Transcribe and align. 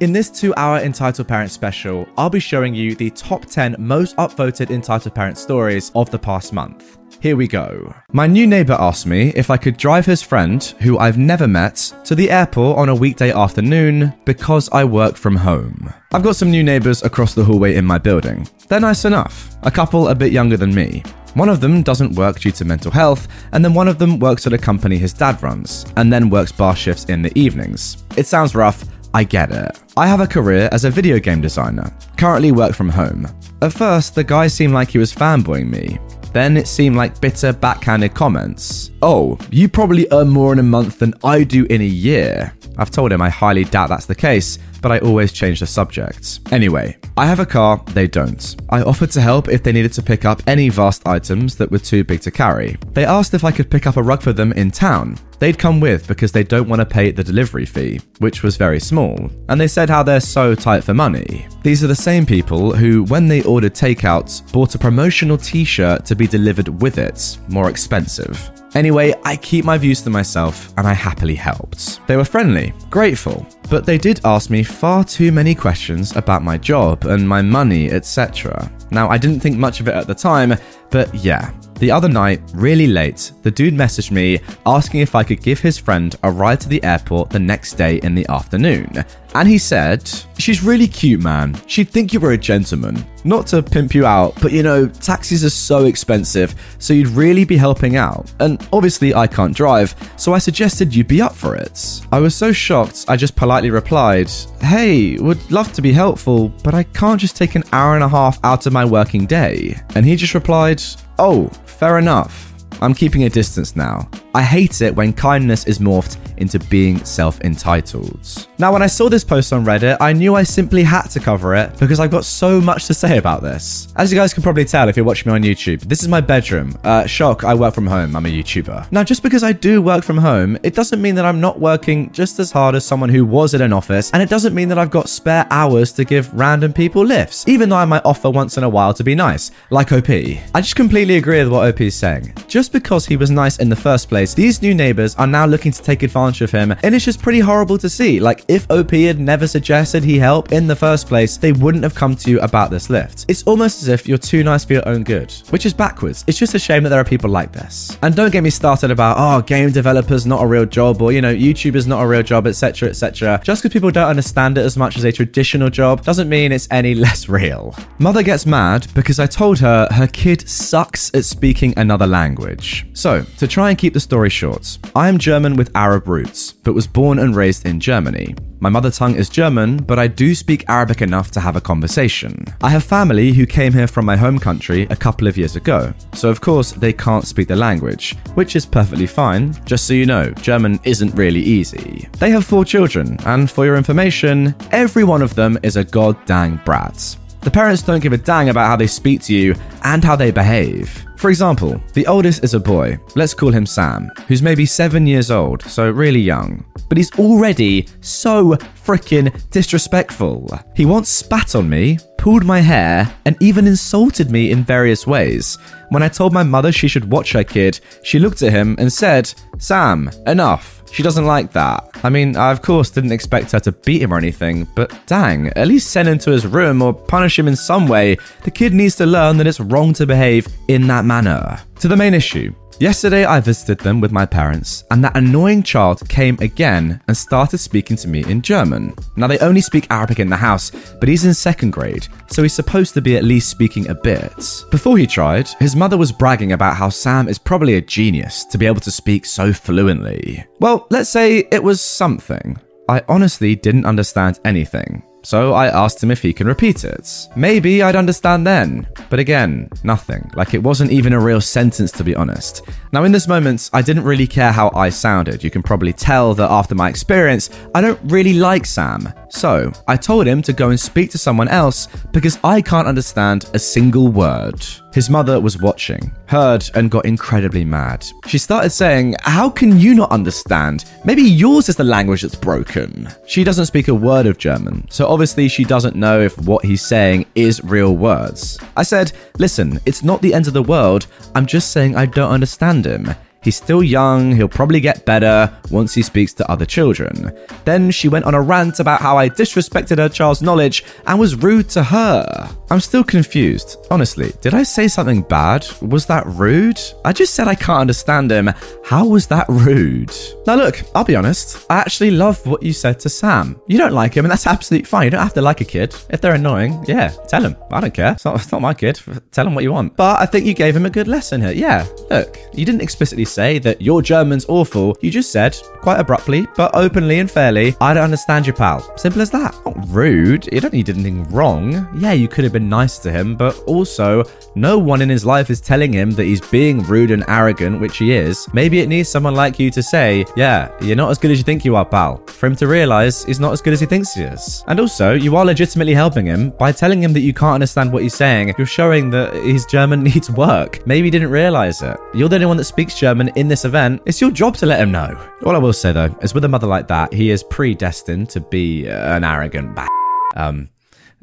In 0.00 0.12
this 0.12 0.30
two-hour 0.30 0.78
Entitled 0.78 1.26
Parent 1.26 1.50
special, 1.50 2.08
I'll 2.16 2.30
be 2.30 2.38
showing 2.38 2.72
you 2.72 2.94
the 2.94 3.10
top 3.10 3.46
10 3.46 3.74
most 3.80 4.14
upvoted 4.14 4.70
Entitled 4.70 5.12
Parent 5.12 5.36
stories 5.36 5.90
of 5.96 6.08
the 6.08 6.18
past 6.20 6.52
month. 6.52 6.98
Here 7.18 7.34
we 7.34 7.48
go. 7.48 7.92
My 8.12 8.28
new 8.28 8.46
neighbour 8.46 8.76
asked 8.78 9.08
me 9.08 9.32
if 9.34 9.50
I 9.50 9.56
could 9.56 9.76
drive 9.76 10.06
his 10.06 10.22
friend, 10.22 10.62
who 10.78 10.98
I've 10.98 11.18
never 11.18 11.48
met, 11.48 11.92
to 12.04 12.14
the 12.14 12.30
airport 12.30 12.78
on 12.78 12.90
a 12.90 12.94
weekday 12.94 13.32
afternoon 13.32 14.14
because 14.24 14.68
I 14.70 14.84
work 14.84 15.16
from 15.16 15.34
home. 15.34 15.92
I've 16.12 16.22
got 16.22 16.36
some 16.36 16.52
new 16.52 16.62
neighbours 16.62 17.02
across 17.02 17.34
the 17.34 17.42
hallway 17.42 17.74
in 17.74 17.84
my 17.84 17.98
building. 17.98 18.46
They're 18.68 18.78
nice 18.78 19.04
enough, 19.04 19.56
a 19.64 19.70
couple 19.72 20.06
a 20.06 20.14
bit 20.14 20.30
younger 20.30 20.56
than 20.56 20.72
me. 20.72 21.02
One 21.34 21.48
of 21.48 21.60
them 21.60 21.82
doesn't 21.82 22.14
work 22.14 22.38
due 22.38 22.52
to 22.52 22.64
mental 22.64 22.92
health, 22.92 23.26
and 23.50 23.64
then 23.64 23.74
one 23.74 23.88
of 23.88 23.98
them 23.98 24.20
works 24.20 24.46
at 24.46 24.52
a 24.52 24.58
company 24.58 24.96
his 24.96 25.12
dad 25.12 25.42
runs, 25.42 25.86
and 25.96 26.12
then 26.12 26.30
works 26.30 26.52
bar 26.52 26.76
shifts 26.76 27.06
in 27.06 27.20
the 27.20 27.36
evenings. 27.36 28.04
It 28.16 28.26
sounds 28.26 28.54
rough, 28.54 28.84
I 29.14 29.24
get 29.24 29.50
it. 29.50 29.78
I 29.96 30.06
have 30.06 30.20
a 30.20 30.26
career 30.26 30.68
as 30.72 30.84
a 30.84 30.90
video 30.90 31.18
game 31.18 31.40
designer, 31.40 31.92
currently 32.16 32.52
work 32.52 32.74
from 32.74 32.88
home. 32.88 33.26
At 33.62 33.72
first, 33.72 34.14
the 34.14 34.24
guy 34.24 34.46
seemed 34.46 34.74
like 34.74 34.90
he 34.90 34.98
was 34.98 35.14
fanboying 35.14 35.68
me. 35.68 35.98
Then 36.32 36.56
it 36.56 36.68
seemed 36.68 36.96
like 36.96 37.20
bitter, 37.20 37.52
backhanded 37.52 38.14
comments. 38.14 38.90
Oh, 39.02 39.38
you 39.50 39.68
probably 39.68 40.06
earn 40.12 40.28
more 40.28 40.52
in 40.52 40.58
a 40.58 40.62
month 40.62 40.98
than 40.98 41.14
I 41.24 41.42
do 41.42 41.64
in 41.66 41.80
a 41.80 41.84
year. 41.84 42.52
I've 42.76 42.90
told 42.90 43.12
him 43.12 43.22
I 43.22 43.28
highly 43.28 43.64
doubt 43.64 43.88
that's 43.88 44.06
the 44.06 44.14
case, 44.14 44.58
but 44.80 44.92
I 44.92 44.98
always 44.98 45.32
change 45.32 45.60
the 45.60 45.66
subjects. 45.66 46.40
Anyway, 46.52 46.96
I 47.16 47.26
have 47.26 47.40
a 47.40 47.46
car, 47.46 47.82
they 47.88 48.06
don't. 48.06 48.56
I 48.70 48.82
offered 48.82 49.10
to 49.12 49.20
help 49.20 49.48
if 49.48 49.62
they 49.62 49.72
needed 49.72 49.92
to 49.94 50.02
pick 50.02 50.24
up 50.24 50.42
any 50.46 50.68
vast 50.68 51.06
items 51.06 51.56
that 51.56 51.70
were 51.70 51.78
too 51.78 52.04
big 52.04 52.20
to 52.22 52.30
carry. 52.30 52.76
They 52.92 53.04
asked 53.04 53.34
if 53.34 53.44
I 53.44 53.52
could 53.52 53.70
pick 53.70 53.86
up 53.86 53.96
a 53.96 54.02
rug 54.02 54.22
for 54.22 54.32
them 54.32 54.52
in 54.52 54.70
town. 54.70 55.18
They'd 55.38 55.58
come 55.58 55.80
with 55.80 56.08
because 56.08 56.32
they 56.32 56.42
don't 56.42 56.68
want 56.68 56.80
to 56.80 56.86
pay 56.86 57.10
the 57.10 57.22
delivery 57.22 57.64
fee, 57.64 58.00
which 58.18 58.42
was 58.42 58.56
very 58.56 58.80
small, 58.80 59.30
and 59.48 59.60
they 59.60 59.68
said 59.68 59.88
how 59.88 60.02
they're 60.02 60.20
so 60.20 60.54
tight 60.54 60.82
for 60.82 60.94
money. 60.94 61.46
These 61.62 61.84
are 61.84 61.88
the 61.88 61.94
same 61.94 62.26
people 62.26 62.74
who, 62.74 63.04
when 63.04 63.28
they 63.28 63.42
ordered 63.44 63.74
takeouts, 63.74 64.52
bought 64.52 64.74
a 64.74 64.78
promotional 64.78 65.38
t 65.38 65.64
shirt 65.64 66.04
to 66.06 66.16
be 66.16 66.26
delivered 66.26 66.68
with 66.82 66.98
it, 66.98 67.38
more 67.48 67.70
expensive. 67.70 68.50
Anyway, 68.74 69.14
I 69.24 69.36
keep 69.36 69.64
my 69.64 69.78
views 69.78 70.02
to 70.02 70.10
myself 70.10 70.72
and 70.76 70.86
I 70.86 70.92
happily 70.92 71.34
helped. 71.34 72.06
They 72.06 72.16
were 72.16 72.24
friendly, 72.24 72.72
grateful, 72.90 73.46
but 73.70 73.86
they 73.86 73.98
did 73.98 74.20
ask 74.24 74.50
me 74.50 74.62
far 74.62 75.04
too 75.04 75.32
many 75.32 75.54
questions 75.54 76.14
about 76.16 76.42
my 76.42 76.58
job 76.58 77.04
and 77.04 77.28
my 77.28 77.42
money, 77.42 77.90
etc. 77.90 78.70
Now, 78.90 79.08
I 79.08 79.18
didn't 79.18 79.40
think 79.40 79.56
much 79.56 79.80
of 79.80 79.88
it 79.88 79.94
at 79.94 80.06
the 80.06 80.14
time, 80.14 80.54
but 80.90 81.14
yeah, 81.14 81.50
the 81.78 81.90
other 81.90 82.08
night, 82.08 82.40
really 82.54 82.88
late, 82.88 83.32
the 83.42 83.50
dude 83.50 83.74
messaged 83.74 84.10
me 84.10 84.40
asking 84.66 85.00
if 85.00 85.14
I 85.14 85.22
could 85.22 85.42
give 85.42 85.60
his 85.60 85.78
friend 85.78 86.14
a 86.22 86.30
ride 86.30 86.60
to 86.62 86.68
the 86.68 86.82
airport 86.82 87.30
the 87.30 87.38
next 87.38 87.74
day 87.74 87.98
in 87.98 88.14
the 88.14 88.26
afternoon. 88.28 89.04
And 89.34 89.46
he 89.48 89.58
said, 89.58 90.08
She's 90.38 90.64
really 90.64 90.88
cute, 90.88 91.22
man. 91.22 91.56
She'd 91.66 91.90
think 91.90 92.12
you 92.12 92.20
were 92.20 92.32
a 92.32 92.38
gentleman. 92.38 93.04
Not 93.24 93.46
to 93.48 93.62
pimp 93.62 93.94
you 93.94 94.06
out, 94.06 94.34
but 94.40 94.52
you 94.52 94.62
know, 94.62 94.88
taxis 94.88 95.44
are 95.44 95.50
so 95.50 95.84
expensive, 95.84 96.54
so 96.78 96.94
you'd 96.94 97.08
really 97.08 97.44
be 97.44 97.56
helping 97.56 97.96
out. 97.96 98.32
And 98.40 98.66
obviously, 98.72 99.14
I 99.14 99.26
can't 99.26 99.54
drive, 99.54 99.94
so 100.16 100.32
I 100.32 100.38
suggested 100.38 100.94
you'd 100.94 101.08
be 101.08 101.20
up 101.20 101.34
for 101.34 101.54
it. 101.54 102.00
I 102.10 102.20
was 102.20 102.34
so 102.34 102.52
shocked, 102.52 103.04
I 103.06 103.16
just 103.16 103.36
politely 103.36 103.70
replied, 103.70 104.30
Hey, 104.60 105.16
would 105.18 105.50
love 105.50 105.72
to 105.74 105.82
be 105.82 105.92
helpful, 105.92 106.48
but 106.64 106.74
I 106.74 106.84
can't 106.84 107.20
just 107.20 107.36
take 107.36 107.54
an 107.54 107.64
hour 107.72 107.94
and 107.94 108.04
a 108.04 108.08
half 108.08 108.38
out 108.44 108.66
of 108.66 108.72
my 108.72 108.84
working 108.84 109.26
day. 109.26 109.76
And 109.94 110.06
he 110.06 110.16
just 110.16 110.34
replied, 110.34 110.82
Oh, 111.18 111.48
fair 111.66 111.98
enough. 111.98 112.52
I'm 112.80 112.94
keeping 112.94 113.24
a 113.24 113.28
distance 113.28 113.74
now. 113.74 114.08
I 114.34 114.42
hate 114.42 114.82
it 114.82 114.94
when 114.94 115.12
kindness 115.12 115.66
is 115.66 115.78
morphed 115.78 116.18
into 116.36 116.58
being 116.58 117.04
self 117.04 117.40
entitled. 117.40 118.46
Now, 118.58 118.72
when 118.72 118.82
I 118.82 118.86
saw 118.86 119.08
this 119.08 119.24
post 119.24 119.52
on 119.52 119.64
Reddit, 119.64 119.96
I 120.00 120.12
knew 120.12 120.34
I 120.34 120.42
simply 120.42 120.82
had 120.82 121.08
to 121.08 121.20
cover 121.20 121.54
it 121.54 121.78
because 121.78 121.98
I've 121.98 122.10
got 122.10 122.24
so 122.24 122.60
much 122.60 122.86
to 122.86 122.94
say 122.94 123.18
about 123.18 123.42
this. 123.42 123.92
As 123.96 124.12
you 124.12 124.18
guys 124.18 124.34
can 124.34 124.42
probably 124.42 124.64
tell 124.64 124.88
if 124.88 124.96
you're 124.96 125.04
watching 125.04 125.30
me 125.30 125.36
on 125.36 125.42
YouTube, 125.42 125.80
this 125.82 126.02
is 126.02 126.08
my 126.08 126.20
bedroom. 126.20 126.78
Uh, 126.84 127.06
shock, 127.06 127.44
I 127.44 127.54
work 127.54 127.74
from 127.74 127.86
home. 127.86 128.14
I'm 128.14 128.26
a 128.26 128.28
YouTuber. 128.28 128.92
Now, 128.92 129.02
just 129.02 129.22
because 129.22 129.42
I 129.42 129.52
do 129.52 129.80
work 129.80 130.04
from 130.04 130.18
home, 130.18 130.58
it 130.62 130.74
doesn't 130.74 131.00
mean 131.00 131.14
that 131.14 131.24
I'm 131.24 131.40
not 131.40 131.58
working 131.58 132.12
just 132.12 132.38
as 132.38 132.52
hard 132.52 132.74
as 132.74 132.84
someone 132.84 133.08
who 133.08 133.24
was 133.24 133.54
in 133.54 133.62
an 133.62 133.72
office, 133.72 134.10
and 134.12 134.22
it 134.22 134.28
doesn't 134.28 134.54
mean 134.54 134.68
that 134.68 134.78
I've 134.78 134.90
got 134.90 135.08
spare 135.08 135.46
hours 135.50 135.92
to 135.92 136.04
give 136.04 136.32
random 136.34 136.72
people 136.72 137.04
lifts, 137.04 137.46
even 137.48 137.68
though 137.68 137.76
I 137.76 137.84
might 137.84 138.04
offer 138.04 138.30
once 138.30 138.56
in 138.56 138.64
a 138.64 138.68
while 138.68 138.92
to 138.94 139.04
be 139.04 139.14
nice, 139.14 139.50
like 139.70 139.92
OP. 139.92 140.10
I 140.10 140.60
just 140.60 140.76
completely 140.76 141.16
agree 141.16 141.38
with 141.38 141.52
what 141.52 141.68
OP 141.68 141.80
is 141.80 141.94
saying. 141.94 142.34
Just 142.46 142.72
because 142.72 143.06
he 143.06 143.16
was 143.16 143.30
nice 143.30 143.58
in 143.58 143.68
the 143.68 143.76
first 143.76 144.08
place, 144.08 144.27
these 144.34 144.62
new 144.62 144.74
neighbors 144.74 145.14
are 145.16 145.26
now 145.26 145.46
looking 145.46 145.72
to 145.72 145.82
take 145.82 146.02
advantage 146.02 146.42
of 146.42 146.50
him, 146.50 146.74
and 146.82 146.94
it's 146.94 147.04
just 147.04 147.22
pretty 147.22 147.40
horrible 147.40 147.78
to 147.78 147.88
see. 147.88 148.20
Like, 148.20 148.44
if 148.48 148.70
OP 148.70 148.90
had 148.92 149.18
never 149.18 149.46
suggested 149.46 150.04
he 150.04 150.18
help 150.18 150.52
in 150.52 150.66
the 150.66 150.76
first 150.76 151.06
place, 151.06 151.36
they 151.36 151.52
wouldn't 151.52 151.84
have 151.84 151.94
come 151.94 152.16
to 152.16 152.30
you 152.30 152.40
about 152.40 152.70
this 152.70 152.90
lift. 152.90 153.24
It's 153.28 153.42
almost 153.44 153.82
as 153.82 153.88
if 153.88 154.08
you're 154.08 154.18
too 154.18 154.42
nice 154.42 154.64
for 154.64 154.74
your 154.74 154.88
own 154.88 155.04
good, 155.04 155.32
which 155.50 155.66
is 155.66 155.74
backwards. 155.74 156.24
It's 156.26 156.38
just 156.38 156.54
a 156.54 156.58
shame 156.58 156.82
that 156.82 156.90
there 156.90 157.00
are 157.00 157.04
people 157.04 157.30
like 157.30 157.52
this. 157.52 157.96
And 158.02 158.14
don't 158.14 158.32
get 158.32 158.42
me 158.42 158.50
started 158.50 158.90
about, 158.90 159.16
oh, 159.18 159.42
game 159.42 159.70
developers 159.70 160.26
not 160.26 160.42
a 160.42 160.46
real 160.46 160.66
job, 160.66 161.00
or, 161.02 161.12
you 161.12 161.20
know, 161.20 161.34
YouTubers 161.34 161.86
not 161.86 162.02
a 162.02 162.06
real 162.06 162.22
job, 162.22 162.46
etc., 162.46 162.88
etc. 162.88 163.40
Just 163.44 163.62
because 163.62 163.72
people 163.72 163.90
don't 163.90 164.08
understand 164.08 164.58
it 164.58 164.62
as 164.62 164.76
much 164.76 164.96
as 164.96 165.04
a 165.04 165.12
traditional 165.12 165.70
job 165.70 166.04
doesn't 166.04 166.28
mean 166.28 166.52
it's 166.52 166.68
any 166.70 166.94
less 167.06 167.28
real. 167.28 167.74
Mother 167.98 168.22
gets 168.22 168.46
mad 168.46 168.86
because 168.94 169.18
I 169.18 169.26
told 169.26 169.58
her 169.60 169.88
her 169.90 170.06
kid 170.06 170.48
sucks 170.48 171.14
at 171.14 171.24
speaking 171.24 171.74
another 171.76 172.06
language. 172.06 172.86
So, 172.92 173.24
to 173.38 173.46
try 173.46 173.70
and 173.70 173.78
keep 173.78 173.94
the 173.94 174.00
story 174.08 174.30
short, 174.30 174.78
I 174.96 175.10
am 175.10 175.18
German 175.18 175.54
with 175.54 175.70
Arab 175.74 176.08
roots, 176.08 176.52
but 176.52 176.72
was 176.72 176.86
born 176.86 177.18
and 177.18 177.36
raised 177.36 177.66
in 177.66 177.78
Germany. 177.78 178.34
My 178.58 178.70
mother 178.70 178.90
tongue 178.90 179.16
is 179.16 179.28
German, 179.28 179.76
but 179.76 179.98
I 179.98 180.06
do 180.06 180.34
speak 180.34 180.64
Arabic 180.66 181.02
enough 181.02 181.30
to 181.32 181.40
have 181.40 181.56
a 181.56 181.60
conversation. 181.60 182.42
I 182.62 182.70
have 182.70 182.84
family 182.84 183.32
who 183.34 183.44
came 183.44 183.74
here 183.74 183.86
from 183.86 184.06
my 184.06 184.16
home 184.16 184.38
country 184.38 184.86
a 184.88 184.96
couple 184.96 185.26
of 185.28 185.36
years 185.36 185.56
ago, 185.56 185.92
so 186.14 186.30
of 186.30 186.40
course 186.40 186.72
they 186.72 186.94
can't 186.94 187.26
speak 187.26 187.48
the 187.48 187.56
language, 187.56 188.16
which 188.32 188.56
is 188.56 188.64
perfectly 188.64 189.06
fine. 189.06 189.52
Just 189.66 189.86
so 189.86 189.92
you 189.92 190.06
know, 190.06 190.30
German 190.40 190.80
isn't 190.84 191.14
really 191.14 191.42
easy. 191.42 192.08
They 192.18 192.30
have 192.30 192.46
four 192.46 192.64
children, 192.64 193.18
and 193.26 193.50
for 193.50 193.66
your 193.66 193.76
information, 193.76 194.54
every 194.70 195.04
one 195.04 195.20
of 195.20 195.34
them 195.34 195.58
is 195.62 195.76
a 195.76 195.84
god 195.84 196.16
dang 196.24 196.62
brat. 196.64 197.14
The 197.42 197.50
parents 197.50 197.82
don't 197.82 198.02
give 198.02 198.14
a 198.14 198.16
dang 198.16 198.48
about 198.48 198.68
how 198.68 198.76
they 198.76 198.86
speak 198.86 199.20
to 199.24 199.34
you 199.34 199.54
and 199.84 200.02
how 200.02 200.16
they 200.16 200.30
behave. 200.30 201.04
For 201.18 201.30
example, 201.30 201.82
the 201.94 202.06
oldest 202.06 202.44
is 202.44 202.54
a 202.54 202.60
boy, 202.60 202.96
let's 203.16 203.34
call 203.34 203.50
him 203.50 203.66
Sam, 203.66 204.08
who's 204.28 204.40
maybe 204.40 204.64
seven 204.64 205.04
years 205.04 205.32
old, 205.32 205.62
so 205.62 205.90
really 205.90 206.20
young. 206.20 206.64
But 206.88 206.96
he's 206.96 207.10
already 207.18 207.88
so 208.00 208.52
freaking 208.86 209.34
disrespectful. 209.50 210.48
He 210.76 210.86
once 210.86 211.08
spat 211.08 211.56
on 211.56 211.68
me, 211.68 211.98
pulled 212.18 212.44
my 212.44 212.60
hair, 212.60 213.12
and 213.24 213.36
even 213.40 213.66
insulted 213.66 214.30
me 214.30 214.52
in 214.52 214.62
various 214.62 215.08
ways. 215.08 215.58
When 215.88 216.04
I 216.04 216.08
told 216.08 216.32
my 216.32 216.44
mother 216.44 216.70
she 216.70 216.86
should 216.86 217.10
watch 217.10 217.32
her 217.32 217.42
kid, 217.42 217.80
she 218.04 218.20
looked 218.20 218.42
at 218.42 218.52
him 218.52 218.76
and 218.78 218.92
said, 218.92 219.34
Sam, 219.58 220.12
enough. 220.28 220.77
She 220.92 221.02
doesn't 221.02 221.26
like 221.26 221.52
that. 221.52 221.88
I 222.02 222.08
mean, 222.08 222.36
I 222.36 222.50
of 222.52 222.62
course 222.62 222.90
didn't 222.90 223.12
expect 223.12 223.52
her 223.52 223.60
to 223.60 223.72
beat 223.72 224.02
him 224.02 224.12
or 224.12 224.18
anything, 224.18 224.66
but 224.74 224.92
dang, 225.06 225.48
at 225.48 225.68
least 225.68 225.90
send 225.90 226.08
him 226.08 226.18
to 226.20 226.30
his 226.30 226.46
room 226.46 226.82
or 226.82 226.92
punish 226.92 227.38
him 227.38 227.48
in 227.48 227.56
some 227.56 227.86
way. 227.88 228.16
The 228.44 228.50
kid 228.50 228.72
needs 228.72 228.96
to 228.96 229.06
learn 229.06 229.36
that 229.38 229.46
it's 229.46 229.60
wrong 229.60 229.92
to 229.94 230.06
behave 230.06 230.48
in 230.68 230.86
that 230.88 231.04
manner. 231.04 231.60
To 231.80 231.88
the 231.88 231.96
main 231.96 232.14
issue. 232.14 232.54
Yesterday, 232.80 233.24
I 233.24 233.40
visited 233.40 233.80
them 233.80 234.00
with 234.00 234.12
my 234.12 234.24
parents, 234.24 234.84
and 234.92 235.02
that 235.02 235.16
annoying 235.16 235.64
child 235.64 236.08
came 236.08 236.38
again 236.38 237.00
and 237.08 237.16
started 237.16 237.58
speaking 237.58 237.96
to 237.96 238.06
me 238.06 238.22
in 238.26 238.40
German. 238.40 238.94
Now, 239.16 239.26
they 239.26 239.38
only 239.40 239.60
speak 239.60 239.88
Arabic 239.90 240.20
in 240.20 240.28
the 240.28 240.36
house, 240.36 240.70
but 241.00 241.08
he's 241.08 241.24
in 241.24 241.34
second 241.34 241.72
grade, 241.72 242.06
so 242.28 242.44
he's 242.44 242.52
supposed 242.52 242.94
to 242.94 243.02
be 243.02 243.16
at 243.16 243.24
least 243.24 243.50
speaking 243.50 243.88
a 243.88 243.96
bit. 243.96 244.64
Before 244.70 244.96
he 244.96 245.08
tried, 245.08 245.48
his 245.58 245.74
mother 245.74 245.96
was 245.96 246.12
bragging 246.12 246.52
about 246.52 246.76
how 246.76 246.88
Sam 246.88 247.28
is 247.28 247.36
probably 247.36 247.74
a 247.74 247.80
genius 247.80 248.44
to 248.44 248.58
be 248.58 248.66
able 248.66 248.80
to 248.82 248.92
speak 248.92 249.26
so 249.26 249.52
fluently. 249.52 250.46
Well, 250.60 250.86
let's 250.90 251.10
say 251.10 251.48
it 251.50 251.62
was 251.64 251.80
something. 251.80 252.58
I 252.88 253.02
honestly 253.08 253.56
didn't 253.56 253.86
understand 253.86 254.38
anything. 254.44 255.02
So 255.22 255.52
I 255.52 255.66
asked 255.66 256.02
him 256.02 256.10
if 256.10 256.22
he 256.22 256.32
can 256.32 256.46
repeat 256.46 256.84
it. 256.84 257.28
Maybe 257.36 257.82
I'd 257.82 257.96
understand 257.96 258.46
then. 258.46 258.86
But 259.10 259.18
again, 259.18 259.68
nothing. 259.82 260.30
Like 260.34 260.54
it 260.54 260.62
wasn't 260.62 260.92
even 260.92 261.12
a 261.12 261.20
real 261.20 261.40
sentence, 261.40 261.92
to 261.92 262.04
be 262.04 262.14
honest. 262.14 262.62
Now, 262.92 263.04
in 263.04 263.12
this 263.12 263.28
moment, 263.28 263.68
I 263.72 263.82
didn't 263.82 264.04
really 264.04 264.26
care 264.26 264.52
how 264.52 264.70
I 264.74 264.88
sounded. 264.88 265.44
You 265.44 265.50
can 265.50 265.62
probably 265.62 265.92
tell 265.92 266.34
that 266.34 266.50
after 266.50 266.74
my 266.74 266.88
experience, 266.88 267.50
I 267.74 267.80
don't 267.80 268.00
really 268.04 268.34
like 268.34 268.64
Sam. 268.64 269.12
So 269.30 269.72
I 269.86 269.96
told 269.96 270.26
him 270.26 270.42
to 270.42 270.52
go 270.52 270.70
and 270.70 270.78
speak 270.78 271.10
to 271.10 271.18
someone 271.18 271.48
else 271.48 271.86
because 272.12 272.38
I 272.42 272.60
can't 272.60 272.88
understand 272.88 273.46
a 273.54 273.58
single 273.58 274.08
word. 274.08 274.64
His 274.92 275.10
mother 275.10 275.40
was 275.40 275.60
watching, 275.60 276.10
heard, 276.26 276.68
and 276.74 276.90
got 276.90 277.04
incredibly 277.04 277.64
mad. 277.64 278.06
She 278.26 278.38
started 278.38 278.70
saying, 278.70 279.14
How 279.20 279.48
can 279.50 279.78
you 279.78 279.94
not 279.94 280.10
understand? 280.10 280.86
Maybe 281.04 281.22
yours 281.22 281.68
is 281.68 281.76
the 281.76 281.84
language 281.84 282.22
that's 282.22 282.34
broken. 282.34 283.08
She 283.26 283.44
doesn't 283.44 283.66
speak 283.66 283.88
a 283.88 283.94
word 283.94 284.26
of 284.26 284.38
German, 284.38 284.86
so 284.90 285.06
obviously 285.06 285.48
she 285.48 285.64
doesn't 285.64 285.94
know 285.94 286.20
if 286.20 286.36
what 286.38 286.64
he's 286.64 286.82
saying 286.82 287.26
is 287.34 287.62
real 287.62 287.96
words. 287.96 288.58
I 288.76 288.82
said, 288.82 289.12
Listen, 289.38 289.78
it's 289.86 290.02
not 290.02 290.22
the 290.22 290.34
end 290.34 290.46
of 290.46 290.54
the 290.54 290.62
world. 290.62 291.06
I'm 291.34 291.46
just 291.46 291.70
saying 291.70 291.94
I 291.94 292.06
don't 292.06 292.32
understand 292.32 292.86
him. 292.86 293.14
He's 293.48 293.56
still 293.56 293.82
young, 293.82 294.36
he'll 294.36 294.46
probably 294.46 294.78
get 294.78 295.06
better 295.06 295.50
once 295.70 295.94
he 295.94 296.02
speaks 296.02 296.34
to 296.34 296.50
other 296.50 296.66
children. 296.66 297.32
Then 297.64 297.90
she 297.90 298.06
went 298.06 298.26
on 298.26 298.34
a 298.34 298.42
rant 298.42 298.78
about 298.78 299.00
how 299.00 299.16
I 299.16 299.30
disrespected 299.30 299.96
her 299.96 300.10
child's 300.10 300.42
knowledge 300.42 300.84
and 301.06 301.18
was 301.18 301.34
rude 301.34 301.70
to 301.70 301.82
her. 301.82 302.50
I'm 302.70 302.80
still 302.80 303.02
confused. 303.02 303.78
Honestly, 303.90 304.34
did 304.42 304.52
I 304.52 304.64
say 304.64 304.86
something 304.86 305.22
bad? 305.22 305.66
Was 305.80 306.04
that 306.06 306.26
rude? 306.26 306.78
I 307.06 307.14
just 307.14 307.32
said 307.32 307.48
I 307.48 307.54
can't 307.54 307.80
understand 307.80 308.30
him. 308.30 308.50
How 308.84 309.06
was 309.06 309.26
that 309.28 309.46
rude? 309.48 310.12
Now, 310.46 310.56
look, 310.56 310.82
I'll 310.94 311.04
be 311.04 311.16
honest. 311.16 311.64
I 311.70 311.78
actually 311.78 312.10
love 312.10 312.44
what 312.46 312.62
you 312.62 312.74
said 312.74 313.00
to 313.00 313.08
Sam. 313.08 313.58
You 313.66 313.78
don't 313.78 313.94
like 313.94 314.12
him, 314.12 314.26
and 314.26 314.30
that's 314.30 314.46
absolutely 314.46 314.84
fine. 314.84 315.04
You 315.04 315.10
don't 315.12 315.22
have 315.22 315.32
to 315.34 315.40
like 315.40 315.62
a 315.62 315.64
kid. 315.64 315.94
If 316.10 316.20
they're 316.20 316.34
annoying, 316.34 316.84
yeah, 316.86 317.08
tell 317.28 317.42
him. 317.42 317.56
I 317.70 317.80
don't 317.80 317.94
care. 317.94 318.12
It's 318.12 318.26
not, 318.26 318.36
it's 318.36 318.52
not 318.52 318.60
my 318.60 318.74
kid. 318.74 319.00
Tell 319.32 319.46
him 319.46 319.54
what 319.54 319.64
you 319.64 319.72
want. 319.72 319.96
But 319.96 320.20
I 320.20 320.26
think 320.26 320.44
you 320.44 320.52
gave 320.52 320.76
him 320.76 320.84
a 320.84 320.90
good 320.90 321.08
lesson 321.08 321.40
here. 321.40 321.52
Yeah, 321.52 321.86
look, 322.10 322.36
you 322.52 322.66
didn't 322.66 322.82
explicitly 322.82 323.24
say 323.24 323.37
that 323.38 323.80
your 323.80 324.02
German's 324.02 324.46
awful. 324.48 324.96
You 325.00 325.10
just 325.10 325.30
said, 325.30 325.56
quite 325.80 326.00
abruptly, 326.00 326.46
but 326.56 326.70
openly 326.74 327.20
and 327.20 327.30
fairly, 327.30 327.76
I 327.80 327.94
don't 327.94 328.04
understand 328.04 328.46
you, 328.46 328.52
pal. 328.52 328.80
Simple 328.98 329.22
as 329.22 329.30
that. 329.30 329.54
Not 329.64 329.76
rude. 329.88 330.48
You 330.52 330.60
don't 330.60 330.74
need 330.74 330.90
anything 330.90 331.22
wrong. 331.30 331.88
Yeah, 331.96 332.12
you 332.12 332.26
could 332.26 332.44
have 332.44 332.52
been 332.52 332.68
nice 332.68 332.98
to 332.98 333.12
him, 333.12 333.36
but 333.36 333.56
also, 333.60 334.24
no 334.54 334.78
one 334.78 335.02
in 335.02 335.08
his 335.08 335.24
life 335.24 335.50
is 335.50 335.60
telling 335.60 335.92
him 335.92 336.10
that 336.12 336.24
he's 336.24 336.40
being 336.40 336.82
rude 336.82 337.10
and 337.10 337.24
arrogant, 337.28 337.80
which 337.80 337.98
he 337.98 338.12
is. 338.12 338.46
Maybe 338.52 338.80
it 338.80 338.88
needs 338.88 339.08
someone 339.08 339.34
like 339.34 339.58
you 339.58 339.70
to 339.70 339.82
say, 339.82 340.24
yeah, 340.36 340.70
you're 340.80 340.96
not 340.96 341.10
as 341.10 341.18
good 341.18 341.30
as 341.30 341.38
you 341.38 341.44
think 341.44 341.64
you 341.64 341.76
are, 341.76 341.84
pal. 341.84 342.16
For 342.26 342.46
him 342.46 342.56
to 342.56 342.66
realize 342.66 343.24
he's 343.24 343.40
not 343.40 343.52
as 343.52 343.62
good 343.62 343.72
as 343.72 343.80
he 343.80 343.86
thinks 343.86 344.14
he 344.14 344.24
is. 344.24 344.64
And 344.66 344.80
also, 344.80 345.14
you 345.14 345.36
are 345.36 345.44
legitimately 345.44 345.94
helping 345.94 346.26
him 346.26 346.50
by 346.50 346.72
telling 346.72 347.02
him 347.02 347.12
that 347.12 347.20
you 347.20 347.32
can't 347.32 347.54
understand 347.54 347.92
what 347.92 348.02
he's 348.02 348.14
saying. 348.14 348.54
You're 348.58 348.66
showing 348.66 349.10
that 349.10 349.34
his 349.34 349.64
German 349.66 350.02
needs 350.08 350.30
work. 350.30 350.86
Maybe 350.86 351.06
he 351.06 351.10
didn't 351.10 351.30
realize 351.30 351.82
it. 351.82 351.96
You're 352.14 352.28
the 352.28 352.36
only 352.36 352.46
one 352.46 352.56
that 352.56 352.64
speaks 352.64 352.98
German 352.98 353.17
in 353.20 353.48
this 353.48 353.64
event. 353.64 354.02
It's 354.06 354.20
your 354.20 354.30
job 354.30 354.56
to 354.58 354.66
let 354.66 354.80
him 354.80 354.92
know. 354.92 355.18
All 355.44 355.56
I 355.56 355.58
will 355.58 355.72
say 355.72 355.92
though 355.92 356.16
is 356.22 356.34
with 356.34 356.44
a 356.44 356.48
mother 356.48 356.66
like 356.66 356.88
that, 356.88 357.12
he 357.12 357.30
is 357.30 357.42
predestined 357.42 358.30
to 358.30 358.40
be 358.40 358.88
uh, 358.88 359.16
an 359.16 359.24
arrogant 359.24 359.74
bastard. 359.74 359.90
Um, 360.36 360.68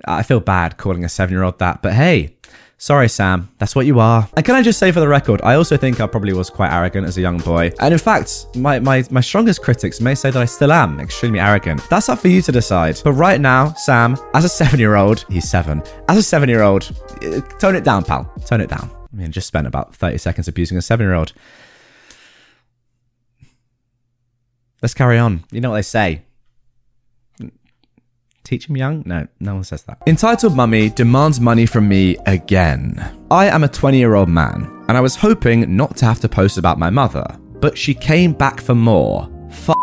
I 0.06 0.24
feel 0.24 0.42
bad 0.42 0.78
calling 0.78 1.06
a 1.06 1.10
seven 1.10 1.34
year 1.34 1.44
old 1.44 1.60
that, 1.60 1.82
but 1.82 1.94
hey, 1.94 2.36
Sorry, 2.78 3.08
Sam, 3.08 3.50
that's 3.58 3.74
what 3.74 3.86
you 3.86 4.02
are. 4.02 4.28
And 4.36 4.46
can 4.46 4.54
I 4.54 4.62
just 4.62 4.80
say 4.80 4.92
for 4.92 5.00
the 5.00 5.08
record, 5.08 5.42
I 5.44 5.56
also 5.56 5.78
think 5.78 6.02
I 6.02 6.08
probably 6.08 6.34
was 6.34 6.50
quite 6.50 6.74
arrogant 6.74 7.08
as 7.08 7.18
a 7.18 7.22
young 7.22 7.38
boy. 7.38 7.72
And 7.80 7.94
in 7.94 8.00
fact, 8.00 8.48
my, 8.56 8.80
my, 8.80 9.04
my 9.10 9.22
strongest 9.22 9.62
critics 9.62 10.02
may 10.02 10.14
say 10.14 10.30
that 10.30 10.42
I 10.42 10.46
still 10.46 10.74
am 10.74 11.00
extremely 11.00 11.40
arrogant. 11.40 11.82
That's 11.90 12.10
up 12.10 12.20
for 12.20 12.28
you 12.28 12.42
to 12.42 12.52
decide. 12.52 13.00
But 13.02 13.14
right 13.14 13.40
now, 13.40 13.74
Sam, 13.74 14.18
as 14.34 14.44
a 14.44 14.50
seven 14.50 14.80
year 14.80 14.96
old, 14.96 15.26
he's 15.30 15.50
seven, 15.50 15.82
as 16.10 16.18
a 16.18 16.24
seven 16.24 16.50
year 16.50 16.64
old, 16.64 16.92
uh, 17.24 17.40
tone 17.60 17.78
it 17.78 17.86
down, 17.86 18.04
pal. 18.04 18.26
Tone 18.46 18.60
it 18.60 18.70
down. 18.70 18.92
I 19.14 19.16
mean, 19.16 19.32
just 19.32 19.48
spent 19.48 19.68
about 19.68 19.96
30 19.96 20.18
seconds 20.18 20.50
abusing 20.50 20.78
a 20.78 20.82
seven 20.82 21.06
year 21.06 21.16
old. 21.16 21.32
Let's 24.86 24.94
carry 24.94 25.18
on. 25.18 25.44
You 25.50 25.62
know 25.62 25.72
what 25.72 25.78
they 25.78 25.82
say. 25.82 26.22
Teach 28.44 28.70
him 28.70 28.78
young? 28.78 29.02
No, 29.04 29.28
no 29.40 29.56
one 29.56 29.64
says 29.64 29.82
that. 29.86 29.98
Entitled 30.06 30.56
Mummy 30.56 30.92
demands 30.92 31.40
money 31.40 31.66
from 31.66 31.88
me 31.88 32.18
again. 32.28 33.04
I 33.32 33.48
am 33.48 33.64
a 33.64 33.68
20 33.68 33.98
year 33.98 34.14
old 34.14 34.30
man, 34.30 34.86
and 34.88 34.96
I 34.96 35.02
was 35.02 35.16
hoping 35.16 35.76
not 35.76 35.98
to 35.98 36.06
have 36.06 36.20
to 36.20 36.30
post 36.30 36.60
about 36.60 36.78
my 36.78 36.92
mother, 36.92 37.26
but 37.60 37.76
she 37.76 37.96
came 37.96 38.32
back 38.32 38.62
for 38.62 38.76
more. 38.76 39.28
F- 39.50 39.74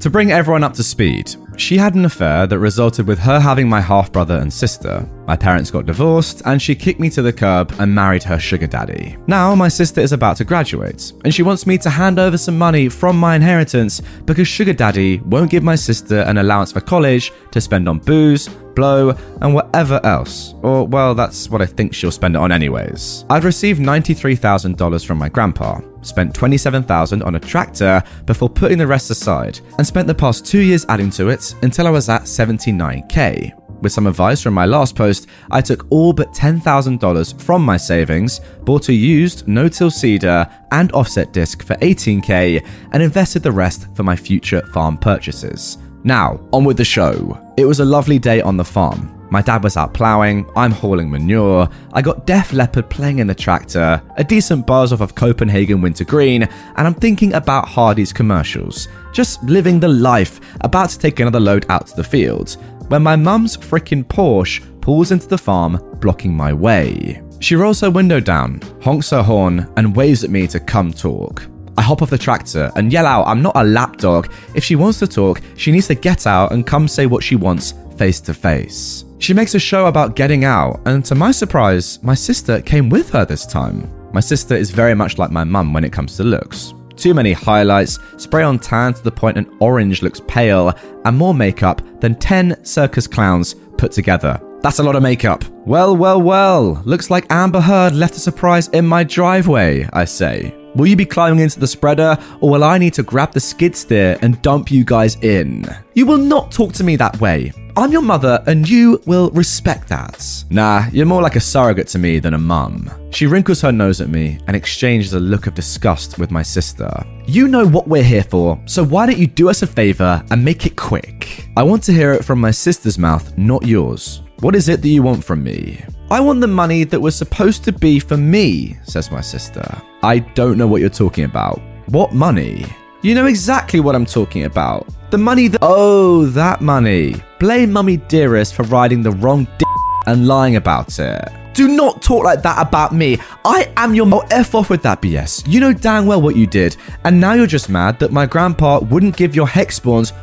to 0.00 0.08
bring 0.08 0.32
everyone 0.32 0.64
up 0.64 0.72
to 0.76 0.82
speed, 0.82 1.36
she 1.56 1.76
had 1.76 1.94
an 1.94 2.04
affair 2.04 2.46
that 2.46 2.58
resulted 2.58 3.06
with 3.06 3.18
her 3.18 3.38
having 3.38 3.68
my 3.68 3.80
half 3.80 4.12
brother 4.12 4.36
and 4.36 4.52
sister. 4.52 5.06
My 5.26 5.36
parents 5.36 5.70
got 5.70 5.86
divorced, 5.86 6.42
and 6.44 6.60
she 6.60 6.74
kicked 6.74 7.00
me 7.00 7.10
to 7.10 7.22
the 7.22 7.32
curb 7.32 7.74
and 7.78 7.94
married 7.94 8.22
her 8.24 8.38
sugar 8.38 8.66
daddy. 8.66 9.16
Now, 9.26 9.54
my 9.54 9.68
sister 9.68 10.00
is 10.00 10.12
about 10.12 10.36
to 10.38 10.44
graduate, 10.44 11.12
and 11.24 11.34
she 11.34 11.42
wants 11.42 11.66
me 11.66 11.78
to 11.78 11.90
hand 11.90 12.18
over 12.18 12.36
some 12.36 12.58
money 12.58 12.88
from 12.88 13.18
my 13.18 13.36
inheritance 13.36 14.00
because 14.24 14.48
sugar 14.48 14.72
daddy 14.72 15.18
won't 15.20 15.50
give 15.50 15.62
my 15.62 15.76
sister 15.76 16.20
an 16.20 16.38
allowance 16.38 16.72
for 16.72 16.80
college 16.80 17.32
to 17.50 17.60
spend 17.60 17.88
on 17.88 17.98
booze, 17.98 18.48
blow, 18.74 19.10
and 19.40 19.54
whatever 19.54 20.00
else. 20.04 20.54
Or, 20.62 20.86
well, 20.86 21.14
that's 21.14 21.48
what 21.48 21.62
I 21.62 21.66
think 21.66 21.94
she'll 21.94 22.10
spend 22.10 22.36
it 22.36 22.40
on 22.40 22.52
anyways. 22.52 23.24
I'd 23.30 23.44
received 23.44 23.80
$93,000 23.80 25.06
from 25.06 25.18
my 25.18 25.28
grandpa, 25.28 25.80
spent 26.02 26.34
27,000 26.34 27.22
on 27.22 27.34
a 27.34 27.40
tractor 27.40 28.02
before 28.26 28.48
putting 28.48 28.78
the 28.78 28.86
rest 28.86 29.10
aside, 29.10 29.60
and 29.78 29.86
spent 29.86 30.06
the 30.06 30.14
past 30.14 30.46
two 30.46 30.60
years 30.60 30.86
adding 30.88 31.10
to 31.10 31.28
it 31.28 31.54
until 31.62 31.86
I 31.86 31.90
was 31.90 32.08
at 32.08 32.22
79k. 32.22 33.58
With 33.82 33.90
some 33.90 34.06
advice 34.06 34.40
from 34.40 34.54
my 34.54 34.64
last 34.64 34.94
post, 34.94 35.26
I 35.50 35.60
took 35.60 35.86
all 35.90 36.12
but 36.12 36.32
$10,000 36.32 37.42
from 37.42 37.64
my 37.64 37.76
savings, 37.76 38.40
bought 38.62 38.88
a 38.88 38.92
used 38.92 39.48
no 39.48 39.68
till 39.68 39.90
seeder 39.90 40.48
and 40.70 40.92
offset 40.92 41.32
disc 41.32 41.64
for 41.64 41.74
18k, 41.76 42.64
and 42.92 43.02
invested 43.02 43.42
the 43.42 43.50
rest 43.50 43.88
for 43.96 44.04
my 44.04 44.14
future 44.14 44.64
farm 44.66 44.96
purchases. 44.96 45.78
Now, 46.04 46.40
on 46.52 46.64
with 46.64 46.76
the 46.76 46.84
show. 46.84 47.38
It 47.56 47.64
was 47.64 47.80
a 47.80 47.84
lovely 47.84 48.18
day 48.18 48.40
on 48.40 48.56
the 48.56 48.64
farm. 48.64 49.18
My 49.30 49.40
dad 49.40 49.62
was 49.62 49.78
out 49.78 49.94
ploughing, 49.94 50.46
I'm 50.56 50.72
hauling 50.72 51.10
manure, 51.10 51.66
I 51.94 52.02
got 52.02 52.26
Def 52.26 52.52
Leppard 52.52 52.90
playing 52.90 53.18
in 53.18 53.26
the 53.26 53.34
tractor, 53.34 54.02
a 54.16 54.24
decent 54.24 54.66
buzz 54.66 54.92
off 54.92 55.00
of 55.00 55.14
Copenhagen 55.14 55.80
Wintergreen, 55.80 56.42
and 56.42 56.86
I'm 56.86 56.92
thinking 56.92 57.32
about 57.32 57.66
Hardee's 57.66 58.12
commercials. 58.12 58.88
Just 59.14 59.42
living 59.44 59.80
the 59.80 59.88
life, 59.88 60.38
about 60.60 60.90
to 60.90 60.98
take 60.98 61.18
another 61.20 61.40
load 61.40 61.64
out 61.70 61.86
to 61.86 61.96
the 61.96 62.04
field, 62.04 62.58
when 62.88 63.02
my 63.02 63.16
mum's 63.16 63.56
frickin' 63.56 64.04
Porsche 64.04 64.62
pulls 64.82 65.12
into 65.12 65.28
the 65.28 65.38
farm, 65.38 65.80
blocking 66.00 66.36
my 66.36 66.52
way. 66.52 67.22
She 67.38 67.56
rolls 67.56 67.80
her 67.80 67.90
window 67.90 68.20
down, 68.20 68.60
honks 68.82 69.10
her 69.10 69.22
horn, 69.22 69.72
and 69.78 69.96
waves 69.96 70.24
at 70.24 70.30
me 70.30 70.46
to 70.48 70.60
come 70.60 70.92
talk. 70.92 71.48
I 71.82 71.84
hop 71.84 72.00
off 72.00 72.10
the 72.10 72.16
tractor 72.16 72.70
and 72.76 72.92
yell 72.92 73.06
out, 73.06 73.26
I'm 73.26 73.42
not 73.42 73.56
a 73.56 73.64
lapdog. 73.64 74.32
If 74.54 74.62
she 74.62 74.76
wants 74.76 75.00
to 75.00 75.08
talk, 75.08 75.40
she 75.56 75.72
needs 75.72 75.88
to 75.88 75.96
get 75.96 76.28
out 76.28 76.52
and 76.52 76.64
come 76.64 76.86
say 76.86 77.06
what 77.06 77.24
she 77.24 77.34
wants 77.34 77.74
face 77.96 78.20
to 78.20 78.32
face. 78.32 79.04
She 79.18 79.34
makes 79.34 79.56
a 79.56 79.58
show 79.58 79.86
about 79.86 80.14
getting 80.14 80.44
out, 80.44 80.80
and 80.86 81.04
to 81.04 81.16
my 81.16 81.32
surprise, 81.32 82.00
my 82.00 82.14
sister 82.14 82.60
came 82.60 82.88
with 82.88 83.10
her 83.10 83.24
this 83.24 83.44
time. 83.44 83.90
My 84.12 84.20
sister 84.20 84.54
is 84.54 84.70
very 84.70 84.94
much 84.94 85.18
like 85.18 85.32
my 85.32 85.42
mum 85.42 85.72
when 85.72 85.82
it 85.82 85.92
comes 85.92 86.16
to 86.18 86.22
looks. 86.22 86.72
Too 86.94 87.14
many 87.14 87.32
highlights, 87.32 87.98
spray 88.16 88.44
on 88.44 88.60
tan 88.60 88.94
to 88.94 89.02
the 89.02 89.10
point 89.10 89.36
an 89.36 89.52
orange 89.58 90.02
looks 90.02 90.20
pale, 90.28 90.72
and 91.04 91.18
more 91.18 91.34
makeup 91.34 91.82
than 92.00 92.14
10 92.14 92.64
circus 92.64 93.08
clowns 93.08 93.56
put 93.76 93.90
together. 93.90 94.40
That's 94.60 94.78
a 94.78 94.84
lot 94.84 94.94
of 94.94 95.02
makeup. 95.02 95.42
Well, 95.66 95.96
well, 95.96 96.22
well. 96.22 96.80
Looks 96.84 97.10
like 97.10 97.26
Amber 97.28 97.60
Heard 97.60 97.96
left 97.96 98.14
a 98.14 98.20
surprise 98.20 98.68
in 98.68 98.86
my 98.86 99.02
driveway, 99.02 99.88
I 99.92 100.04
say. 100.04 100.61
Will 100.74 100.86
you 100.86 100.96
be 100.96 101.04
climbing 101.04 101.40
into 101.40 101.60
the 101.60 101.66
spreader, 101.66 102.16
or 102.40 102.48
will 102.48 102.64
I 102.64 102.78
need 102.78 102.94
to 102.94 103.02
grab 103.02 103.32
the 103.32 103.40
skid 103.40 103.76
steer 103.76 104.16
and 104.22 104.40
dump 104.40 104.70
you 104.70 104.84
guys 104.84 105.16
in? 105.16 105.66
You 105.92 106.06
will 106.06 106.16
not 106.16 106.50
talk 106.50 106.72
to 106.74 106.84
me 106.84 106.96
that 106.96 107.20
way. 107.20 107.52
I'm 107.76 107.92
your 107.92 108.00
mother, 108.00 108.42
and 108.46 108.66
you 108.66 109.02
will 109.04 109.30
respect 109.32 109.86
that. 109.88 110.44
Nah, 110.48 110.86
you're 110.90 111.04
more 111.04 111.20
like 111.20 111.36
a 111.36 111.40
surrogate 111.40 111.88
to 111.88 111.98
me 111.98 112.20
than 112.20 112.32
a 112.32 112.38
mum. 112.38 112.90
She 113.10 113.26
wrinkles 113.26 113.60
her 113.60 113.70
nose 113.70 114.00
at 114.00 114.08
me 114.08 114.38
and 114.46 114.56
exchanges 114.56 115.12
a 115.12 115.20
look 115.20 115.46
of 115.46 115.54
disgust 115.54 116.18
with 116.18 116.30
my 116.30 116.42
sister. 116.42 116.90
You 117.26 117.48
know 117.48 117.66
what 117.66 117.86
we're 117.86 118.02
here 118.02 118.24
for, 118.24 118.58
so 118.64 118.82
why 118.82 119.04
don't 119.04 119.18
you 119.18 119.26
do 119.26 119.50
us 119.50 119.60
a 119.60 119.66
favor 119.66 120.24
and 120.30 120.42
make 120.42 120.64
it 120.64 120.76
quick? 120.76 121.46
I 121.54 121.62
want 121.62 121.82
to 121.84 121.92
hear 121.92 122.14
it 122.14 122.24
from 122.24 122.40
my 122.40 122.50
sister's 122.50 122.98
mouth, 122.98 123.36
not 123.36 123.66
yours. 123.66 124.22
What 124.40 124.56
is 124.56 124.70
it 124.70 124.80
that 124.80 124.88
you 124.88 125.02
want 125.02 125.22
from 125.22 125.44
me? 125.44 125.84
I 126.10 126.20
want 126.20 126.40
the 126.40 126.46
money 126.46 126.84
that 126.84 127.00
was 127.00 127.14
supposed 127.14 127.62
to 127.64 127.72
be 127.72 128.00
for 128.00 128.16
me, 128.16 128.78
says 128.84 129.10
my 129.10 129.20
sister. 129.20 129.80
I 130.04 130.18
don't 130.18 130.58
know 130.58 130.66
what 130.66 130.80
you're 130.80 130.90
talking 130.90 131.22
about. 131.22 131.60
What 131.86 132.12
money? 132.12 132.66
You 133.02 133.14
know 133.14 133.26
exactly 133.26 133.78
what 133.78 133.94
I'm 133.94 134.04
talking 134.04 134.44
about. 134.44 134.88
The 135.12 135.18
money 135.18 135.46
that. 135.46 135.60
Oh, 135.62 136.26
that 136.26 136.60
money. 136.60 137.14
Blame 137.38 137.72
Mummy 137.72 137.98
Dearest 137.98 138.54
for 138.54 138.64
riding 138.64 139.02
the 139.02 139.12
wrong 139.12 139.44
d 139.58 139.64
and 140.06 140.26
lying 140.26 140.56
about 140.56 140.98
it. 140.98 141.41
Do 141.54 141.68
not 141.68 142.00
talk 142.00 142.24
like 142.24 142.42
that 142.42 142.66
about 142.66 142.92
me. 142.92 143.18
I 143.44 143.70
am 143.76 143.94
your 143.94 144.06
mo 144.06 144.20
F 144.30 144.54
off 144.54 144.70
with 144.70 144.82
that 144.82 145.02
BS. 145.02 145.44
You 145.46 145.60
know 145.60 145.72
dang 145.72 146.06
well 146.06 146.22
what 146.22 146.36
you 146.36 146.46
did, 146.46 146.76
and 147.04 147.20
now 147.20 147.34
you're 147.34 147.46
just 147.46 147.68
mad 147.68 147.98
that 147.98 148.12
my 148.12 148.24
grandpa 148.24 148.80
wouldn't 148.80 149.16
give 149.16 149.36
your 149.36 149.46
hex 149.46 149.78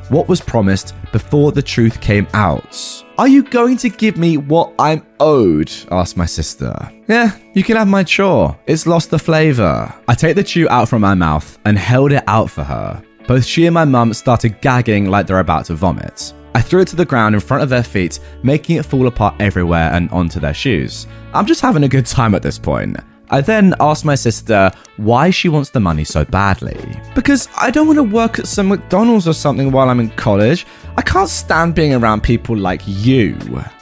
what 0.10 0.28
was 0.28 0.42
promised 0.42 0.96
before 1.12 1.52
the 1.52 1.62
truth 1.62 2.00
came 2.02 2.28
out. 2.34 3.04
Are 3.18 3.28
you 3.28 3.44
going 3.44 3.78
to 3.78 3.90
give 3.90 4.18
me 4.18 4.38
what 4.38 4.74
I'm 4.80 5.06
owed? 5.20 5.72
asked 5.92 6.16
my 6.18 6.26
sister. 6.26 6.74
Yeah, 7.08 7.38
you 7.54 7.64
can 7.64 7.76
have 7.76 7.88
my 7.88 8.04
chore. 8.04 8.58
It's 8.66 8.88
lost 8.88 9.10
the 9.12 9.20
flavour. 9.20 9.94
I 10.08 10.16
take 10.16 10.36
the 10.36 10.44
chew 10.44 10.70
out 10.70 10.88
from 10.88 11.02
my 11.02 11.14
mouth 11.14 11.60
and 11.66 11.78
held 11.78 12.12
it 12.12 12.24
out 12.28 12.50
for 12.50 12.64
her. 12.64 13.04
Both 13.28 13.46
she 13.46 13.66
and 13.66 13.74
my 13.74 13.86
mum 13.86 14.14
started 14.14 14.62
gagging 14.62 15.10
like 15.10 15.28
they're 15.28 15.40
about 15.40 15.66
to 15.66 15.76
vomit. 15.76 16.34
I 16.60 16.62
threw 16.62 16.82
it 16.82 16.90
to 16.90 16.98
the 16.98 17.06
ground 17.06 17.36
in 17.36 17.40
front 17.40 17.64
of 17.64 17.70
their 17.70 17.84
feet, 17.84 18.20
making 18.44 18.76
it 18.76 18.86
fall 18.86 19.08
apart 19.08 19.34
everywhere 19.40 19.94
and 19.94 20.12
onto 20.12 20.42
their 20.42 20.54
shoes. 20.54 21.08
I'm 21.34 21.46
just 21.46 21.62
having 21.62 21.86
a 21.86 21.88
good 21.88 22.06
time 22.06 22.36
at 22.36 22.42
this 22.42 22.60
point. 22.60 22.98
I 23.30 23.40
then 23.40 23.76
asked 23.80 24.04
my 24.04 24.16
sister 24.16 24.70
why 24.98 25.30
she 25.30 25.48
wants 25.48 25.70
the 25.70 25.80
money 25.80 26.04
so 26.04 26.26
badly. 26.26 26.78
Because 27.16 27.48
I 27.56 27.72
don't 27.72 27.88
want 27.88 27.96
to 27.96 28.04
work 28.04 28.40
at 28.40 28.48
some 28.48 28.68
McDonald's 28.68 29.26
or 29.26 29.32
something 29.32 29.72
while 29.72 29.90
I'm 29.90 30.02
in 30.02 30.10
college. 30.10 30.68
I 30.98 31.02
can't 31.02 31.30
stand 31.30 31.76
being 31.76 31.94
around 31.94 32.24
people 32.24 32.58
like 32.58 32.82
you. 32.86 33.36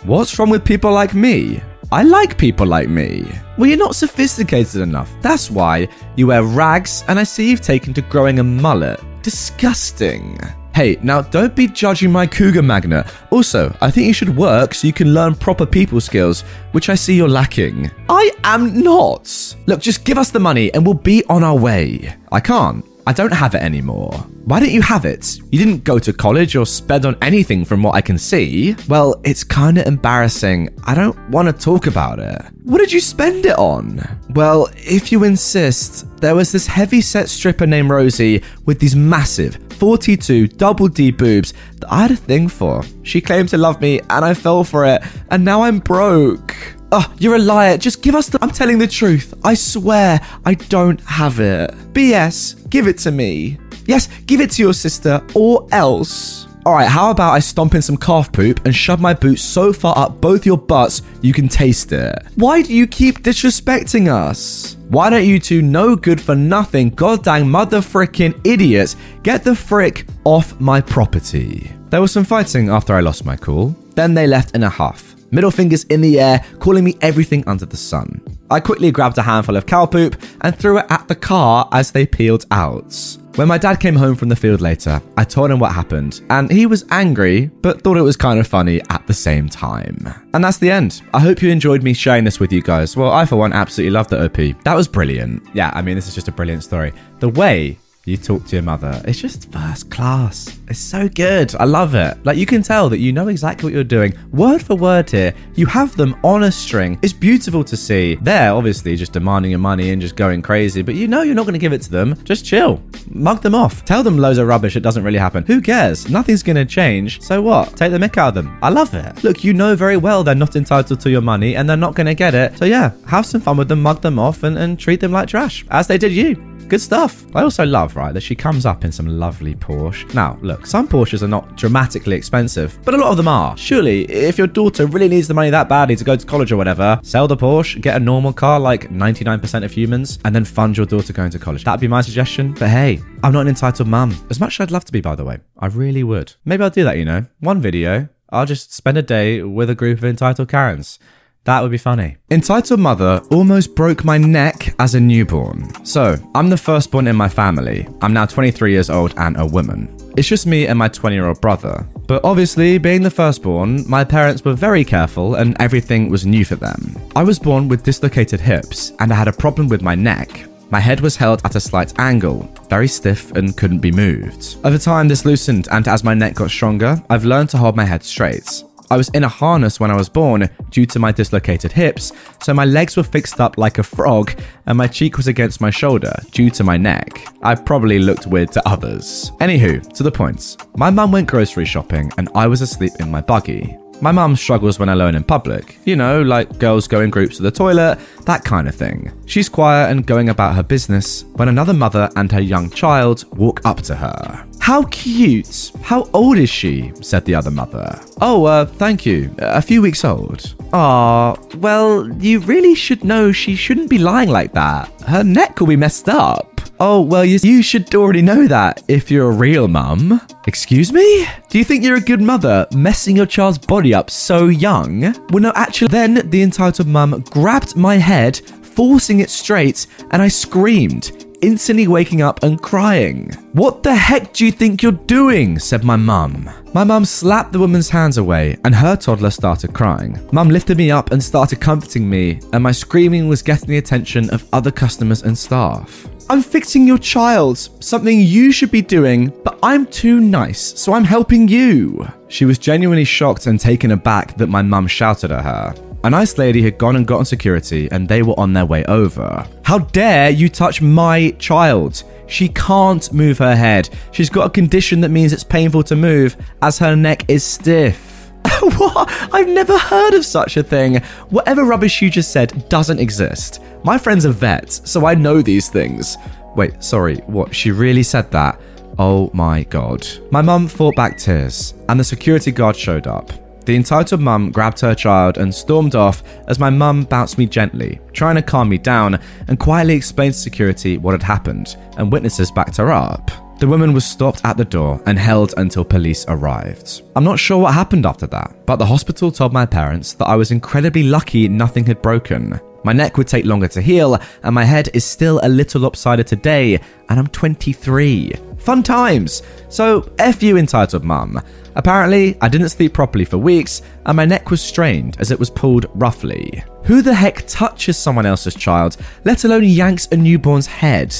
What's 0.04 0.38
wrong 0.38 0.52
with 0.52 0.64
people 0.64 0.92
like 0.92 1.16
me? 1.16 1.64
I 1.92 2.04
like 2.04 2.38
people 2.38 2.68
like 2.68 2.90
me. 2.90 3.26
Well, 3.58 3.68
you're 3.68 3.80
not 3.80 3.96
sophisticated 3.96 4.82
enough. 4.82 5.12
That's 5.24 5.50
why 5.50 5.88
you 6.16 6.28
wear 6.28 6.44
rags, 6.44 7.04
and 7.08 7.18
I 7.18 7.24
see 7.24 7.50
you've 7.50 7.62
taken 7.62 7.96
to 7.96 8.04
growing 8.04 8.38
a 8.38 8.44
mullet. 8.44 9.02
Disgusting. 9.24 10.38
Hey, 10.78 11.00
now 11.02 11.24
don't 11.24 11.56
be 11.56 11.66
judging 11.66 12.12
my 12.12 12.28
cougar 12.28 12.62
magnet. 12.62 13.08
Also, 13.32 13.76
I 13.82 13.90
think 13.90 14.06
you 14.06 14.14
should 14.14 14.38
work 14.38 14.76
so 14.76 14.86
you 14.86 14.94
can 14.94 15.12
learn 15.12 15.34
proper 15.34 15.66
people 15.66 16.00
skills, 16.00 16.42
which 16.72 16.90
I 16.90 16.94
see 16.94 17.16
you're 17.16 17.28
lacking. 17.28 17.90
I 18.10 18.30
am 18.44 18.84
not. 18.84 19.56
Look, 19.66 19.80
just 19.80 20.06
give 20.06 20.20
us 20.20 20.30
the 20.30 20.40
money 20.40 20.72
and 20.76 20.86
we'll 20.86 20.94
be 20.94 21.24
on 21.30 21.44
our 21.44 21.58
way. 21.58 22.16
I 22.32 22.40
can't. 22.40 22.86
I 23.08 23.14
don't 23.14 23.34
have 23.34 23.56
it 23.56 23.64
anymore. 23.64 24.12
Why 24.46 24.60
don't 24.60 24.72
you 24.72 24.84
have 24.84 25.06
it? 25.06 25.40
You 25.52 25.58
didn't 25.58 25.84
go 25.84 25.98
to 25.98 26.14
college 26.14 26.56
or 26.56 26.66
spend 26.68 27.08
on 27.08 27.18
anything 27.24 27.66
from 27.66 27.82
what 27.82 27.96
I 27.96 28.02
can 28.02 28.20
see. 28.20 28.76
Well, 28.88 29.20
it's 29.24 29.44
kinda 29.44 29.88
embarrassing. 29.88 30.70
I 30.84 30.94
don't 30.94 31.18
wanna 31.32 31.54
talk 31.54 31.88
about 31.88 32.20
it. 32.20 32.40
What 32.66 32.78
did 32.78 32.92
you 32.94 33.00
spend 33.00 33.48
it 33.48 33.58
on? 33.58 34.06
Well, 34.30 34.70
if 34.76 35.12
you 35.12 35.24
insist, 35.24 36.06
there 36.22 36.36
was 36.36 36.52
this 36.52 36.68
heavy 36.68 37.02
set 37.02 37.30
stripper 37.30 37.66
named 37.66 37.90
Rosie 37.90 38.44
with 38.66 38.78
these 38.78 38.96
massive 38.96 39.67
42 39.78 40.48
double 40.48 40.88
D 40.88 41.12
boobs 41.12 41.54
that 41.80 41.92
I 41.92 42.02
had 42.02 42.12
a 42.12 42.16
thing 42.16 42.48
for. 42.48 42.84
She 43.04 43.22
claimed 43.22 43.50
to 43.50 43.58
love 43.58 43.80
me 43.80 44.00
and 44.10 44.26
I 44.26 44.34
fell 44.34 44.64
for 44.64 44.86
it, 44.86 45.02
and 45.30 45.46
now 45.46 45.62
I'm 45.64 45.80
broke. 45.80 46.56
Oh, 46.92 47.14
you're 47.20 47.36
a 47.36 47.40
liar. 47.40 47.78
Just 47.78 48.02
give 48.02 48.16
us 48.16 48.30
the. 48.30 48.40
I'm 48.42 48.52
telling 48.52 48.80
the 48.80 48.88
truth. 48.88 49.34
I 49.44 49.54
swear 49.54 50.20
I 50.46 50.54
don't 50.54 51.02
have 51.02 51.40
it. 51.40 51.72
BS, 51.94 52.70
give 52.70 52.88
it 52.88 52.98
to 53.00 53.12
me. 53.12 53.58
Yes, 53.86 54.08
give 54.26 54.42
it 54.42 54.52
to 54.52 54.62
your 54.62 54.74
sister 54.74 55.22
or 55.36 55.68
else. 55.72 56.47
Alright, 56.68 56.90
how 56.90 57.12
about 57.12 57.32
I 57.32 57.40
stomp 57.40 57.76
in 57.76 57.82
some 57.82 57.96
calf 57.96 58.30
poop 58.30 58.66
and 58.66 58.76
shove 58.76 59.00
my 59.00 59.14
boot 59.14 59.40
so 59.40 59.72
far 59.72 59.98
up 59.98 60.20
both 60.20 60.46
your 60.46 60.58
butts 60.58 61.02
you 61.22 61.32
can 61.32 61.48
taste 61.48 61.94
it? 61.94 62.14
Why 62.36 62.62
do 62.62 62.74
you 62.74 62.86
keep 62.86 63.20
disrespecting 63.20 64.10
us? 64.10 64.76
Why 64.90 65.10
don't 65.10 65.24
you 65.24 65.40
two 65.40 65.62
no 65.62 65.96
good 65.96 66.20
for 66.20 66.36
nothing 66.36 66.90
goddamn 66.90 67.50
mother 67.50 67.80
frickin' 67.80 68.46
idiots 68.46 68.98
get 69.24 69.46
the 69.46 69.56
frick 69.56 70.08
off 70.26 70.60
my 70.60 70.82
property? 70.82 71.72
There 71.90 72.02
was 72.02 72.12
some 72.12 72.26
fighting 72.26 72.68
after 72.68 72.94
I 72.94 73.00
lost 73.00 73.24
my 73.24 73.38
cool. 73.38 73.74
Then 73.96 74.14
they 74.14 74.28
left 74.28 74.54
in 74.54 74.64
a 74.64 74.70
huff 74.70 75.16
middle 75.32 75.52
fingers 75.52 75.84
in 75.86 76.02
the 76.02 76.20
air, 76.20 76.44
calling 76.60 76.84
me 76.84 76.98
everything 77.02 77.44
under 77.48 77.66
the 77.66 77.78
sun. 77.78 78.22
I 78.50 78.60
quickly 78.60 78.92
grabbed 78.92 79.18
a 79.18 79.22
handful 79.22 79.56
of 79.56 79.66
cow 79.66 79.86
poop 79.86 80.22
and 80.42 80.56
threw 80.56 80.80
it 80.80 80.86
at 80.90 81.08
the 81.08 81.16
car 81.16 81.68
as 81.72 81.92
they 81.92 82.06
peeled 82.06 82.46
out. 82.52 83.18
When 83.38 83.48
my 83.48 83.60
dad 83.60 83.80
came 83.80 83.96
home 83.96 84.16
from 84.16 84.30
the 84.30 84.36
field 84.36 84.62
later, 84.62 85.00
I 85.16 85.24
told 85.24 85.52
him 85.52 85.60
what 85.60 85.72
happened, 85.72 86.22
and 86.32 86.50
he 86.50 86.66
was 86.66 86.86
angry, 86.90 87.52
but 87.62 87.84
thought 87.84 87.96
it 87.96 88.02
was 88.02 88.18
kind 88.18 88.40
of 88.40 88.48
funny 88.48 88.82
at 88.90 89.06
the 89.06 89.14
same 89.14 89.48
time. 89.48 90.12
And 90.34 90.44
that's 90.44 90.58
the 90.58 90.72
end. 90.72 91.04
I 91.14 91.20
hope 91.20 91.44
you 91.44 91.52
enjoyed 91.52 91.84
me 91.84 91.94
sharing 91.94 92.24
this 92.24 92.40
with 92.40 92.52
you 92.52 92.64
guys. 92.64 92.98
Well, 92.98 93.12
I, 93.12 93.26
for 93.28 93.36
one, 93.36 93.54
absolutely 93.54 93.92
loved 93.92 94.10
the 94.10 94.26
OP. 94.26 94.64
That 94.64 94.74
was 94.74 94.88
brilliant. 94.88 95.44
Yeah, 95.54 95.72
I 95.76 95.84
mean, 95.84 95.94
this 95.94 96.08
is 96.08 96.16
just 96.16 96.28
a 96.28 96.32
brilliant 96.32 96.64
story. 96.64 96.94
The 97.20 97.30
way 97.30 97.78
you 98.08 98.16
talk 98.16 98.46
to 98.46 98.56
your 98.56 98.64
mother. 98.64 99.02
It's 99.06 99.20
just 99.20 99.52
first 99.52 99.92
class. 99.92 100.58
It's 100.70 100.80
so 100.80 101.10
good. 101.10 101.54
I 101.56 101.66
love 101.66 101.94
it. 101.94 102.18
Like 102.26 102.38
you 102.38 102.46
can 102.46 102.62
tell 102.62 102.88
that 102.90 103.00
you 103.00 103.12
know 103.12 103.28
exactly 103.28 103.66
what 103.66 103.74
you're 103.74 103.84
doing, 103.84 104.14
word 104.32 104.62
for 104.62 104.76
word 104.76 105.10
here. 105.10 105.34
You 105.56 105.66
have 105.66 105.96
them 105.98 106.16
on 106.24 106.44
a 106.44 106.52
string. 106.52 106.98
It's 107.02 107.12
beautiful 107.12 107.66
to 107.66 107.76
see. 107.76 108.16
They're 108.22 108.54
obviously 108.54 108.96
just 108.96 109.12
demanding 109.12 109.52
your 109.52 109.60
money 109.60 109.92
and 109.92 110.02
just 110.02 110.16
going 110.16 110.42
crazy, 110.42 110.82
but 110.82 110.96
you 110.96 111.10
know 111.10 111.22
you're 111.22 111.36
not 111.36 111.44
going 111.44 111.54
to 111.54 111.60
give 111.60 111.74
it 111.74 111.82
to 111.82 111.92
them. 111.92 112.16
Just 112.24 112.46
chill. 112.46 112.82
Mug 113.10 113.42
them 113.42 113.54
off. 113.54 113.84
Tell 113.84 114.04
them 114.04 114.18
loads 114.18 114.40
of 114.40 114.48
rubbish. 114.48 114.78
It 114.78 114.82
doesn't 114.82 115.04
really 115.04 115.20
happen. 115.20 115.44
Who 115.46 115.60
cares? 115.60 116.10
Nothing's 116.10 116.44
going 116.44 116.56
to 116.56 116.66
change. 116.66 117.22
So 117.22 117.42
what? 117.42 117.76
Take 117.76 117.92
the 117.92 117.98
mick 117.98 118.18
out 118.18 118.30
of 118.30 118.36
them. 118.36 118.58
I 118.62 118.70
love 118.70 118.94
it. 118.94 119.22
Look, 119.24 119.44
you 119.44 119.54
know 119.54 119.76
very 119.76 119.98
well 119.98 120.24
they're 120.24 120.34
not 120.34 120.56
entitled 120.56 121.02
to 121.02 121.10
your 121.10 121.22
money 121.22 121.58
and 121.58 121.70
they're 121.70 121.76
not 121.76 121.96
going 121.96 122.08
to 122.08 122.16
get 122.16 122.34
it. 122.34 122.58
So 122.58 122.64
yeah, 122.64 122.92
have 123.06 123.26
some 123.26 123.42
fun 123.42 123.58
with 123.58 123.68
them, 123.68 123.82
mug 123.82 124.02
them 124.02 124.18
off, 124.18 124.44
and, 124.44 124.58
and 124.58 124.80
treat 124.80 125.02
them 125.02 125.12
like 125.12 125.28
trash, 125.28 125.66
as 125.70 125.88
they 125.88 125.98
did 125.98 126.14
you. 126.14 126.57
Good 126.68 126.82
stuff. 126.82 127.26
I 127.34 127.44
also 127.44 127.66
love, 127.66 127.96
right, 127.96 128.14
that 128.14 128.22
she 128.22 128.36
comes 128.36 128.66
up 128.66 128.84
in 128.84 128.92
some 128.92 129.08
lovely 129.08 129.56
Porsche. 129.56 130.14
Now, 130.14 130.38
look, 130.42 130.66
some 130.66 130.88
Porsches 130.88 131.22
are 131.22 131.28
not 131.28 131.56
dramatically 131.56 132.16
expensive, 132.16 132.78
but 132.84 132.94
a 132.94 132.98
lot 132.98 133.12
of 133.12 133.18
them 133.18 133.28
are. 133.28 133.56
Surely, 133.56 134.04
if 134.06 134.38
your 134.38 134.48
daughter 134.48 134.86
really 134.86 135.08
needs 135.08 135.28
the 135.28 135.34
money 135.34 135.50
that 135.50 135.70
badly 135.70 135.96
to 135.96 136.04
go 136.04 136.16
to 136.16 136.26
college 136.26 136.52
or 136.52 136.58
whatever, 136.58 137.00
sell 137.04 137.28
the 137.28 137.38
Porsche, 137.38 137.82
get 137.82 137.96
a 137.96 138.00
normal 138.00 138.34
car 138.34 138.60
like 138.60 138.90
99% 138.90 139.64
of 139.64 139.72
humans, 139.72 140.20
and 140.26 140.36
then 140.36 140.44
fund 140.44 140.76
your 140.76 140.86
daughter 140.86 141.14
going 141.14 141.32
to 141.32 141.40
college. 141.40 141.64
That'd 141.64 141.80
be 141.80 141.88
my 141.88 142.02
suggestion. 142.02 142.54
But 142.54 142.70
hey, 142.70 143.02
I'm 143.24 143.32
not 143.32 143.42
an 143.42 143.48
entitled 143.48 143.88
mum. 143.88 144.14
As 144.30 144.40
much 144.40 144.60
as 144.60 144.66
I'd 144.66 144.72
love 144.72 144.86
to 144.86 144.92
be, 144.92 145.00
by 145.00 145.16
the 145.16 145.24
way. 145.24 145.40
I 145.58 145.68
really 145.68 146.04
would. 146.04 146.34
Maybe 146.44 146.64
I'll 146.64 146.70
do 146.70 146.84
that, 146.84 146.98
you 146.98 147.06
know. 147.06 147.26
One 147.40 147.62
video, 147.62 148.10
I'll 148.30 148.46
just 148.46 148.74
spend 148.74 148.98
a 148.98 149.02
day 149.02 149.42
with 149.42 149.70
a 149.70 149.76
group 149.76 150.00
of 150.00 150.04
entitled 150.04 150.50
Karens. 150.50 151.00
That 151.48 151.62
would 151.62 151.72
be 151.72 151.78
funny. 151.78 152.18
Entitled 152.30 152.82
Mother 152.82 153.22
almost 153.32 153.74
broke 153.74 154.04
my 154.04 154.18
neck 154.18 154.76
as 154.80 154.96
a 154.96 155.00
newborn. 155.00 155.74
So, 155.86 156.18
I'm 156.36 156.50
the 156.50 156.58
firstborn 156.58 157.08
in 157.08 157.16
my 157.16 157.30
family. 157.30 157.88
I'm 158.02 158.12
now 158.12 158.26
23 158.26 158.74
years 158.74 158.90
old 158.90 159.14
and 159.16 159.40
a 159.40 159.46
woman. 159.46 159.88
It's 160.18 160.28
just 160.28 160.46
me 160.46 160.68
and 160.68 160.78
my 160.78 160.90
20 160.90 161.16
year 161.16 161.26
old 161.26 161.40
brother. 161.40 161.88
But 162.06 162.26
obviously, 162.26 162.78
being 162.78 163.02
the 163.02 163.10
firstborn, 163.10 163.90
my 163.90 164.04
parents 164.04 164.44
were 164.44 164.56
very 164.56 164.84
careful 164.84 165.36
and 165.36 165.56
everything 165.62 166.10
was 166.10 166.26
new 166.26 166.44
for 166.44 166.58
them. 166.58 166.98
I 167.16 167.24
was 167.24 167.40
born 167.40 167.70
with 167.70 167.84
dislocated 167.84 168.42
hips 168.42 168.92
and 169.00 169.14
I 169.14 169.16
had 169.16 169.30
a 169.30 169.34
problem 169.44 169.70
with 169.70 169.82
my 169.82 169.96
neck. 169.96 170.50
My 170.70 170.82
head 170.82 171.00
was 171.00 171.16
held 171.16 171.46
at 171.46 171.56
a 171.56 171.62
slight 171.62 171.98
angle, 171.98 172.54
very 172.70 172.90
stiff 172.90 173.32
and 173.38 173.56
couldn't 173.56 173.80
be 173.80 173.94
moved. 173.94 174.58
Over 174.66 174.78
time, 174.78 175.08
this 175.08 175.24
loosened, 175.24 175.70
and 175.72 175.88
as 175.88 176.04
my 176.04 176.14
neck 176.14 176.34
got 176.34 176.50
stronger, 176.50 177.02
I've 177.10 177.24
learned 177.24 177.52
to 177.52 177.58
hold 177.58 177.78
my 177.78 177.86
head 177.86 178.04
straight. 178.04 178.64
I 178.90 178.98
was 178.98 179.10
in 179.10 179.24
a 179.24 179.30
harness 179.30 179.80
when 179.80 179.92
I 179.92 179.96
was 179.96 180.10
born 180.10 180.50
due 180.70 180.86
to 180.88 181.00
my 181.00 181.12
dislocated 181.12 181.72
hips, 181.72 182.14
so 182.42 182.54
my 182.54 182.66
legs 182.66 182.96
were 182.96 183.04
fixed 183.04 183.42
up 183.42 183.58
like 183.58 183.78
a 183.78 183.84
frog 183.84 184.32
and 184.66 184.78
my 184.78 184.88
cheek 184.88 185.18
was 185.18 185.28
against 185.28 185.62
my 185.62 185.70
shoulder 185.70 186.14
due 186.32 186.50
to 186.52 186.64
my 186.64 186.78
neck. 186.78 187.28
I 187.44 187.56
probably 187.56 188.00
looked 188.00 188.28
weird 188.28 188.52
to 188.54 188.68
others. 188.68 189.32
Anywho, 189.40 189.92
to 189.94 190.04
the 190.04 190.12
point. 190.12 190.58
My 190.76 190.90
mum 190.90 191.12
went 191.12 191.28
grocery 191.30 191.66
shopping 191.66 192.12
and 192.18 192.30
I 192.34 192.48
was 192.48 192.62
asleep 192.62 192.94
in 193.00 193.12
my 193.12 193.22
buggy. 193.22 193.78
My 194.00 194.12
mum 194.12 194.36
struggles 194.36 194.78
when 194.78 194.90
alone 194.90 195.16
in 195.16 195.24
public. 195.24 195.80
You 195.86 195.96
know, 195.96 196.22
like 196.22 196.60
girls 196.60 196.88
go 196.88 197.02
in 197.02 197.10
groups 197.10 197.38
to 197.38 197.44
the 197.44 197.50
toilet, 197.52 198.00
that 198.26 198.44
kind 198.44 198.68
of 198.68 198.76
thing. 198.76 199.12
She's 199.26 199.50
quiet 199.50 199.90
and 199.90 200.06
going 200.06 200.30
about 200.30 200.56
her 200.56 200.62
business 200.62 201.24
when 201.34 201.48
another 201.48 201.74
mother 201.74 202.08
and 202.16 202.32
her 202.32 202.40
young 202.42 202.70
child 202.70 203.26
walk 203.36 203.66
up 203.66 203.82
to 203.84 203.96
her. 203.96 204.46
How 204.60 204.84
cute! 204.84 205.72
How 205.82 206.10
old 206.14 206.38
is 206.38 206.50
she? 206.50 206.92
said 207.02 207.26
the 207.26 207.34
other 207.34 207.50
mother. 207.50 208.00
Oh, 208.22 208.46
uh, 208.46 208.66
thank 208.66 209.06
you. 209.06 209.34
A 209.40 209.62
few 209.62 209.82
weeks 209.82 210.06
old. 210.06 210.54
Ah, 210.74 211.36
well, 211.56 212.08
you 212.22 212.40
really 212.42 212.76
should 212.76 213.04
know 213.04 213.32
she 213.32 213.56
shouldn't 213.56 213.90
be 213.90 213.98
lying 213.98 214.30
like 214.30 214.54
that. 214.54 214.92
Her 215.08 215.24
neck 215.24 215.60
will 215.60 215.68
be 215.68 215.76
messed 215.76 216.10
up. 216.10 216.57
Oh, 216.80 217.02
well, 217.02 217.26
you, 217.26 217.40
you 217.42 217.64
should 217.64 217.94
already 217.96 218.22
know 218.22 218.48
that 218.48 218.84
if 218.88 219.10
you're 219.10 219.30
a 219.32 219.36
real 219.36 219.68
mum. 219.68 220.22
Excuse 220.46 220.94
me? 220.94 221.28
Do 221.50 221.58
you 221.58 221.64
think 221.64 221.84
you're 221.84 221.98
a 221.98 222.02
good 222.02 222.22
mother 222.22 222.68
messing 222.72 223.16
your 223.16 223.26
child's 223.26 223.58
body 223.58 223.96
up 223.96 224.12
so 224.12 224.46
young? 224.46 225.02
Well, 225.32 225.42
no, 225.42 225.52
actually, 225.56 225.88
then 225.88 226.30
the 226.30 226.44
entitled 226.44 226.88
mum 226.88 227.24
grabbed 227.32 227.76
my 227.76 227.96
head, 227.96 228.38
forcing 228.38 229.22
it 229.22 229.32
straight, 229.32 229.88
and 230.12 230.22
I 230.22 230.28
screamed, 230.28 231.26
instantly 231.42 231.88
waking 231.88 232.22
up 232.22 232.44
and 232.44 232.62
crying. 232.62 233.32
What 233.54 233.84
the 233.84 233.96
heck 233.96 234.34
do 234.34 234.46
you 234.46 234.52
think 234.52 234.82
you're 234.82 234.92
doing? 234.92 235.60
said 235.60 235.84
my 235.84 235.96
mum. 235.96 236.50
My 236.74 236.84
mum 236.84 237.06
slapped 237.06 237.54
the 237.54 237.60
woman's 237.60 237.90
hands 237.90 238.18
away 238.18 238.58
and 238.66 238.76
her 238.76 238.96
toddler 238.96 239.32
started 239.32 239.74
crying. 239.74 240.20
Mum 240.32 240.50
lifted 240.50 240.78
me 240.78 240.92
up 240.92 241.12
and 241.12 241.24
started 241.24 241.60
comforting 241.60 242.10
me, 242.10 242.40
and 242.54 242.62
my 242.62 242.72
screaming 242.72 243.28
was 243.28 243.42
getting 243.42 243.70
the 243.70 243.78
attention 243.78 244.30
of 244.32 244.48
other 244.54 244.72
customers 244.72 245.24
and 245.24 245.38
staff. 245.38 246.08
I'm 246.30 246.42
fixing 246.42 246.86
your 246.86 246.98
child, 246.98 247.58
something 247.58 248.20
you 248.20 248.52
should 248.52 248.70
be 248.70 248.82
doing, 248.82 249.32
but 249.46 249.58
I'm 249.64 249.86
too 249.86 250.20
nice, 250.20 250.60
so 250.80 250.94
I'm 250.94 251.06
helping 251.06 251.48
you. 251.48 252.06
She 252.28 252.44
was 252.44 252.60
genuinely 252.60 253.06
shocked 253.06 253.48
and 253.48 253.58
taken 253.58 253.92
aback 253.92 254.36
that 254.38 254.48
my 254.48 254.62
mum 254.62 254.88
shouted 254.88 255.32
at 255.32 255.44
her. 255.46 255.74
A 256.04 256.10
nice 256.10 256.38
lady 256.38 256.62
had 256.62 256.78
gone 256.78 256.96
and 256.96 257.08
gotten 257.08 257.26
security 257.26 257.90
and 257.92 258.08
they 258.08 258.22
were 258.22 258.40
on 258.40 258.54
their 258.54 258.66
way 258.66 258.86
over. 258.86 259.46
How 259.64 259.80
dare 259.80 260.30
you 260.30 260.48
touch 260.48 260.82
my 260.82 261.32
child? 261.40 262.04
She 262.28 262.50
can't 262.50 263.12
move 263.12 263.38
her 263.40 263.56
head. 263.56 263.90
She's 264.12 264.30
got 264.30 264.48
a 264.48 264.50
condition 264.50 265.02
that 265.02 265.10
means 265.10 265.34
it's 265.34 265.44
painful 265.44 265.84
to 265.84 265.96
move 265.96 266.38
as 266.62 266.78
her 266.80 266.96
neck 266.96 267.30
is 267.30 267.44
stiff. 267.44 268.32
what? 268.62 269.10
I've 269.34 269.48
never 269.48 269.78
heard 269.78 270.14
of 270.14 270.26
such 270.26 270.58
a 270.58 270.64
thing. 270.64 270.98
Whatever 271.30 271.64
rubbish 271.64 272.02
you 272.02 272.10
just 272.10 272.32
said 272.32 272.70
doesn't 272.70 273.00
exist. 273.00 273.62
My 273.84 273.98
friend's 273.98 274.26
a 274.26 274.32
vet, 274.32 274.72
so 274.72 275.06
I 275.06 275.16
know 275.16 275.42
these 275.42 275.70
things. 275.70 276.18
Wait, 276.56 276.84
sorry, 276.84 277.18
what? 277.28 277.56
She 277.56 277.72
really 277.72 278.04
said 278.04 278.32
that? 278.32 278.60
Oh 279.00 279.30
my 279.34 279.64
god. 279.64 280.08
My 280.32 280.42
mum 280.42 280.68
fought 280.68 280.96
back 280.96 281.18
tears, 281.18 281.74
and 281.90 282.00
the 282.00 282.04
security 282.04 282.52
guard 282.52 282.76
showed 282.76 283.08
up. 283.08 283.32
The 283.68 283.76
entitled 283.76 284.22
mum 284.22 284.50
grabbed 284.52 284.80
her 284.80 284.96
child 284.96 285.38
and 285.38 285.54
stormed 285.54 285.94
off 285.94 286.24
as 286.48 286.58
my 286.58 286.70
mum 286.70 287.04
bounced 287.04 287.38
me 287.38 287.46
gently, 287.46 288.00
trying 288.14 288.36
to 288.36 288.42
calm 288.42 288.70
me 288.70 288.78
down 288.78 289.20
and 289.50 289.60
quietly 289.60 289.94
explained 289.94 290.36
to 290.36 290.40
security 290.40 290.98
what 290.98 291.12
had 291.12 291.22
happened, 291.22 291.76
and 291.98 292.10
witnesses 292.10 292.50
backed 292.50 292.78
her 292.78 292.94
up. 292.94 293.30
The 293.60 293.68
woman 293.68 293.92
was 293.92 294.06
stopped 294.06 294.40
at 294.46 294.56
the 294.56 294.64
door 294.64 295.02
and 295.06 295.20
held 295.20 295.54
until 295.58 295.84
police 295.84 296.24
arrived. 296.30 297.02
I'm 297.18 297.26
not 297.26 297.40
sure 297.40 297.58
what 297.58 297.74
happened 297.74 298.06
after 298.06 298.26
that, 298.28 298.56
but 298.66 298.78
the 298.78 298.86
hospital 298.86 299.34
told 299.34 299.52
my 299.52 299.66
parents 299.66 300.14
that 300.14 300.30
I 300.30 300.38
was 300.38 300.52
incredibly 300.52 301.04
lucky 301.04 301.50
nothing 301.50 301.86
had 301.86 302.02
broken. 302.02 302.58
My 302.86 302.94
neck 302.94 303.18
would 303.18 303.28
take 303.28 303.44
longer 303.44 303.68
to 303.68 303.82
heal, 303.82 304.18
and 304.44 304.56
my 304.56 304.64
head 304.64 304.88
is 304.94 305.04
still 305.04 305.42
a 305.44 305.50
little 305.50 305.82
lopsided 305.82 306.26
today, 306.26 306.80
and 307.10 307.20
I'm 307.20 307.28
23. 307.28 308.32
Fun 308.68 308.84
times! 308.84 309.44
So, 309.70 310.12
F 310.20 310.44
you, 310.44 310.58
entitled 310.58 311.06
mum. 311.06 311.42
Apparently, 311.76 312.38
I 312.42 312.50
didn't 312.50 312.68
sleep 312.68 312.94
properly 312.94 313.24
for 313.24 313.38
weeks, 313.38 313.82
and 314.06 314.18
my 314.18 314.26
neck 314.26 314.52
was 314.52 314.62
strained 314.62 315.16
as 315.22 315.32
it 315.32 315.40
was 315.40 315.50
pulled 315.50 315.86
roughly. 315.94 316.62
Who 316.84 317.02
the 317.02 317.14
heck 317.14 317.48
touches 317.48 317.96
someone 317.96 318.26
else's 318.26 318.56
child, 318.56 318.98
let 319.24 319.46
alone 319.46 319.64
yanks 319.64 320.10
a 320.12 320.18
newborn's 320.18 320.68
head? 320.68 321.16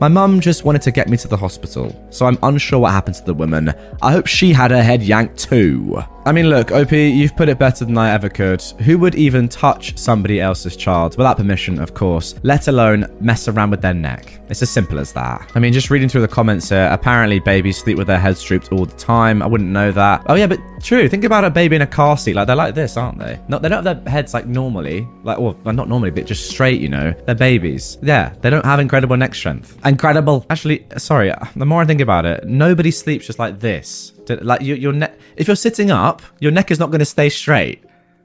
My 0.00 0.06
mum 0.06 0.38
just 0.38 0.64
wanted 0.64 0.82
to 0.82 0.92
get 0.92 1.08
me 1.08 1.16
to 1.16 1.26
the 1.26 1.36
hospital, 1.36 2.06
so 2.10 2.26
I'm 2.26 2.38
unsure 2.44 2.78
what 2.78 2.92
happened 2.92 3.16
to 3.16 3.24
the 3.24 3.34
woman. 3.34 3.74
I 4.00 4.12
hope 4.12 4.28
she 4.28 4.52
had 4.52 4.70
her 4.70 4.80
head 4.80 5.02
yanked 5.02 5.38
too. 5.38 6.04
I 6.24 6.30
mean, 6.30 6.48
look, 6.48 6.70
OP, 6.70 6.92
you've 6.92 7.34
put 7.34 7.48
it 7.48 7.58
better 7.58 7.84
than 7.84 7.98
I 7.98 8.12
ever 8.12 8.28
could. 8.28 8.62
Who 8.62 8.96
would 8.98 9.16
even 9.16 9.48
touch 9.48 9.98
somebody 9.98 10.40
else's 10.40 10.76
child, 10.76 11.16
without 11.16 11.36
permission, 11.36 11.80
of 11.80 11.94
course, 11.94 12.36
let 12.44 12.68
alone 12.68 13.06
mess 13.20 13.48
around 13.48 13.70
with 13.70 13.82
their 13.82 13.92
neck? 13.92 14.40
It's 14.48 14.62
as 14.62 14.70
simple 14.70 15.00
as 15.00 15.12
that. 15.14 15.50
I 15.56 15.58
mean, 15.58 15.72
just 15.72 15.90
reading 15.90 16.08
through 16.08 16.20
the 16.20 16.28
comments 16.28 16.68
here, 16.68 16.88
apparently 16.92 17.40
babies 17.40 17.78
sleep 17.78 17.98
with 17.98 18.06
their 18.06 18.20
heads 18.20 18.44
drooped 18.44 18.70
all 18.70 18.86
the 18.86 18.96
time. 18.96 19.42
I 19.42 19.46
wouldn't 19.46 19.70
know 19.70 19.90
that. 19.90 20.22
Oh, 20.26 20.34
yeah, 20.34 20.46
but 20.46 20.60
true. 20.80 21.08
Think 21.08 21.24
about 21.24 21.44
a 21.44 21.50
baby 21.50 21.74
in 21.74 21.82
a 21.82 21.86
car 21.88 22.16
seat. 22.16 22.36
Like, 22.36 22.46
they're 22.46 22.54
like 22.54 22.76
this, 22.76 22.96
aren't 22.96 23.18
they? 23.18 23.40
No, 23.48 23.58
they 23.58 23.68
don't 23.68 23.84
have 23.84 24.04
their 24.04 24.12
heads 24.12 24.32
like 24.32 24.46
normally. 24.46 25.08
Like, 25.24 25.38
well, 25.38 25.56
not 25.64 25.88
normally, 25.88 26.10
but 26.10 26.26
just 26.26 26.48
straight, 26.48 26.80
you 26.80 26.88
know? 26.88 27.12
They're 27.26 27.34
babies. 27.34 27.98
Yeah, 28.00 28.32
they 28.42 28.50
don't 28.50 28.64
have 28.64 28.78
incredible 28.78 29.16
neck 29.16 29.34
strength. 29.34 29.76
Incredible. 29.84 30.46
Actually, 30.50 30.86
sorry, 30.98 31.32
the 31.56 31.66
more 31.66 31.82
I 31.82 31.84
think 31.84 32.00
about 32.00 32.26
it, 32.26 32.46
nobody 32.46 32.92
sleeps 32.92 33.26
just 33.26 33.40
like 33.40 33.58
this. 33.58 34.12
Like 34.28 34.60
your, 34.62 34.76
your 34.76 34.92
neck, 34.92 35.18
if 35.36 35.46
you're 35.46 35.56
sitting 35.56 35.90
up, 35.90 36.22
your 36.40 36.52
neck 36.52 36.70
is 36.70 36.78
not 36.78 36.90
going 36.90 37.00
to 37.00 37.04
stay 37.04 37.28
straight. 37.28 37.84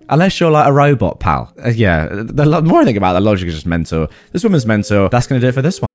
Unless 0.09 0.39
you're 0.39 0.51
like 0.51 0.67
a 0.67 0.71
robot, 0.71 1.19
pal. 1.19 1.53
Uh, 1.63 1.69
yeah, 1.69 2.07
the, 2.07 2.23
the 2.23 2.61
more 2.61 2.81
I 2.81 2.85
think 2.85 2.97
about 2.97 3.11
it, 3.11 3.19
the 3.19 3.25
logic 3.25 3.47
is 3.49 3.55
just 3.55 3.65
mental. 3.65 4.07
This 4.31 4.43
woman's 4.43 4.65
mental. 4.65 5.09
That's 5.09 5.27
going 5.27 5.41
to 5.41 5.45
do 5.45 5.49
it 5.49 5.53
for 5.53 5.61
this 5.61 5.81
one. 5.81 5.87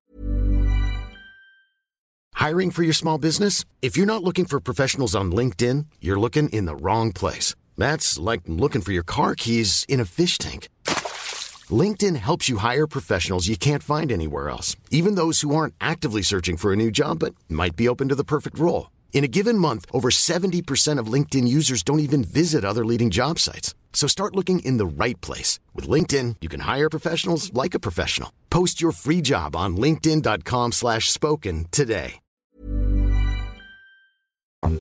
Hiring 2.35 2.71
for 2.71 2.83
your 2.83 2.93
small 2.93 3.17
business? 3.17 3.65
If 3.81 3.95
you're 3.95 4.05
not 4.05 4.23
looking 4.23 4.45
for 4.45 4.59
professionals 4.59 5.15
on 5.15 5.31
LinkedIn, 5.31 5.85
you're 6.01 6.19
looking 6.19 6.49
in 6.49 6.65
the 6.65 6.75
wrong 6.75 7.11
place. 7.13 7.55
That's 7.77 8.19
like 8.19 8.41
looking 8.47 8.81
for 8.81 8.91
your 8.91 9.03
car 9.03 9.33
keys 9.33 9.85
in 9.87 9.99
a 9.99 10.05
fish 10.05 10.37
tank. 10.37 10.67
LinkedIn 11.71 12.17
helps 12.17 12.49
you 12.49 12.57
hire 12.57 12.85
professionals 12.85 13.47
you 13.47 13.55
can't 13.57 13.81
find 13.81 14.11
anywhere 14.11 14.49
else, 14.49 14.75
even 14.91 15.15
those 15.15 15.41
who 15.41 15.55
aren't 15.55 15.73
actively 15.79 16.21
searching 16.21 16.57
for 16.57 16.73
a 16.73 16.75
new 16.75 16.91
job 16.91 17.19
but 17.19 17.33
might 17.47 17.75
be 17.75 17.87
open 17.87 18.09
to 18.09 18.15
the 18.15 18.25
perfect 18.25 18.59
role. 18.59 18.87
In 19.13 19.23
a 19.23 19.27
given 19.27 19.59
month, 19.59 19.85
over 19.93 20.09
70% 20.09 20.99
of 20.99 21.07
LinkedIn 21.07 21.47
users 21.47 21.83
don't 21.83 22.01
even 22.01 22.25
visit 22.25 22.65
other 22.65 22.83
leading 22.83 23.11
job 23.11 23.39
sites. 23.39 23.75
So 23.93 24.07
start 24.07 24.35
looking 24.35 24.59
in 24.59 24.75
the 24.77 24.85
right 24.85 25.21
place. 25.21 25.59
With 25.73 25.87
LinkedIn, 25.87 26.37
you 26.41 26.49
can 26.49 26.61
hire 26.61 26.89
professionals 26.89 27.53
like 27.53 27.75
a 27.75 27.79
professional. 27.79 28.33
Post 28.49 28.81
your 28.81 28.91
free 28.91 29.21
job 29.21 29.55
on 29.55 29.77
linkedin.com 29.77 30.73
slash 30.73 31.09
spoken 31.09 31.67
today. 31.71 32.19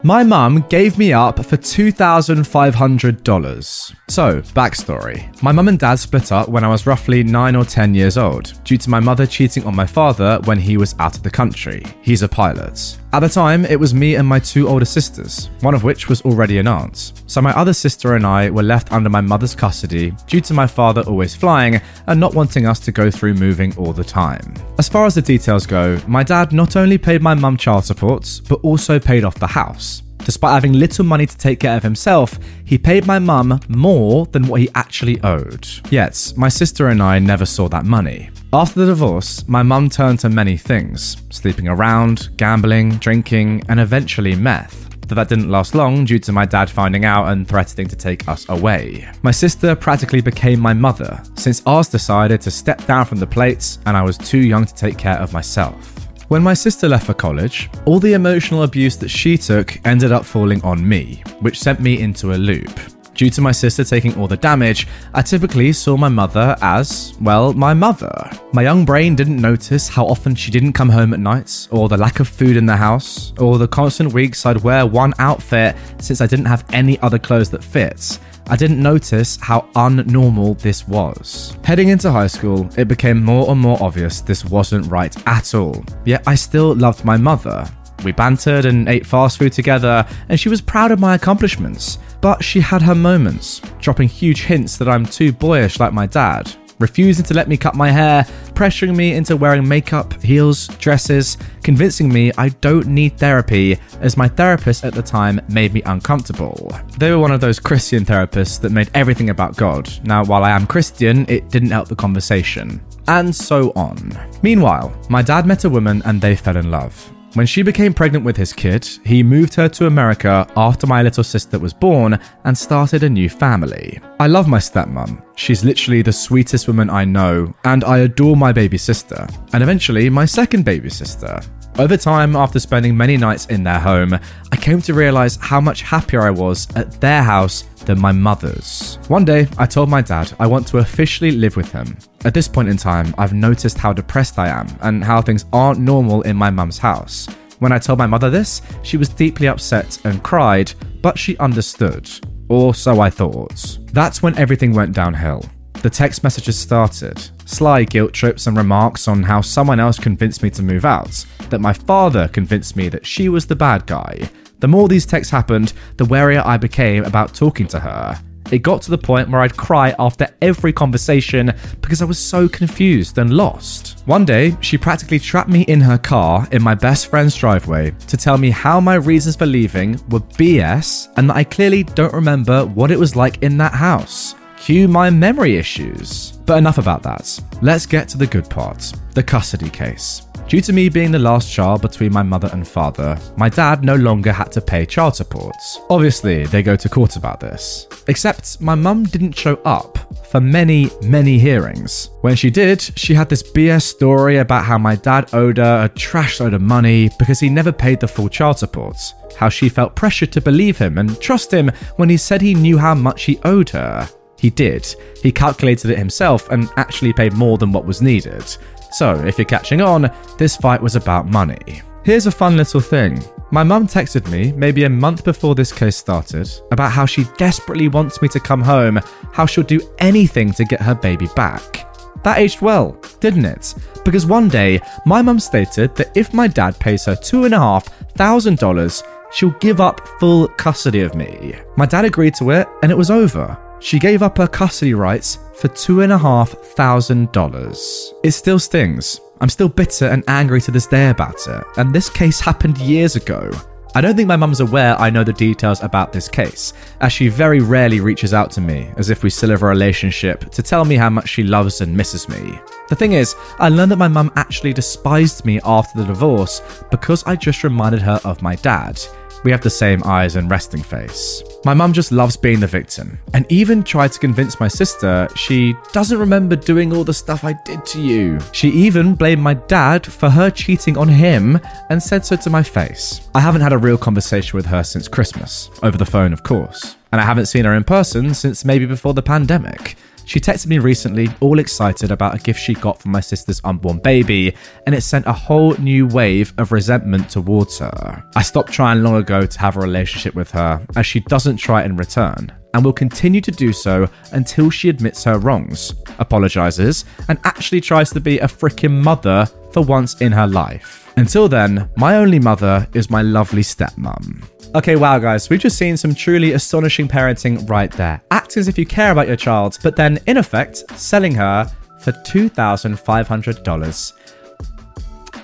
My 0.04 0.22
mum 0.22 0.64
gave 0.68 0.96
me 0.96 1.12
up 1.12 1.44
for 1.44 1.56
$2,500. 1.56 3.94
So, 4.08 4.40
backstory. 4.40 5.42
My 5.42 5.50
mum 5.52 5.68
and 5.68 5.78
dad 5.78 5.96
split 5.96 6.32
up 6.32 6.48
when 6.48 6.64
I 6.64 6.68
was 6.68 6.86
roughly 6.86 7.22
9 7.24 7.56
or 7.56 7.64
10 7.64 7.94
years 7.94 8.16
old, 8.16 8.54
due 8.64 8.78
to 8.78 8.88
my 8.88 9.00
mother 9.00 9.26
cheating 9.26 9.64
on 9.64 9.74
my 9.74 9.86
father 9.86 10.38
when 10.44 10.58
he 10.58 10.76
was 10.76 10.94
out 11.00 11.16
of 11.16 11.24
the 11.24 11.30
country. 11.30 11.82
He's 12.00 12.22
a 12.22 12.28
pilot. 12.28 12.96
At 13.14 13.20
the 13.20 13.28
time, 13.28 13.66
it 13.66 13.78
was 13.78 13.92
me 13.92 14.14
and 14.14 14.26
my 14.26 14.38
two 14.38 14.66
older 14.66 14.86
sisters, 14.86 15.50
one 15.60 15.74
of 15.74 15.84
which 15.84 16.08
was 16.08 16.22
already 16.22 16.56
an 16.56 16.66
aunt. 16.66 17.12
So 17.26 17.42
my 17.42 17.54
other 17.54 17.74
sister 17.74 18.14
and 18.14 18.24
I 18.24 18.48
were 18.48 18.62
left 18.62 18.90
under 18.90 19.10
my 19.10 19.20
mother's 19.20 19.54
custody 19.54 20.14
due 20.26 20.40
to 20.40 20.54
my 20.54 20.66
father 20.66 21.02
always 21.02 21.34
flying 21.34 21.78
and 22.06 22.18
not 22.18 22.34
wanting 22.34 22.64
us 22.64 22.80
to 22.80 22.90
go 22.90 23.10
through 23.10 23.34
moving 23.34 23.76
all 23.76 23.92
the 23.92 24.02
time. 24.02 24.54
As 24.78 24.88
far 24.88 25.04
as 25.04 25.14
the 25.14 25.20
details 25.20 25.66
go, 25.66 26.00
my 26.06 26.22
dad 26.22 26.54
not 26.54 26.76
only 26.76 26.96
paid 26.96 27.20
my 27.20 27.34
mum 27.34 27.58
child 27.58 27.84
support, 27.84 28.40
but 28.48 28.60
also 28.62 28.98
paid 28.98 29.24
off 29.24 29.34
the 29.34 29.46
house. 29.46 30.02
Despite 30.24 30.52
having 30.52 30.72
little 30.72 31.04
money 31.04 31.26
to 31.26 31.36
take 31.36 31.60
care 31.60 31.76
of 31.76 31.82
himself, 31.82 32.38
he 32.64 32.78
paid 32.78 33.06
my 33.06 33.18
mum 33.18 33.60
more 33.68 34.26
than 34.26 34.46
what 34.46 34.60
he 34.60 34.68
actually 34.74 35.20
owed. 35.22 35.68
Yet, 35.90 36.32
my 36.36 36.48
sister 36.48 36.88
and 36.88 37.02
I 37.02 37.18
never 37.18 37.44
saw 37.44 37.68
that 37.68 37.84
money. 37.84 38.30
After 38.52 38.80
the 38.80 38.86
divorce, 38.86 39.46
my 39.48 39.62
mum 39.62 39.88
turned 39.88 40.20
to 40.20 40.28
many 40.28 40.56
things 40.56 41.16
sleeping 41.30 41.68
around, 41.68 42.30
gambling, 42.36 42.96
drinking, 42.96 43.64
and 43.68 43.80
eventually 43.80 44.36
meth. 44.36 44.88
That 45.08 45.28
didn't 45.28 45.50
last 45.50 45.74
long 45.74 46.06
due 46.06 46.18
to 46.20 46.32
my 46.32 46.46
dad 46.46 46.70
finding 46.70 47.04
out 47.04 47.26
and 47.28 47.46
threatening 47.46 47.86
to 47.88 47.96
take 47.96 48.26
us 48.28 48.48
away. 48.48 49.10
My 49.22 49.30
sister 49.30 49.74
practically 49.76 50.22
became 50.22 50.58
my 50.58 50.72
mother, 50.72 51.22
since 51.34 51.62
ours 51.66 51.88
decided 51.88 52.40
to 52.42 52.50
step 52.50 52.86
down 52.86 53.04
from 53.04 53.18
the 53.18 53.26
plates 53.26 53.78
and 53.84 53.94
I 53.94 54.02
was 54.02 54.16
too 54.16 54.38
young 54.38 54.64
to 54.64 54.74
take 54.74 54.96
care 54.96 55.18
of 55.18 55.34
myself. 55.34 55.91
When 56.32 56.42
my 56.42 56.54
sister 56.54 56.88
left 56.88 57.04
for 57.04 57.12
college, 57.12 57.68
all 57.84 58.00
the 58.00 58.14
emotional 58.14 58.62
abuse 58.62 58.96
that 58.96 59.10
she 59.10 59.36
took 59.36 59.78
ended 59.84 60.12
up 60.12 60.24
falling 60.24 60.62
on 60.64 60.88
me, 60.88 61.22
which 61.40 61.60
sent 61.60 61.78
me 61.78 62.00
into 62.00 62.32
a 62.32 62.40
loop. 62.40 62.80
Due 63.12 63.28
to 63.28 63.42
my 63.42 63.52
sister 63.52 63.84
taking 63.84 64.18
all 64.18 64.26
the 64.26 64.38
damage, 64.38 64.88
I 65.12 65.20
typically 65.20 65.74
saw 65.74 65.98
my 65.98 66.08
mother 66.08 66.56
as, 66.62 67.12
well, 67.20 67.52
my 67.52 67.74
mother. 67.74 68.30
My 68.54 68.62
young 68.62 68.86
brain 68.86 69.14
didn't 69.14 69.42
notice 69.42 69.90
how 69.90 70.06
often 70.06 70.34
she 70.34 70.50
didn't 70.50 70.72
come 70.72 70.88
home 70.88 71.12
at 71.12 71.20
nights, 71.20 71.68
or 71.70 71.90
the 71.90 71.98
lack 71.98 72.18
of 72.18 72.28
food 72.28 72.56
in 72.56 72.64
the 72.64 72.76
house, 72.76 73.34
or 73.38 73.58
the 73.58 73.68
constant 73.68 74.14
weeks 74.14 74.46
I'd 74.46 74.62
wear 74.62 74.86
one 74.86 75.12
outfit 75.18 75.76
since 75.98 76.22
I 76.22 76.26
didn't 76.26 76.46
have 76.46 76.64
any 76.72 76.98
other 77.00 77.18
clothes 77.18 77.50
that 77.50 77.62
fits. 77.62 78.20
I 78.48 78.56
didn't 78.56 78.82
notice 78.82 79.38
how 79.40 79.68
unnormal 79.74 80.58
this 80.58 80.86
was. 80.86 81.56
Heading 81.64 81.88
into 81.88 82.10
high 82.10 82.26
school, 82.26 82.68
it 82.76 82.88
became 82.88 83.22
more 83.22 83.50
and 83.50 83.60
more 83.60 83.82
obvious 83.82 84.20
this 84.20 84.44
wasn't 84.44 84.90
right 84.90 85.14
at 85.26 85.54
all. 85.54 85.84
Yet 86.04 86.22
I 86.26 86.34
still 86.34 86.74
loved 86.74 87.04
my 87.04 87.16
mother. 87.16 87.68
We 88.04 88.12
bantered 88.12 88.64
and 88.64 88.88
ate 88.88 89.06
fast 89.06 89.38
food 89.38 89.52
together, 89.52 90.06
and 90.28 90.38
she 90.38 90.48
was 90.48 90.60
proud 90.60 90.90
of 90.90 90.98
my 90.98 91.14
accomplishments. 91.14 91.98
But 92.20 92.42
she 92.42 92.60
had 92.60 92.82
her 92.82 92.94
moments, 92.94 93.60
dropping 93.80 94.08
huge 94.08 94.42
hints 94.42 94.76
that 94.76 94.88
I'm 94.88 95.06
too 95.06 95.32
boyish 95.32 95.78
like 95.78 95.92
my 95.92 96.06
dad, 96.06 96.52
refusing 96.82 97.24
to 97.24 97.34
let 97.34 97.48
me 97.48 97.56
cut 97.56 97.74
my 97.74 97.90
hair, 97.90 98.24
pressuring 98.54 98.94
me 98.94 99.14
into 99.14 99.36
wearing 99.36 99.66
makeup, 99.66 100.20
heels, 100.22 100.68
dresses, 100.78 101.38
convincing 101.62 102.12
me 102.12 102.32
I 102.36 102.50
don't 102.50 102.88
need 102.88 103.16
therapy, 103.16 103.78
as 104.00 104.16
my 104.16 104.28
therapist 104.28 104.84
at 104.84 104.92
the 104.92 105.02
time 105.02 105.40
made 105.48 105.72
me 105.72 105.82
uncomfortable. 105.86 106.70
They 106.98 107.10
were 107.10 107.18
one 107.18 107.32
of 107.32 107.40
those 107.40 107.58
Christian 107.58 108.04
therapists 108.04 108.60
that 108.60 108.72
made 108.72 108.90
everything 108.94 109.30
about 109.30 109.56
God. 109.56 109.88
Now, 110.04 110.24
while 110.24 110.44
I 110.44 110.50
am 110.50 110.66
Christian, 110.66 111.24
it 111.28 111.48
didn't 111.48 111.70
help 111.70 111.88
the 111.88 111.96
conversation. 111.96 112.82
And 113.08 113.34
so 113.34 113.72
on. 113.76 114.12
Meanwhile, 114.42 114.92
my 115.08 115.22
dad 115.22 115.46
met 115.46 115.64
a 115.64 115.70
woman 115.70 116.02
and 116.04 116.20
they 116.20 116.36
fell 116.36 116.56
in 116.56 116.70
love. 116.70 117.12
When 117.34 117.46
she 117.46 117.62
became 117.62 117.94
pregnant 117.94 118.26
with 118.26 118.36
his 118.36 118.52
kid, 118.52 118.86
he 119.04 119.22
moved 119.22 119.54
her 119.54 119.66
to 119.66 119.86
America 119.86 120.46
after 120.54 120.86
my 120.86 121.02
little 121.02 121.24
sister 121.24 121.58
was 121.58 121.72
born 121.72 122.20
and 122.44 122.56
started 122.56 123.04
a 123.04 123.08
new 123.08 123.30
family. 123.30 123.98
I 124.20 124.26
love 124.26 124.48
my 124.48 124.58
stepmom. 124.58 125.22
She's 125.34 125.64
literally 125.64 126.02
the 126.02 126.12
sweetest 126.12 126.68
woman 126.68 126.90
I 126.90 127.06
know, 127.06 127.54
and 127.64 127.84
I 127.84 128.00
adore 128.00 128.36
my 128.36 128.52
baby 128.52 128.76
sister, 128.76 129.26
and 129.54 129.62
eventually 129.62 130.10
my 130.10 130.26
second 130.26 130.66
baby 130.66 130.90
sister. 130.90 131.40
Over 131.78 131.96
time, 131.96 132.36
after 132.36 132.58
spending 132.60 132.94
many 132.96 133.16
nights 133.16 133.46
in 133.46 133.64
their 133.64 133.80
home, 133.80 134.12
I 134.52 134.56
came 134.56 134.82
to 134.82 134.92
realize 134.94 135.36
how 135.36 135.60
much 135.60 135.80
happier 135.82 136.20
I 136.20 136.30
was 136.30 136.68
at 136.76 137.00
their 137.00 137.22
house 137.22 137.62
than 137.86 137.98
my 137.98 138.12
mother's. 138.12 138.98
One 139.08 139.24
day, 139.24 139.48
I 139.56 139.64
told 139.66 139.88
my 139.88 140.02
dad 140.02 140.32
I 140.38 140.46
want 140.46 140.66
to 140.68 140.78
officially 140.78 141.30
live 141.32 141.56
with 141.56 141.72
him. 141.72 141.96
At 142.24 142.34
this 142.34 142.46
point 142.46 142.68
in 142.68 142.76
time, 142.76 143.14
I've 143.16 143.32
noticed 143.32 143.78
how 143.78 143.92
depressed 143.94 144.38
I 144.38 144.48
am 144.48 144.68
and 144.82 145.02
how 145.02 145.22
things 145.22 145.46
aren't 145.52 145.80
normal 145.80 146.22
in 146.22 146.36
my 146.36 146.50
mum's 146.50 146.78
house. 146.78 147.26
When 147.58 147.72
I 147.72 147.78
told 147.78 147.98
my 147.98 148.06
mother 148.06 148.28
this, 148.28 148.60
she 148.82 148.96
was 148.98 149.08
deeply 149.08 149.48
upset 149.48 149.98
and 150.04 150.22
cried, 150.22 150.72
but 151.00 151.18
she 151.18 151.38
understood. 151.38 152.08
or 152.48 152.74
so 152.74 153.00
I 153.00 153.08
thought. 153.08 153.78
That's 153.92 154.22
when 154.22 154.36
everything 154.36 154.74
went 154.74 154.94
downhill. 154.94 155.42
The 155.80 155.88
text 155.88 156.22
messages 156.22 156.58
started. 156.58 157.18
Sly 157.52 157.84
guilt 157.84 158.14
trips 158.14 158.46
and 158.46 158.56
remarks 158.56 159.08
on 159.08 159.22
how 159.22 159.42
someone 159.42 159.78
else 159.78 159.98
convinced 159.98 160.42
me 160.42 160.48
to 160.50 160.62
move 160.62 160.86
out, 160.86 161.24
that 161.50 161.60
my 161.60 161.74
father 161.74 162.28
convinced 162.28 162.76
me 162.76 162.88
that 162.88 163.04
she 163.04 163.28
was 163.28 163.46
the 163.46 163.54
bad 163.54 163.86
guy. 163.86 164.30
The 164.60 164.68
more 164.68 164.88
these 164.88 165.04
texts 165.04 165.30
happened, 165.30 165.74
the 165.98 166.04
warier 166.04 166.42
I 166.46 166.56
became 166.56 167.04
about 167.04 167.34
talking 167.34 167.66
to 167.68 167.78
her. 167.78 168.18
It 168.50 168.62
got 168.62 168.80
to 168.82 168.90
the 168.90 168.98
point 168.98 169.28
where 169.28 169.42
I'd 169.42 169.56
cry 169.56 169.94
after 169.98 170.28
every 170.40 170.72
conversation 170.72 171.52
because 171.80 172.00
I 172.00 172.06
was 172.06 172.18
so 172.18 172.48
confused 172.48 173.18
and 173.18 173.34
lost. 173.34 174.02
One 174.06 174.24
day, 174.24 174.56
she 174.60 174.78
practically 174.78 175.18
trapped 175.18 175.48
me 175.48 175.62
in 175.62 175.80
her 175.80 175.98
car 175.98 176.48
in 176.52 176.62
my 176.62 176.74
best 176.74 177.08
friend's 177.08 177.36
driveway 177.36 177.92
to 178.08 178.16
tell 178.16 178.38
me 178.38 178.50
how 178.50 178.80
my 178.80 178.94
reasons 178.94 179.36
for 179.36 179.46
leaving 179.46 179.92
were 180.08 180.20
BS 180.20 181.12
and 181.16 181.28
that 181.28 181.36
I 181.36 181.44
clearly 181.44 181.84
don't 181.84 182.12
remember 182.14 182.64
what 182.64 182.90
it 182.90 182.98
was 182.98 183.14
like 183.14 183.42
in 183.42 183.58
that 183.58 183.74
house. 183.74 184.34
Cue 184.62 184.86
my 184.86 185.10
memory 185.10 185.56
issues. 185.56 186.38
But 186.46 186.58
enough 186.58 186.78
about 186.78 187.02
that. 187.02 187.36
Let's 187.62 187.84
get 187.84 188.06
to 188.10 188.16
the 188.16 188.28
good 188.28 188.48
part 188.48 188.92
the 189.12 189.22
custody 189.22 189.68
case. 189.68 190.22
Due 190.46 190.60
to 190.60 190.72
me 190.72 190.88
being 190.88 191.10
the 191.10 191.18
last 191.18 191.50
child 191.50 191.82
between 191.82 192.12
my 192.12 192.22
mother 192.22 192.48
and 192.52 192.66
father, 192.66 193.18
my 193.36 193.48
dad 193.48 193.82
no 193.82 193.96
longer 193.96 194.30
had 194.30 194.52
to 194.52 194.60
pay 194.60 194.86
child 194.86 195.16
support. 195.16 195.56
Obviously, 195.90 196.46
they 196.46 196.62
go 196.62 196.76
to 196.76 196.88
court 196.88 197.16
about 197.16 197.40
this. 197.40 197.88
Except 198.06 198.60
my 198.60 198.76
mum 198.76 199.02
didn't 199.02 199.36
show 199.36 199.56
up 199.64 199.98
for 200.30 200.40
many, 200.40 200.90
many 201.02 201.40
hearings. 201.40 202.10
When 202.20 202.36
she 202.36 202.48
did, 202.48 202.80
she 202.80 203.14
had 203.14 203.28
this 203.28 203.42
BS 203.42 203.82
story 203.82 204.36
about 204.36 204.64
how 204.64 204.78
my 204.78 204.94
dad 204.94 205.34
owed 205.34 205.58
her 205.58 205.86
a 205.86 205.88
trash 205.88 206.38
load 206.38 206.54
of 206.54 206.62
money 206.62 207.10
because 207.18 207.40
he 207.40 207.48
never 207.48 207.72
paid 207.72 207.98
the 207.98 208.06
full 208.06 208.28
child 208.28 208.60
support. 208.60 208.96
How 209.36 209.48
she 209.48 209.68
felt 209.68 209.96
pressured 209.96 210.30
to 210.32 210.40
believe 210.40 210.78
him 210.78 210.98
and 210.98 211.20
trust 211.20 211.52
him 211.52 211.72
when 211.96 212.08
he 212.08 212.16
said 212.16 212.40
he 212.40 212.54
knew 212.54 212.78
how 212.78 212.94
much 212.94 213.24
he 213.24 213.40
owed 213.42 213.70
her. 213.70 214.08
He 214.42 214.50
did. 214.50 214.84
He 215.22 215.30
calculated 215.30 215.92
it 215.92 215.98
himself 215.98 216.50
and 216.50 216.68
actually 216.76 217.12
paid 217.12 217.32
more 217.32 217.58
than 217.58 217.70
what 217.70 217.86
was 217.86 218.02
needed. 218.02 218.44
So, 218.90 219.14
if 219.24 219.38
you're 219.38 219.44
catching 219.44 219.80
on, 219.80 220.10
this 220.36 220.56
fight 220.56 220.82
was 220.82 220.96
about 220.96 221.28
money. 221.28 221.80
Here's 222.04 222.26
a 222.26 222.32
fun 222.32 222.56
little 222.56 222.80
thing. 222.80 223.22
My 223.52 223.62
mum 223.62 223.86
texted 223.86 224.28
me 224.32 224.50
maybe 224.50 224.82
a 224.82 224.90
month 224.90 225.22
before 225.22 225.54
this 225.54 225.70
case 225.72 225.94
started 225.94 226.50
about 226.72 226.90
how 226.90 227.06
she 227.06 227.24
desperately 227.38 227.86
wants 227.86 228.20
me 228.20 228.26
to 228.30 228.40
come 228.40 228.62
home, 228.62 228.98
how 229.32 229.46
she'll 229.46 229.62
do 229.62 229.80
anything 230.00 230.52
to 230.54 230.64
get 230.64 230.82
her 230.82 230.96
baby 230.96 231.28
back. 231.36 231.86
That 232.24 232.38
aged 232.38 232.62
well, 232.62 233.00
didn't 233.20 233.44
it? 233.44 233.76
Because 234.04 234.26
one 234.26 234.48
day, 234.48 234.80
my 235.06 235.22
mum 235.22 235.38
stated 235.38 235.94
that 235.94 236.16
if 236.16 236.34
my 236.34 236.48
dad 236.48 236.80
pays 236.80 237.04
her 237.04 237.14
$2,500, 237.14 239.02
she'll 239.32 239.50
give 239.60 239.80
up 239.80 240.00
full 240.18 240.48
custody 240.48 241.02
of 241.02 241.14
me. 241.14 241.54
My 241.76 241.86
dad 241.86 242.04
agreed 242.04 242.34
to 242.36 242.50
it, 242.50 242.66
and 242.82 242.90
it 242.90 242.98
was 242.98 243.12
over. 243.12 243.56
She 243.82 243.98
gave 243.98 244.22
up 244.22 244.38
her 244.38 244.46
custody 244.46 244.94
rights 244.94 245.40
for 245.56 245.66
$2,500. 245.68 248.12
It 248.22 248.30
still 248.30 248.60
stings. 248.60 249.20
I'm 249.40 249.48
still 249.48 249.68
bitter 249.68 250.06
and 250.06 250.22
angry 250.28 250.60
to 250.60 250.70
this 250.70 250.86
day 250.86 251.10
about 251.10 251.48
it, 251.48 251.64
and 251.76 251.92
this 251.92 252.08
case 252.08 252.38
happened 252.38 252.78
years 252.78 253.16
ago. 253.16 253.50
I 253.94 254.00
don't 254.00 254.16
think 254.16 254.28
my 254.28 254.36
mum's 254.36 254.60
aware 254.60 254.98
I 254.98 255.10
know 255.10 255.22
the 255.24 255.34
details 255.34 255.82
about 255.82 256.12
this 256.12 256.28
case, 256.28 256.72
as 257.00 257.12
she 257.12 257.28
very 257.28 257.60
rarely 257.60 258.00
reaches 258.00 258.32
out 258.32 258.50
to 258.52 258.60
me, 258.60 258.90
as 258.96 259.10
if 259.10 259.22
we 259.22 259.28
still 259.28 259.50
have 259.50 259.62
a 259.62 259.66
relationship, 259.66 260.50
to 260.52 260.62
tell 260.62 260.86
me 260.86 260.94
how 260.94 261.10
much 261.10 261.28
she 261.28 261.42
loves 261.42 261.80
and 261.80 261.94
misses 261.94 262.28
me. 262.28 262.58
The 262.88 262.96
thing 262.96 263.12
is, 263.12 263.34
I 263.58 263.68
learned 263.68 263.90
that 263.90 263.96
my 263.96 264.08
mum 264.08 264.32
actually 264.36 264.72
despised 264.72 265.44
me 265.44 265.60
after 265.64 265.98
the 265.98 266.06
divorce 266.06 266.62
because 266.90 267.22
I 267.24 267.36
just 267.36 267.64
reminded 267.64 268.00
her 268.00 268.20
of 268.24 268.40
my 268.40 268.54
dad. 268.54 268.98
We 269.44 269.50
have 269.50 269.62
the 269.62 269.70
same 269.70 270.02
eyes 270.04 270.36
and 270.36 270.50
resting 270.50 270.82
face. 270.82 271.42
My 271.64 271.74
mum 271.74 271.92
just 271.92 272.12
loves 272.12 272.36
being 272.36 272.60
the 272.60 272.66
victim, 272.66 273.18
and 273.34 273.46
even 273.50 273.82
tried 273.82 274.12
to 274.12 274.18
convince 274.18 274.58
my 274.58 274.68
sister 274.68 275.28
she 275.36 275.74
doesn't 275.92 276.18
remember 276.18 276.56
doing 276.56 276.92
all 276.92 277.04
the 277.04 277.14
stuff 277.14 277.44
I 277.44 277.52
did 277.64 277.84
to 277.86 278.00
you. 278.00 278.38
She 278.52 278.68
even 278.70 279.14
blamed 279.14 279.42
my 279.42 279.54
dad 279.54 280.06
for 280.06 280.28
her 280.30 280.50
cheating 280.50 280.96
on 280.96 281.08
him 281.08 281.60
and 281.90 282.02
said 282.02 282.24
so 282.24 282.36
to 282.36 282.50
my 282.50 282.62
face. 282.62 283.28
I 283.34 283.40
haven't 283.40 283.60
had 283.60 283.72
a 283.72 283.78
real 283.78 283.98
conversation 283.98 284.56
with 284.56 284.66
her 284.66 284.82
since 284.82 285.08
Christmas, 285.08 285.70
over 285.82 285.96
the 285.96 286.06
phone, 286.06 286.32
of 286.32 286.42
course, 286.42 286.96
and 287.12 287.20
I 287.20 287.24
haven't 287.24 287.46
seen 287.46 287.64
her 287.64 287.74
in 287.74 287.84
person 287.84 288.34
since 288.34 288.64
maybe 288.64 288.86
before 288.86 289.14
the 289.14 289.22
pandemic. 289.22 289.96
She 290.24 290.40
texted 290.40 290.66
me 290.66 290.78
recently, 290.78 291.28
all 291.40 291.58
excited 291.58 292.10
about 292.10 292.34
a 292.34 292.38
gift 292.38 292.60
she 292.60 292.74
got 292.74 293.00
for 293.00 293.08
my 293.08 293.20
sister's 293.20 293.60
unborn 293.64 293.98
baby, 293.98 294.54
and 294.86 294.94
it 294.94 295.02
sent 295.02 295.26
a 295.26 295.32
whole 295.32 295.74
new 295.78 296.06
wave 296.06 296.52
of 296.58 296.72
resentment 296.72 297.28
towards 297.30 297.78
her. 297.78 298.24
I 298.34 298.42
stopped 298.42 298.72
trying 298.72 299.02
long 299.02 299.16
ago 299.16 299.44
to 299.44 299.60
have 299.60 299.76
a 299.76 299.80
relationship 299.80 300.34
with 300.34 300.50
her, 300.52 300.84
as 300.96 301.06
she 301.06 301.20
doesn't 301.20 301.56
try 301.56 301.84
in 301.84 301.96
return, 301.96 302.52
and 302.74 302.84
will 302.84 302.92
continue 302.92 303.40
to 303.40 303.50
do 303.50 303.72
so 303.72 304.08
until 304.32 304.70
she 304.70 304.88
admits 304.88 305.24
her 305.24 305.38
wrongs, 305.38 305.94
apologizes, 306.18 307.04
and 307.28 307.38
actually 307.44 307.80
tries 307.80 308.10
to 308.10 308.20
be 308.20 308.38
a 308.38 308.46
freaking 308.46 309.02
mother 309.02 309.48
for 309.72 309.82
once 309.82 310.20
in 310.20 310.32
her 310.32 310.46
life. 310.46 311.10
Until 311.16 311.48
then, 311.48 311.88
my 311.96 312.16
only 312.16 312.38
mother 312.38 312.86
is 312.94 313.10
my 313.10 313.22
lovely 313.22 313.62
stepmom. 313.62 314.44
Okay, 314.74 314.96
wow, 314.96 315.18
guys, 315.18 315.50
we've 315.50 315.60
just 315.60 315.76
seen 315.76 315.98
some 315.98 316.14
truly 316.14 316.52
astonishing 316.52 317.06
parenting 317.06 317.68
right 317.68 317.92
there. 317.92 318.22
Act 318.30 318.56
as 318.56 318.68
if 318.68 318.78
you 318.78 318.86
care 318.86 319.12
about 319.12 319.26
your 319.26 319.36
child, 319.36 319.76
but 319.82 319.96
then, 319.96 320.18
in 320.26 320.38
effect, 320.38 320.78
selling 320.98 321.34
her 321.34 321.70
for 322.00 322.12
$2,500. 322.12 324.12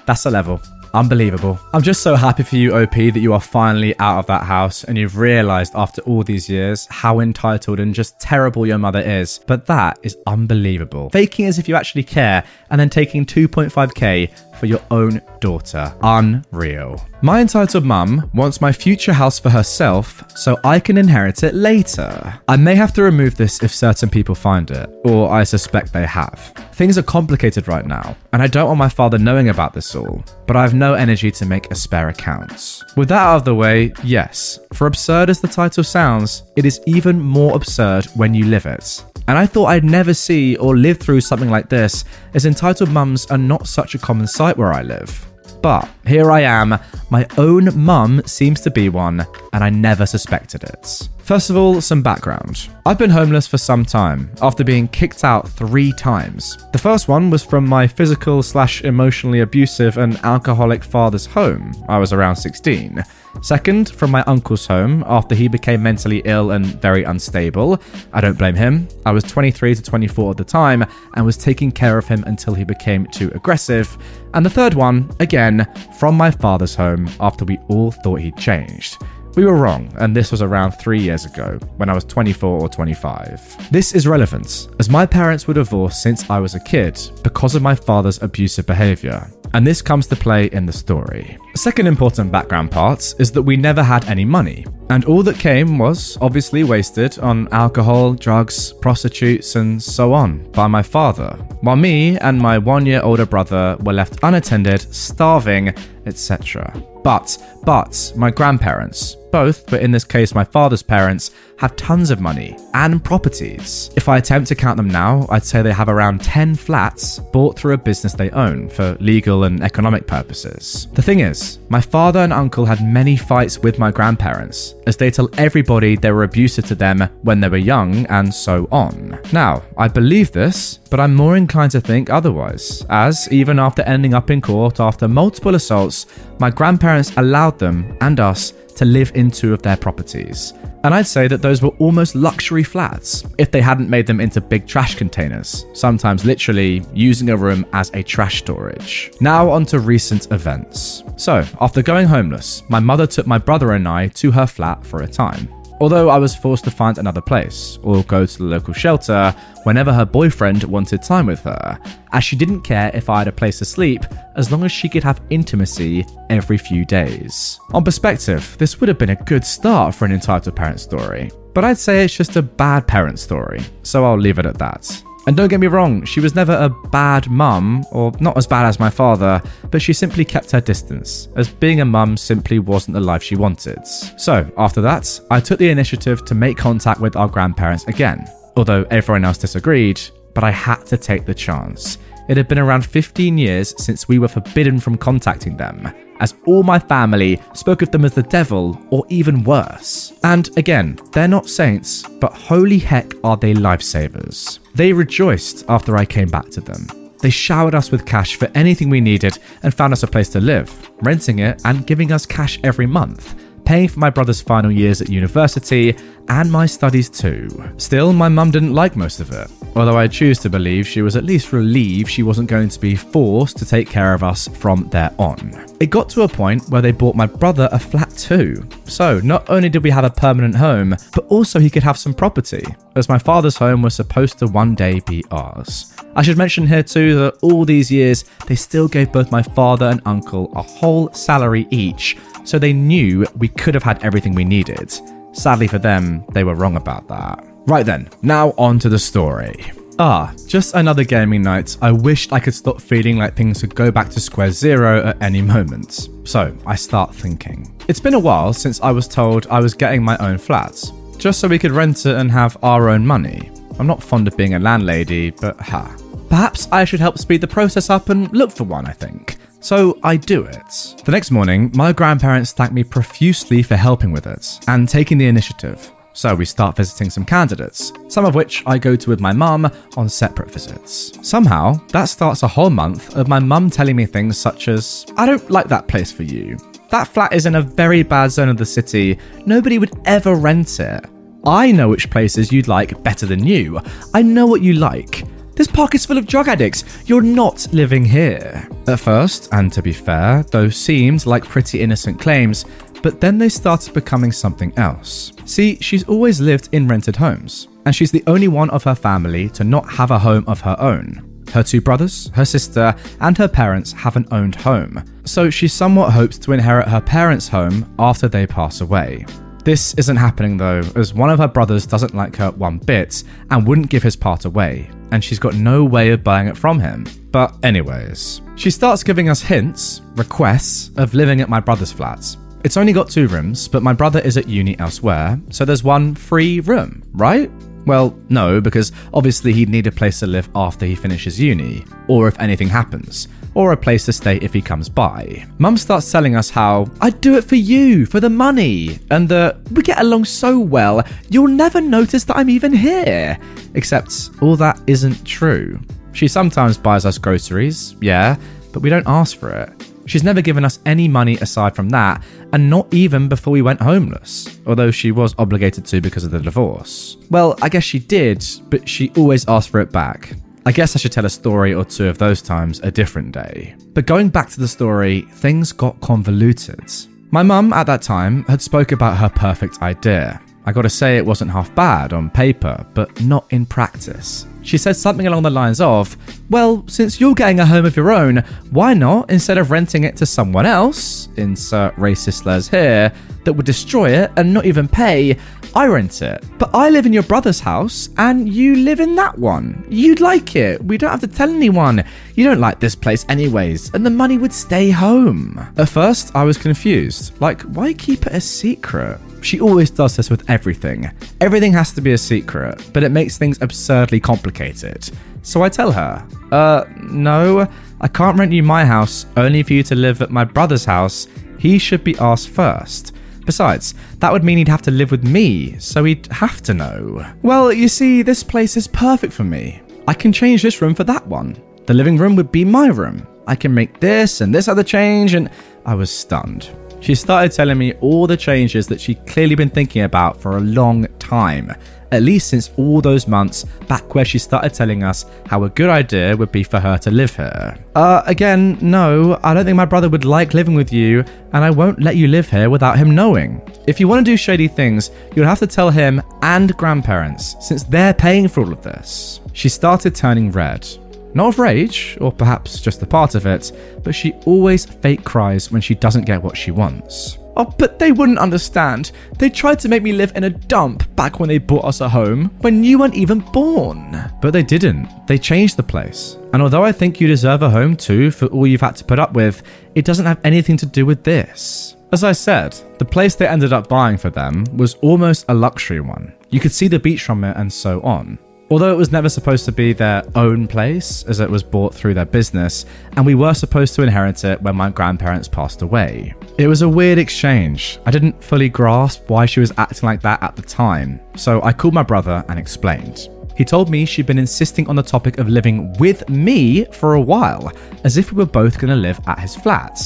That's 0.07 0.25
a 0.25 0.31
level. 0.31 0.63
Unbelievable. 0.95 1.59
I'm 1.73 1.83
just 1.83 2.03
so 2.03 2.17
happy 2.17 2.43
for 2.43 2.57
you, 2.57 2.75
OP, 2.75 2.95
that 2.95 3.21
you 3.21 3.33
are 3.33 3.41
finally 3.41 3.99
out 3.99 4.19
of 4.19 4.27
that 4.27 4.45
house 4.45 4.85
and 4.85 4.97
you've 4.97 5.17
realized 5.17 5.73
after 5.75 6.03
all 6.03 6.23
these 6.23 6.49
years 6.49 6.87
how 6.91 7.21
entitled 7.21 7.81
and 7.81 7.95
just 7.95 8.19
terrible 8.21 8.67
your 8.67 8.79
mother 8.79 9.01
is. 9.01 9.41
But 9.47 9.67
that 9.67 9.99
is 10.03 10.17
unbelievable. 10.27 11.11
Faking 11.11 11.47
as 11.47 11.59
if 11.59 11.69
you 11.69 11.75
actually 11.75 12.05
care 12.05 12.45
and 12.71 12.81
then 12.81 12.91
taking 12.91 13.25
2.5k 13.27 14.31
for 14.59 14.67
your 14.67 14.81
own 14.91 15.23
daughter. 15.41 15.95
Unreal. 16.03 17.01
My 17.21 17.41
entitled 17.41 17.85
mum 17.85 18.31
wants 18.33 18.61
my 18.61 18.71
future 18.71 19.13
house 19.13 19.41
for 19.41 19.51
herself 19.51 20.23
so 20.39 20.57
I 20.63 20.79
can 20.79 20.97
inherit 20.97 21.43
it 21.43 21.53
later. 21.53 22.39
I 22.47 22.57
may 22.57 22.77
have 22.77 22.93
to 22.93 23.03
remove 23.03 23.37
this 23.37 23.61
if 23.61 23.75
certain 23.75 24.09
people 24.09 24.37
find 24.37 24.71
it, 24.71 24.89
or 25.05 25.29
I 25.29 25.43
suspect 25.43 25.93
they 25.93 26.07
have. 26.07 26.39
Things 26.75 26.97
are 26.97 27.03
complicated 27.03 27.67
right 27.67 27.85
now, 27.85 28.17
and 28.33 28.41
I 28.41 28.47
don't 28.47 28.69
want 28.69 28.79
my 28.79 28.89
father 28.89 29.19
knowing 29.19 29.49
about 29.49 29.73
this 29.73 29.97
all, 29.97 30.23
but 30.47 30.55
I 30.55 30.63
have 30.63 30.75
no 30.75 30.95
energy 30.95 31.33
to 31.33 31.45
make 31.45 31.69
a 31.73 31.75
spare 31.75 32.09
account. 32.09 32.85
With 32.97 33.09
that 33.09 33.27
out 33.27 33.39
of 33.39 33.45
the 33.45 33.55
way, 33.57 33.93
yes, 34.05 34.61
for 34.73 34.87
absurd 34.87 35.29
as 35.29 35.41
the 35.41 35.49
title 35.49 35.83
sounds, 35.83 36.45
it 36.55 36.65
is 36.65 36.81
even 36.87 37.21
more 37.21 37.57
absurd 37.57 38.05
when 38.15 38.33
you 38.33 38.45
live 38.45 38.67
it. 38.67 39.05
And 39.27 39.37
I 39.37 39.45
thought 39.45 39.67
I'd 39.67 39.83
never 39.83 40.15
see 40.15 40.55
or 40.59 40.77
live 40.77 40.99
through 40.99 41.23
something 41.23 41.51
like 41.51 41.69
this, 41.69 42.05
as 42.35 42.47
entitled 42.47 42.93
mums 42.93 43.27
are 43.27 43.39
not 43.39 43.67
such 43.67 43.97
a 43.97 43.99
common 43.99 44.29
sight 44.29 44.57
where 44.57 44.73
I 44.73 44.83
live. 44.83 45.25
But 45.63 45.89
here 46.07 46.31
I 46.31 46.41
am, 46.41 46.79
my 47.11 47.27
own 47.37 47.77
mum 47.77 48.23
seems 48.27 48.61
to 48.63 48.71
be 48.71 48.89
one, 48.89 49.27
and 49.53 49.65
I 49.65 49.71
never 49.71 50.07
suspected 50.07 50.63
it. 50.65 51.09
First 51.19 51.51
of 51.51 51.57
all, 51.57 51.81
some 51.81 52.03
background. 52.03 52.71
I've 52.87 52.99
been 52.99 53.11
homeless 53.11 53.47
for 53.47 53.59
some 53.59 53.85
time, 53.85 54.31
after 54.41 54.65
being 54.65 54.89
kicked 54.89 55.25
out 55.25 55.49
three 55.49 55.93
times. 55.93 56.57
The 56.73 56.79
first 56.79 57.09
one 57.09 57.29
was 57.29 57.45
from 57.45 57.69
my 57.69 57.87
physical 57.87 58.43
slash 58.43 58.83
emotionally 58.83 59.41
abusive 59.41 59.99
and 59.99 60.17
alcoholic 60.25 60.83
father's 60.83 61.27
home. 61.27 61.75
I 61.89 61.99
was 61.99 62.13
around 62.13 62.37
16. 62.37 63.05
Second, 63.41 63.91
from 63.91 64.11
my 64.11 64.23
uncle's 64.25 64.67
home 64.67 65.05
after 65.07 65.35
he 65.35 65.49
became 65.49 65.83
mentally 65.83 66.23
ill 66.25 66.51
and 66.51 66.67
very 66.67 67.05
unstable. 67.05 67.81
I 68.13 68.21
don't 68.21 68.39
blame 68.39 68.55
him. 68.55 68.89
I 69.07 69.13
was 69.13 69.25
23 69.25 69.75
to 69.77 69.83
24 69.83 70.33
at 70.33 70.37
the 70.37 70.45
time 70.45 70.85
and 71.15 71.25
was 71.25 71.37
taking 71.37 71.71
care 71.71 71.99
of 71.99 72.07
him 72.09 72.25
until 72.27 72.55
he 72.55 72.65
became 72.65 73.07
too 73.07 73.31
aggressive. 73.35 73.97
And 74.35 74.45
the 74.45 74.51
third 74.51 74.75
one, 74.75 75.11
again, 75.21 75.67
from 75.99 76.17
my 76.17 76.31
father's 76.31 76.75
home 76.75 77.09
after 77.21 77.45
we 77.45 77.59
all 77.69 77.91
thought 77.91 78.21
he'd 78.21 78.37
changed. 78.37 78.99
We 79.37 79.45
were 79.45 79.55
wrong, 79.55 79.93
and 79.99 80.17
this 80.17 80.33
was 80.33 80.43
around 80.43 80.73
three 80.73 81.01
years 81.01 81.25
ago, 81.25 81.59
when 81.77 81.89
I 81.89 81.95
was 81.95 82.05
24 82.05 82.61
or 82.61 82.69
25. 82.69 83.71
This 83.71 83.95
is 83.95 84.07
relevant, 84.07 84.69
as 84.81 84.91
my 84.91 85.07
parents 85.07 85.47
were 85.47 85.55
divorced 85.55 86.03
since 86.03 86.29
I 86.29 86.41
was 86.41 86.55
a 86.55 86.61
kid 86.61 86.99
because 87.23 87.55
of 87.55 87.63
my 87.63 87.75
father's 87.75 88.21
abusive 88.23 88.67
behaviour, 88.67 89.31
and 89.55 89.67
this 89.67 89.81
comes 89.81 90.07
to 90.09 90.17
play 90.17 90.47
in 90.47 90.67
the 90.67 90.73
story. 90.73 91.39
Second 91.55 91.87
important 91.87 92.33
background 92.33 92.71
part 92.71 93.15
is 93.19 93.31
that 93.33 93.43
we 93.43 93.57
never 93.57 93.83
had 93.83 94.05
any 94.07 94.25
money, 94.25 94.67
and 94.91 95.05
all 95.05 95.23
that 95.23 95.39
came 95.39 95.79
was 95.79 96.19
obviously 96.21 96.65
wasted 96.65 97.19
on 97.21 97.49
alcohol, 97.53 98.15
drugs, 98.15 98.73
prostitutes, 98.73 99.55
and 99.57 99.81
so 99.81 100.13
on 100.13 100.51
by 100.53 100.67
my 100.67 100.83
father, 100.83 101.31
while 101.61 101.77
me 101.77 102.19
and 102.19 102.39
my 102.39 102.59
one 102.59 102.87
year 102.87 103.03
older 103.03 103.27
brother 103.27 103.77
were 103.81 103.93
left 103.93 104.19
unattended, 104.23 104.81
starving, 104.93 105.75
etc. 106.07 106.73
But 107.05 107.39
But 107.69 108.15
my 108.17 108.31
grandparents, 108.31 109.15
both, 109.31 109.67
but 109.71 109.83
in 109.83 109.91
this 109.91 110.03
case, 110.03 110.35
my 110.35 110.43
father's 110.43 110.83
parents, 110.83 111.33
have 111.59 111.75
tons 111.77 112.11
of 112.11 112.21
money 112.21 112.57
and 112.73 113.05
properties. 113.05 113.91
If 113.97 114.09
I 114.09 114.19
attempt 114.19 114.49
to 114.49 114.55
count 114.55 114.77
them 114.77 114.89
now, 114.89 115.27
I'd 115.29 115.45
say 115.45 115.61
they 115.61 115.73
have 115.73 115.89
around 115.89 116.23
10 116.23 116.55
flats 116.55 117.19
bought 117.19 117.59
through 117.59 117.75
a 117.75 117.79
business 117.79 118.13
they 118.13 118.31
own 118.31 118.69
for 118.69 118.97
legal 119.01 119.45
and 119.45 119.63
economic 119.63 120.07
purposes. 120.07 120.87
The 120.93 121.03
thing 121.03 121.21
is, 121.21 121.59
my 121.69 121.81
father 121.81 122.21
and 122.21 122.33
uncle 122.33 122.65
had 122.65 122.83
many 122.83 123.17
fights 123.17 123.59
with 123.59 123.79
my 123.79 123.91
grandparents, 123.91 124.77
as 124.87 124.97
they 124.97 125.11
tell 125.11 125.29
everybody 125.37 125.97
they 125.97 126.13
were 126.13 126.23
abusive 126.23 126.67
to 126.67 126.75
them 126.77 127.01
when 127.23 127.41
they 127.41 127.49
were 127.49 127.57
young 127.57 128.07
and 128.07 128.33
so 128.33 128.69
on. 128.71 129.19
Now, 129.33 129.63
I 129.77 129.89
believe 129.89 130.31
this, 130.31 130.79
but 130.91 131.01
I'm 131.01 131.15
more 131.15 131.37
inclined 131.37 131.73
to 131.73 131.81
think 131.81 132.09
otherwise, 132.09 132.87
as 132.89 133.29
even 133.33 133.59
after 133.59 133.83
ending 133.83 134.15
up 134.15 134.31
in 134.31 134.41
court 134.41 134.79
after 134.79 135.09
multiple 135.09 135.57
assaults, 135.57 136.07
my 136.39 136.51
grandparents 136.51 137.17
allowed 137.17 137.58
them 137.59 137.97
and 138.01 138.21
us 138.21 138.53
to 138.77 138.85
live 138.85 139.11
in 139.15 139.31
two 139.31 139.53
of 139.53 139.63
their 139.63 139.77
properties. 139.77 140.55
And 140.85 140.95
I'd 140.95 141.07
say 141.07 141.27
that 141.27 141.43
those 141.43 141.61
were 141.61 141.75
almost 141.79 142.15
luxury 142.15 142.63
flats 142.63 143.25
if 143.37 143.51
they 143.51 143.61
hadn't 143.61 143.91
made 143.91 144.07
them 144.07 144.21
into 144.21 144.41
big 144.41 144.67
trash 144.67 144.95
containers, 144.95 145.67
sometimes 145.75 146.25
literally 146.25 146.85
using 146.95 147.31
a 147.31 147.37
room 147.37 147.67
as 147.73 147.91
a 147.95 148.03
trash 148.03 148.39
storage. 148.39 149.11
Now, 149.21 149.51
on 149.51 149.67
to 149.67 149.81
recent 149.81 150.31
events. 150.31 151.03
So, 151.17 151.45
after 151.61 151.83
going 151.83 152.07
homeless, 152.07 152.63
my 152.69 152.79
mother 152.79 153.07
took 153.07 153.27
my 153.27 153.39
brother 153.39 153.73
and 153.73 153.89
I 153.89 154.09
to 154.09 154.31
her 154.31 154.47
flat 154.47 154.87
for 154.87 155.03
a 155.03 155.09
time 155.09 155.49
although 155.81 156.09
I 156.09 156.19
was 156.19 156.35
forced 156.35 156.65
to 156.65 156.71
find 156.71 156.99
another 156.99 157.21
place 157.21 157.79
or 157.83 158.03
go 158.05 158.27
to 158.27 158.39
the 158.39 158.45
local 158.45 158.75
shelter 158.75 159.35
whenever 159.65 159.93
her 159.93 160.05
boyfriend 160.05 160.65
wanted 160.65 161.03
time 161.03 161.27
with 161.27 161.41
her, 161.45 161.79
as 162.13 162.25
she 162.25 162.37
didn't 162.37 162.63
care 162.63 162.91
if 162.95 163.09
I 163.09 163.19
had 163.19 163.29
a 163.29 163.33
place 163.33 163.59
to 163.59 163.65
sleep 163.65 164.05
as 164.37 164.51
long 164.51 164.65
as 164.65 164.73
she 164.73 164.89
could 164.89 165.05
have 165.05 165.21
intimacy 165.31 166.05
every 166.31 166.59
few 166.59 166.85
days. 166.85 167.61
On 167.73 167.85
perspective, 167.85 168.57
this 168.59 168.81
would 168.81 168.89
have 168.89 168.99
been 168.99 169.11
a 169.11 169.25
good 169.25 169.45
start 169.45 169.95
for 169.95 170.05
an 170.05 170.13
entitled 170.13 170.57
parent 170.57 170.81
story, 170.81 171.31
but 171.55 171.65
I'd 171.65 171.79
say 171.79 172.05
it's 172.05 172.17
just 172.17 172.37
a 172.37 172.43
bad 172.43 172.87
parent 172.87 173.19
story, 173.19 173.61
so 173.83 174.05
I'll 174.05 174.19
leave 174.19 174.39
it 174.39 174.47
at 174.47 174.59
that. 174.59 175.03
And 175.29 175.37
don't 175.37 175.49
get 175.49 175.61
me 175.61 175.67
wrong, 175.67 176.07
she 176.07 176.21
was 176.21 176.35
never 176.35 176.55
a 176.55 176.71
bad 176.89 177.29
mum, 177.29 177.85
or 177.93 178.13
not 178.19 178.39
as 178.39 178.47
bad 178.47 178.65
as 178.65 178.81
my 178.81 178.89
father, 178.89 179.43
but 179.71 179.83
she 179.83 179.93
simply 179.93 180.25
kept 180.25 180.51
her 180.53 180.61
distance, 180.63 181.29
as 181.37 181.51
being 181.51 181.83
a 181.83 181.85
mum 181.85 182.17
simply 182.17 182.59
wasn't 182.59 182.95
the 182.95 183.01
life 183.01 183.23
she 183.23 183.37
wanted. 183.37 183.87
So, 183.87 184.51
after 184.57 184.81
that, 184.81 185.21
I 185.31 185.41
took 185.41 185.59
the 185.59 185.69
initiative 185.69 186.25
to 186.25 186.35
make 186.35 186.57
contact 186.57 187.01
with 187.01 187.15
our 187.15 187.29
grandparents 187.29 187.87
again, 187.89 188.27
although 188.57 188.87
everyone 188.91 189.27
else 189.27 189.37
disagreed, 189.37 190.01
but 190.33 190.45
I 190.45 190.51
had 190.51 190.87
to 190.87 190.97
take 190.97 191.27
the 191.27 191.35
chance. 191.35 191.99
It 192.31 192.39
had 192.39 192.49
been 192.49 192.59
around 192.59 192.87
15 192.87 193.37
years 193.37 193.75
since 193.77 194.09
we 194.09 194.19
were 194.19 194.29
forbidden 194.29 194.81
from 194.81 194.97
contacting 194.97 195.59
them, 195.59 195.93
as 196.21 196.35
all 196.47 196.63
my 196.63 196.79
family 196.79 197.41
spoke 197.55 197.83
of 197.83 197.91
them 197.91 198.05
as 198.05 198.15
the 198.15 198.23
devil 198.23 198.81
or 198.91 199.05
even 199.09 199.45
worse. 199.45 200.13
And 200.25 200.49
again, 200.57 200.99
they're 201.13 201.29
not 201.29 201.49
saints, 201.49 202.05
but 202.21 202.33
holy 202.33 202.79
heck 202.79 203.13
are 203.25 203.37
they 203.37 203.55
lifesavers. 203.55 204.59
They 204.75 204.93
rejoiced 204.93 205.65
after 205.69 205.97
I 205.97 206.05
came 206.05 206.29
back 206.29 206.51
to 206.51 206.61
them. 206.61 206.87
They 207.21 207.31
showered 207.31 207.75
us 207.75 207.91
with 207.91 208.07
cash 208.07 208.37
for 208.37 208.51
anything 208.55 208.91
we 208.91 209.01
needed 209.01 209.39
and 209.63 209.75
found 209.75 209.93
us 209.93 210.05
a 210.05 210.07
place 210.07 210.29
to 210.31 210.41
live, 210.41 210.91
renting 211.03 211.41
it 211.41 211.61
and 211.65 211.87
giving 211.87 212.13
us 212.13 212.27
cash 212.27 212.61
every 212.63 212.87
month 212.87 213.35
paying 213.69 213.87
for 213.87 213.99
my 213.99 214.09
brother's 214.09 214.41
final 214.41 214.73
years 214.73 215.03
at 215.03 215.11
university 215.11 215.95
and 216.29 216.51
my 216.51 216.65
studies 216.65 217.11
too. 217.11 217.51
Still, 217.77 218.15
my 218.15 218.27
mum 218.27 218.51
didn't 218.51 218.73
like 218.73 218.97
most 218.97 219.21
of 219.21 219.31
it, 219.31 219.51
although 219.75 219.97
I 219.97 220.09
choose 220.09 220.39
to 220.41 220.51
believe 220.51 220.87
she 220.87 221.03
was 221.03 221.17
at 221.17 221.25
least 221.25 221.53
relieved 221.53 222.11
she 222.11 222.23
wasn't 222.23 222.49
going 222.49 222.69
to 222.69 222.81
be 222.81 222.95
forced 222.95 223.57
to 223.59 223.65
take 223.65 223.89
care 223.89 224.15
of 224.15 224.23
us 224.23 224.49
from 224.49 224.89
there 224.91 225.13
on. 225.19 225.67
It 225.81 225.91
got 225.91 226.09
to 226.11 226.23
a 226.23 226.29
point 226.29 226.69
where 226.69 226.83
they 226.83 226.93
bought 226.93 227.15
my 227.15 227.27
brother 227.27 227.69
a 227.73 227.79
flat 227.79 228.11
too. 228.11 228.67
So, 228.85 229.21
not 229.21 229.49
only 229.49 229.69
did 229.69 229.83
we 229.83 229.91
have 229.91 230.05
a 230.05 230.11
permanent 230.11 230.57
home, 230.57 230.97
but 231.15 231.27
also 231.29 231.61
he 231.61 231.71
could 231.71 231.83
have 231.83 231.99
some 231.99 232.15
property, 232.15 232.65
as 232.97 233.09
my 233.09 233.19
father's 233.19 233.57
home 233.57 233.83
was 233.83 233.95
supposed 233.95 234.39
to 234.39 234.47
one 234.47 234.75
day 234.75 235.01
be 235.01 235.25
ours. 235.31 235.95
I 236.17 236.23
should 236.23 236.39
mention 236.39 236.67
here 236.67 236.83
too 236.83 237.15
that 237.17 237.39
all 237.43 237.65
these 237.65 237.91
years, 237.91 238.25
they 238.47 238.57
still 238.57 238.89
gave 238.89 239.13
both 239.13 239.31
my 239.31 239.43
father 239.43 239.87
and 239.87 240.03
uncle 240.05 240.53
a 240.57 240.63
whole 240.63 241.13
salary 241.13 241.67
each 241.71 242.17
so 242.45 242.59
they 242.59 242.73
knew 242.73 243.27
we 243.37 243.49
could 243.49 243.75
have 243.75 243.83
had 243.83 244.03
everything 244.03 244.35
we 244.35 244.45
needed. 244.45 244.93
Sadly 245.33 245.69
for 245.69 245.79
them, 245.79 246.25
they 246.33 246.45
were 246.45 246.55
wrong 246.55 246.77
about 246.77 247.07
that. 247.09 247.48
Right 247.69 247.85
then, 247.85 248.09
now 248.23 248.55
on 248.57 248.79
to 248.79 248.89
the 248.89 248.99
story. 248.99 249.55
Ah, 249.99 250.33
just 250.47 250.75
another 250.75 251.05
gaming 251.05 251.43
night. 251.43 251.77
I 251.83 251.93
wished 251.93 252.33
I 252.33 252.41
could 252.41 252.55
stop 252.55 252.81
feeling 252.81 253.19
like 253.19 253.37
things 253.37 253.61
could 253.61 253.75
go 253.75 253.91
back 253.91 254.09
to 254.09 254.21
square 254.21 254.51
zero 254.51 255.05
at 255.05 255.21
any 255.21 255.43
moment. 255.43 256.09
So 256.25 256.57
I 256.65 256.77
start 256.77 257.15
thinking. 257.15 257.71
It's 257.87 258.01
been 258.01 258.15
a 258.15 258.19
while 258.19 258.55
since 258.55 258.81
I 258.81 258.91
was 258.91 259.07
told 259.07 259.47
I 259.49 259.61
was 259.61 259.75
getting 259.75 260.03
my 260.03 260.17
own 260.17 260.39
flat, 260.39 260.83
just 261.19 261.41
so 261.41 261.47
we 261.47 261.59
could 261.59 261.73
rent 261.73 262.07
it 262.07 262.17
and 262.17 262.31
have 262.31 262.57
our 262.63 262.89
own 262.89 263.07
money. 263.07 263.51
I'm 263.79 263.87
not 263.87 264.03
fond 264.03 264.27
of 264.29 264.37
being 264.37 264.55
a 264.55 264.59
landlady, 264.59 265.33
but 265.33 265.61
ha. 265.61 265.95
Perhaps 266.31 266.69
I 266.73 266.87
should 266.87 267.01
help 267.01 267.19
speed 267.19 267.43
the 267.43 267.49
process 267.49 267.91
up 267.91 268.09
and 268.09 268.33
look 268.33 268.51
for 268.51 268.65
one, 268.65 268.87
I 268.87 268.93
think. 268.93 269.37
So 269.61 269.99
I 270.03 270.17
do 270.17 270.43
it. 270.45 270.95
The 271.05 271.13
next 271.13 271.31
morning, 271.31 271.71
my 271.75 271.93
grandparents 271.93 272.53
thank 272.53 272.73
me 272.73 272.83
profusely 272.83 273.63
for 273.63 273.77
helping 273.77 274.11
with 274.11 274.27
it 274.27 274.59
and 274.69 274.89
taking 274.89 275.19
the 275.19 275.27
initiative. 275.27 275.93
So 276.13 276.35
we 276.35 276.45
start 276.45 276.77
visiting 276.77 277.11
some 277.11 277.25
candidates, 277.25 277.93
some 278.09 278.25
of 278.25 278.35
which 278.35 278.65
I 278.67 278.77
go 278.77 278.97
to 278.97 279.11
with 279.11 279.21
my 279.21 279.33
mum 279.33 279.71
on 279.97 280.09
separate 280.09 280.51
visits. 280.51 281.17
Somehow, 281.23 281.75
that 281.89 282.07
starts 282.07 282.43
a 282.43 282.49
whole 282.49 282.71
month 282.71 283.15
of 283.15 283.29
my 283.29 283.39
mum 283.39 283.71
telling 283.71 283.95
me 283.95 284.05
things 284.05 284.37
such 284.37 284.67
as, 284.67 285.07
I 285.17 285.27
don't 285.27 285.49
like 285.51 285.69
that 285.69 285.87
place 285.87 286.11
for 286.11 286.25
you. 286.25 286.57
That 286.91 287.07
flat 287.07 287.33
is 287.33 287.47
in 287.47 287.55
a 287.55 287.63
very 287.63 288.03
bad 288.03 288.33
zone 288.33 288.49
of 288.49 288.57
the 288.57 288.67
city. 288.67 289.19
Nobody 289.47 289.79
would 289.79 289.93
ever 290.07 290.35
rent 290.35 290.81
it. 290.81 291.05
I 291.45 291.71
know 291.71 291.89
which 291.89 292.11
places 292.11 292.51
you'd 292.51 292.67
like 292.67 293.03
better 293.05 293.27
than 293.27 293.47
you. 293.47 293.81
I 294.13 294.23
know 294.23 294.47
what 294.47 294.63
you 294.63 294.73
like. 294.73 295.25
This 295.55 295.69
park 295.69 295.95
is 295.95 296.07
full 296.07 296.19
of 296.19 296.27
drug 296.27 296.47
addicts. 296.47 296.85
You're 297.07 297.21
not 297.21 297.67
living 297.73 298.05
here. 298.05 298.69
At 298.87 299.01
first, 299.01 299.49
and 299.53 299.73
to 299.73 299.83
be 299.83 299.93
fair, 299.93 300.45
those 300.45 300.77
seemed 300.77 301.27
like 301.27 301.45
pretty 301.45 301.81
innocent 301.81 302.21
claims, 302.21 302.65
but 303.03 303.21
then 303.21 303.39
they 303.39 303.49
started 303.49 303.95
becoming 303.95 304.33
something 304.33 304.73
else. 304.77 305.33
See, 305.45 305.79
she's 305.81 306.05
always 306.05 306.41
lived 306.41 306.69
in 306.73 306.89
rented 306.89 307.17
homes, 307.17 307.69
and 307.87 307.95
she's 307.95 308.11
the 308.11 308.25
only 308.27 308.49
one 308.49 308.71
of 308.71 308.85
her 308.85 308.95
family 308.95 309.49
to 309.51 309.65
not 309.65 309.89
have 309.91 310.11
a 310.11 310.19
home 310.19 310.45
of 310.47 310.61
her 310.61 310.77
own. 310.79 311.25
Her 311.53 311.63
two 311.63 311.81
brothers, 311.81 312.31
her 312.35 312.45
sister, 312.45 312.95
and 313.21 313.37
her 313.39 313.49
parents 313.49 313.93
have 313.93 314.17
an 314.17 314.29
owned 314.31 314.55
home, 314.55 315.03
so 315.25 315.49
she 315.49 315.69
somewhat 315.69 316.13
hopes 316.13 316.39
to 316.39 316.53
inherit 316.53 316.89
her 316.89 317.01
parents' 317.01 317.49
home 317.49 317.95
after 317.99 318.29
they 318.29 318.47
pass 318.47 318.81
away. 318.81 319.25
This 319.65 319.93
isn't 319.95 320.17
happening 320.17 320.57
though, 320.57 320.83
as 320.95 321.13
one 321.13 321.31
of 321.31 321.39
her 321.39 321.49
brothers 321.49 321.87
doesn't 321.87 322.15
like 322.15 322.37
her 322.37 322.51
one 322.53 322.79
bit 322.79 323.23
and 323.51 323.67
wouldn't 323.67 323.91
give 323.91 324.03
his 324.03 324.17
part 324.17 324.45
away, 324.45 324.91
and 325.11 325.23
she's 325.23 325.39
got 325.39 325.55
no 325.55 325.85
way 325.85 326.11
of 326.11 326.25
buying 326.25 326.49
it 326.49 326.57
from 326.57 326.81
him. 326.81 327.07
But, 327.31 327.55
anyways, 327.63 328.41
she 328.57 328.71
starts 328.71 329.03
giving 329.03 329.29
us 329.29 329.43
hints, 329.43 330.01
requests, 330.17 330.91
of 330.97 331.15
living 331.15 331.41
at 331.41 331.49
my 331.49 331.61
brother's 331.61 331.93
flat. 331.93 332.37
It's 332.65 332.77
only 332.77 332.93
got 332.93 333.09
two 333.09 333.29
rooms, 333.29 333.69
but 333.69 333.85
my 333.85 333.93
brother 333.93 334.19
is 334.21 334.37
at 334.37 334.49
uni 334.49 334.79
elsewhere, 334.81 335.41
so 335.51 335.65
there's 335.65 335.85
one 335.85 336.15
free 336.15 336.61
room, 336.61 337.03
right? 337.13 337.51
Well, 337.87 338.19
no, 338.29 338.61
because 338.61 338.93
obviously 339.15 339.53
he'd 339.53 339.69
need 339.69 339.87
a 339.87 339.93
place 339.93 340.19
to 340.21 340.27
live 340.27 340.51
after 340.55 340.85
he 340.85 340.95
finishes 340.95 341.41
uni, 341.41 341.85
or 342.09 342.27
if 342.27 342.39
anything 342.41 342.69
happens, 342.69 343.29
or 343.55 343.73
a 343.73 343.77
place 343.77 344.05
to 344.07 344.13
stay 344.13 344.39
if 344.39 344.53
he 344.53 344.61
comes 344.61 344.89
by. 344.89 345.47
Mum 345.59 345.77
starts 345.77 346.11
telling 346.11 346.35
us 346.35 346.51
how 346.51 346.87
I'd 347.01 347.21
do 347.21 347.37
it 347.37 347.45
for 347.45 347.55
you, 347.55 348.05
for 348.07 348.19
the 348.19 348.29
money, 348.29 348.99
and 349.11 349.29
that 349.29 349.59
we 349.71 349.83
get 349.83 350.01
along 350.01 350.25
so 350.25 350.59
well, 350.59 351.03
you'll 351.31 351.47
never 351.47 351.81
notice 351.81 352.25
that 352.25 352.37
I'm 352.37 352.51
even 352.51 352.73
here. 352.73 353.39
Except 353.75 354.31
all 354.43 354.57
that 354.57 354.81
isn't 354.89 355.25
true. 355.25 355.81
She 356.13 356.27
sometimes 356.27 356.77
buys 356.77 357.07
us 357.07 357.19
groceries, 357.19 357.95
yeah, 358.01 358.37
but 358.73 358.83
we 358.83 358.91
don't 358.91 359.07
ask 359.07 359.39
for 359.39 359.51
it. 359.51 359.88
She's 360.09 360.25
never 360.25 360.41
given 360.41 360.65
us 360.65 360.79
any 360.87 361.07
money 361.07 361.37
aside 361.37 361.77
from 361.77 361.91
that, 361.91 362.25
and 362.55 362.71
not 362.71 362.93
even 362.93 363.29
before 363.29 363.53
we 363.53 363.61
went 363.61 363.81
homeless, 363.81 364.59
although 364.67 364.91
she 364.91 365.13
was 365.13 365.35
obligated 365.39 365.85
to 365.85 366.01
because 366.01 366.25
of 366.25 366.31
the 366.31 366.41
divorce. 366.41 367.19
Well, 367.31 367.59
I 367.61 367.69
guess 367.69 367.85
she 367.85 367.99
did, 367.99 368.43
but 368.71 368.89
she 368.89 369.13
always 369.19 369.47
asked 369.49 369.69
for 369.69 369.81
it 369.81 369.93
back. 369.93 370.33
I 370.65 370.73
guess 370.73 370.97
I 370.97 370.99
should 370.99 371.13
tell 371.13 371.27
a 371.27 371.31
story 371.31 371.75
or 371.75 371.85
two 371.85 372.09
of 372.09 372.17
those 372.17 372.41
times 372.41 372.81
a 372.81 372.91
different 372.91 373.33
day. 373.33 373.77
But 373.93 374.07
going 374.07 374.31
back 374.31 374.49
to 374.51 374.61
the 374.61 374.69
story, 374.69 375.23
things 375.33 375.73
got 375.73 376.01
convoluted. 376.01 376.91
My 377.31 377.43
mum 377.43 377.75
at 377.75 377.87
that 377.87 378.01
time 378.01 378.45
had 378.45 378.63
spoke 378.63 378.93
about 378.93 379.19
her 379.19 379.29
perfect 379.29 379.83
idea, 379.83 380.41
I 380.69 380.73
gotta 380.73 380.91
say, 380.91 381.17
it 381.17 381.25
wasn't 381.25 381.51
half 381.51 381.75
bad 381.75 382.13
on 382.13 382.29
paper, 382.29 382.85
but 382.93 383.23
not 383.23 383.51
in 383.55 383.65
practice. 383.65 384.47
She 384.61 384.77
said 384.77 384.97
something 384.97 385.27
along 385.27 385.45
the 385.45 385.49
lines 385.49 385.81
of, 385.81 386.15
Well, 386.51 386.85
since 386.89 387.19
you're 387.19 387.35
getting 387.35 387.59
a 387.61 387.65
home 387.65 387.87
of 387.87 387.97
your 387.97 388.13
own, 388.13 388.45
why 388.71 388.93
not, 388.93 389.31
instead 389.31 389.57
of 389.57 389.71
renting 389.71 390.05
it 390.05 390.15
to 390.19 390.27
someone 390.27 390.67
else, 390.67 391.31
insert 391.39 391.97
racist 391.97 392.43
slurs 392.43 392.69
here, 392.69 393.11
that 393.45 393.55
would 393.55 393.65
destroy 393.65 394.11
it 394.11 394.31
and 394.37 394.53
not 394.53 394.67
even 394.67 394.87
pay, 394.87 395.39
I 395.75 395.87
rent 395.87 396.21
it. 396.21 396.45
But 396.59 396.69
I 396.75 396.91
live 396.91 397.07
in 397.07 397.15
your 397.15 397.23
brother's 397.23 397.61
house 397.61 398.11
and 398.19 398.47
you 398.47 398.77
live 398.77 399.01
in 399.01 399.15
that 399.15 399.39
one. 399.39 399.87
You'd 399.89 400.21
like 400.21 400.55
it. 400.55 400.85
We 400.85 400.99
don't 400.99 401.13
have 401.13 401.21
to 401.21 401.27
tell 401.29 401.49
anyone. 401.49 402.05
You 402.35 402.45
don't 402.45 402.61
like 402.61 402.79
this 402.79 402.95
place 402.95 403.25
anyways, 403.31 403.95
and 403.95 404.05
the 404.05 404.11
money 404.11 404.37
would 404.37 404.53
stay 404.53 404.91
home. 404.91 405.59
At 405.79 405.89
first, 405.89 406.37
I 406.37 406.45
was 406.45 406.59
confused. 406.59 407.41
Like, 407.41 407.63
why 407.63 407.95
keep 407.95 408.27
it 408.27 408.35
a 408.35 408.41
secret? 408.43 409.19
She 409.41 409.61
always 409.61 409.91
does 409.91 410.17
this 410.17 410.31
with 410.31 410.49
everything. 410.51 411.11
Everything 411.41 411.73
has 411.73 411.93
to 411.93 412.01
be 412.01 412.13
a 412.13 412.19
secret, 412.19 412.91
but 412.93 413.03
it 413.03 413.13
makes 413.13 413.39
things 413.39 413.61
absurdly 413.61 414.21
complicated. 414.21 415.09
So 415.43 415.63
I 415.63 415.69
tell 415.69 415.93
her, 415.93 416.27
uh, 416.53 416.85
no, 417.11 417.67
I 418.01 418.09
can't 418.09 418.39
rent 418.39 418.53
you 418.53 418.63
my 418.63 418.85
house 418.85 419.27
only 419.37 419.63
for 419.63 419.73
you 419.73 419.83
to 419.85 419.95
live 419.95 420.21
at 420.23 420.31
my 420.31 420.45
brother's 420.45 420.85
house. 420.85 421.27
He 421.59 421.79
should 421.79 422.05
be 422.05 422.19
asked 422.19 422.51
first. 422.51 423.15
Besides, 423.47 423.95
that 424.19 424.31
would 424.31 424.45
mean 424.45 424.59
he'd 424.59 424.69
have 424.69 424.83
to 424.83 424.91
live 424.91 425.11
with 425.11 425.25
me, 425.25 425.79
so 425.79 426.05
he'd 426.05 426.27
have 426.27 426.61
to 426.63 426.75
know. 426.75 427.25
Well, 427.43 427.73
you 427.73 427.89
see, 427.89 428.21
this 428.21 428.43
place 428.43 428.77
is 428.77 428.87
perfect 428.87 429.33
for 429.33 429.45
me. 429.45 429.81
I 430.07 430.15
can 430.15 430.33
change 430.33 430.63
this 430.63 430.83
room 430.83 430.95
for 430.95 431.05
that 431.05 431.27
one. 431.27 431.57
The 431.87 431.95
living 431.95 432.19
room 432.19 432.37
would 432.37 432.53
be 432.53 432.65
my 432.65 432.89
room. 432.89 433.27
I 433.47 433.57
can 433.57 433.73
make 433.73 434.01
this 434.01 434.43
and 434.43 434.55
this 434.55 434.69
other 434.69 434.83
change, 434.83 435.33
and 435.33 435.51
I 435.87 435.95
was 435.95 436.11
stunned. 436.11 436.71
She 437.01 437.15
started 437.15 437.53
telling 437.53 437.79
me 437.79 437.93
all 437.95 438.27
the 438.27 438.37
changes 438.37 438.87
that 438.89 439.01
she'd 439.01 439.25
clearly 439.27 439.55
been 439.55 439.71
thinking 439.71 440.03
about 440.03 440.41
for 440.41 440.57
a 440.57 440.61
long 440.61 441.07
time, 441.19 441.73
at 442.11 442.23
least 442.23 442.49
since 442.49 442.71
all 442.77 443.01
those 443.01 443.29
months 443.29 443.65
back 443.87 444.15
where 444.15 444.25
she 444.25 444.39
started 444.39 444.75
telling 444.75 445.03
us 445.05 445.25
how 445.47 445.65
a 445.65 445.71
good 445.71 445.91
idea 445.91 446.37
would 446.37 446.51
be 446.51 446.63
for 446.63 446.81
her 446.81 446.99
to 446.99 447.11
live 447.11 447.35
here. 447.37 447.77
Uh, 447.95 448.23
again, 448.27 448.79
no, 448.81 449.39
I 449.43 449.55
don't 449.55 449.65
think 449.65 449.77
my 449.77 449.85
brother 449.85 450.09
would 450.09 450.25
like 450.25 450.55
living 450.55 450.75
with 450.75 450.93
you, 450.93 451.25
and 451.53 451.65
I 451.65 451.71
won't 451.71 452.03
let 452.03 452.17
you 452.17 452.29
live 452.29 452.51
here 452.51 452.69
without 452.69 452.99
him 452.99 453.15
knowing. 453.15 453.63
If 453.87 454.01
you 454.01 454.09
want 454.09 454.25
to 454.25 454.31
do 454.31 454.37
shady 454.37 454.69
things, 454.69 455.11
you'll 455.35 455.47
have 455.47 455.61
to 455.61 455.67
tell 455.67 455.91
him 455.91 456.21
and 456.43 456.77
grandparents, 456.77 457.57
since 457.61 457.85
they're 457.85 458.15
paying 458.15 458.49
for 458.49 458.65
all 458.65 458.73
of 458.73 458.83
this. 458.83 459.41
She 459.53 459.69
started 459.69 460.15
turning 460.15 460.51
red. 460.51 460.87
Not 461.35 461.49
of 461.49 461.59
rage, 461.59 462.17
or 462.21 462.33
perhaps 462.33 462.81
just 462.81 463.03
a 463.03 463.07
part 463.07 463.35
of 463.35 463.47
it, 463.47 463.73
but 464.03 464.15
she 464.15 464.33
always 464.47 464.87
fake 464.87 465.25
cries 465.25 465.71
when 465.71 465.81
she 465.81 465.95
doesn't 465.95 466.27
get 466.27 466.43
what 466.43 466.57
she 466.57 466.71
wants. 466.71 467.39
Oh, 467.59 467.65
but 467.77 467.99
they 467.99 468.13
wouldn't 468.13 468.39
understand. 468.39 469.11
They 469.37 469.51
tried 469.51 469.81
to 469.81 469.89
make 469.89 470.05
me 470.05 470.13
live 470.13 470.33
in 470.37 470.45
a 470.45 470.51
dump 470.51 471.05
back 471.17 471.41
when 471.41 471.49
they 471.49 471.59
bought 471.59 471.85
us 471.85 472.01
a 472.01 472.09
home, 472.09 472.55
when 472.61 472.85
you 472.85 473.01
weren't 473.01 473.17
even 473.17 473.41
born. 473.41 474.31
But 474.41 474.53
they 474.53 474.63
didn't. 474.63 475.09
They 475.27 475.39
changed 475.39 475.77
the 475.77 475.83
place. 475.83 476.39
And 476.53 476.63
although 476.63 476.85
I 476.85 476.93
think 476.93 477.21
you 477.21 477.27
deserve 477.27 477.63
a 477.63 477.71
home 477.71 477.97
too 477.97 478.31
for 478.31 478.47
all 478.47 478.67
you've 478.67 478.81
had 478.81 478.95
to 478.97 479.05
put 479.05 479.19
up 479.19 479.33
with, 479.33 479.65
it 479.97 480.05
doesn't 480.05 480.27
have 480.27 480.39
anything 480.45 480.77
to 480.77 480.87
do 480.87 481.05
with 481.05 481.25
this. 481.25 481.97
As 482.13 482.23
I 482.23 482.31
said, 482.31 482.77
the 482.99 483.05
place 483.05 483.35
they 483.35 483.49
ended 483.49 483.73
up 483.73 483.89
buying 483.89 484.17
for 484.19 484.31
them 484.31 484.65
was 484.77 484.95
almost 485.03 485.45
a 485.49 485.55
luxury 485.55 486.01
one. 486.01 486.33
You 486.51 486.61
could 486.61 486.73
see 486.73 486.87
the 486.87 487.01
beach 487.01 487.25
from 487.25 487.43
it 487.43 487.57
and 487.57 487.73
so 487.73 488.01
on. 488.03 488.39
Although 488.71 488.93
it 488.93 488.99
was 488.99 489.11
never 489.11 489.31
supposed 489.31 489.65
to 489.65 489.73
be 489.73 489.95
their 489.95 490.23
own 490.35 490.69
place, 490.69 491.25
as 491.25 491.41
it 491.41 491.49
was 491.49 491.63
bought 491.63 491.95
through 491.95 492.13
their 492.13 492.27
business, 492.27 492.85
and 493.13 493.25
we 493.25 493.35
were 493.35 493.55
supposed 493.55 493.95
to 493.95 494.03
inherit 494.03 494.45
it 494.45 494.61
when 494.61 494.77
my 494.77 494.91
grandparents 494.91 495.49
passed 495.49 495.81
away. 495.81 496.35
It 496.59 496.69
was 496.69 496.83
a 496.83 496.89
weird 496.89 497.17
exchange. 497.19 497.99
I 498.05 498.11
didn't 498.11 498.45
fully 498.45 498.69
grasp 498.69 499.31
why 499.31 499.47
she 499.47 499.61
was 499.61 499.73
acting 499.79 500.07
like 500.07 500.21
that 500.21 500.43
at 500.43 500.55
the 500.55 500.63
time, 500.63 501.19
so 501.35 501.63
I 501.63 501.73
called 501.73 501.95
my 501.95 502.03
brother 502.03 502.45
and 502.49 502.59
explained. 502.59 503.31
He 503.57 503.65
told 503.65 503.91
me 503.91 504.05
she'd 504.05 504.27
been 504.27 504.39
insisting 504.39 504.87
on 504.87 504.97
the 504.97 505.03
topic 505.03 505.39
of 505.39 505.49
living 505.49 505.93
with 505.95 506.29
me 506.29 506.85
for 506.93 507.15
a 507.15 507.21
while, 507.21 507.73
as 508.05 508.17
if 508.19 508.33
we 508.33 508.37
were 508.37 508.47
both 508.47 508.79
going 508.79 508.91
to 508.91 508.97
live 508.97 509.19
at 509.27 509.41
his 509.41 509.57
flat. 509.57 509.99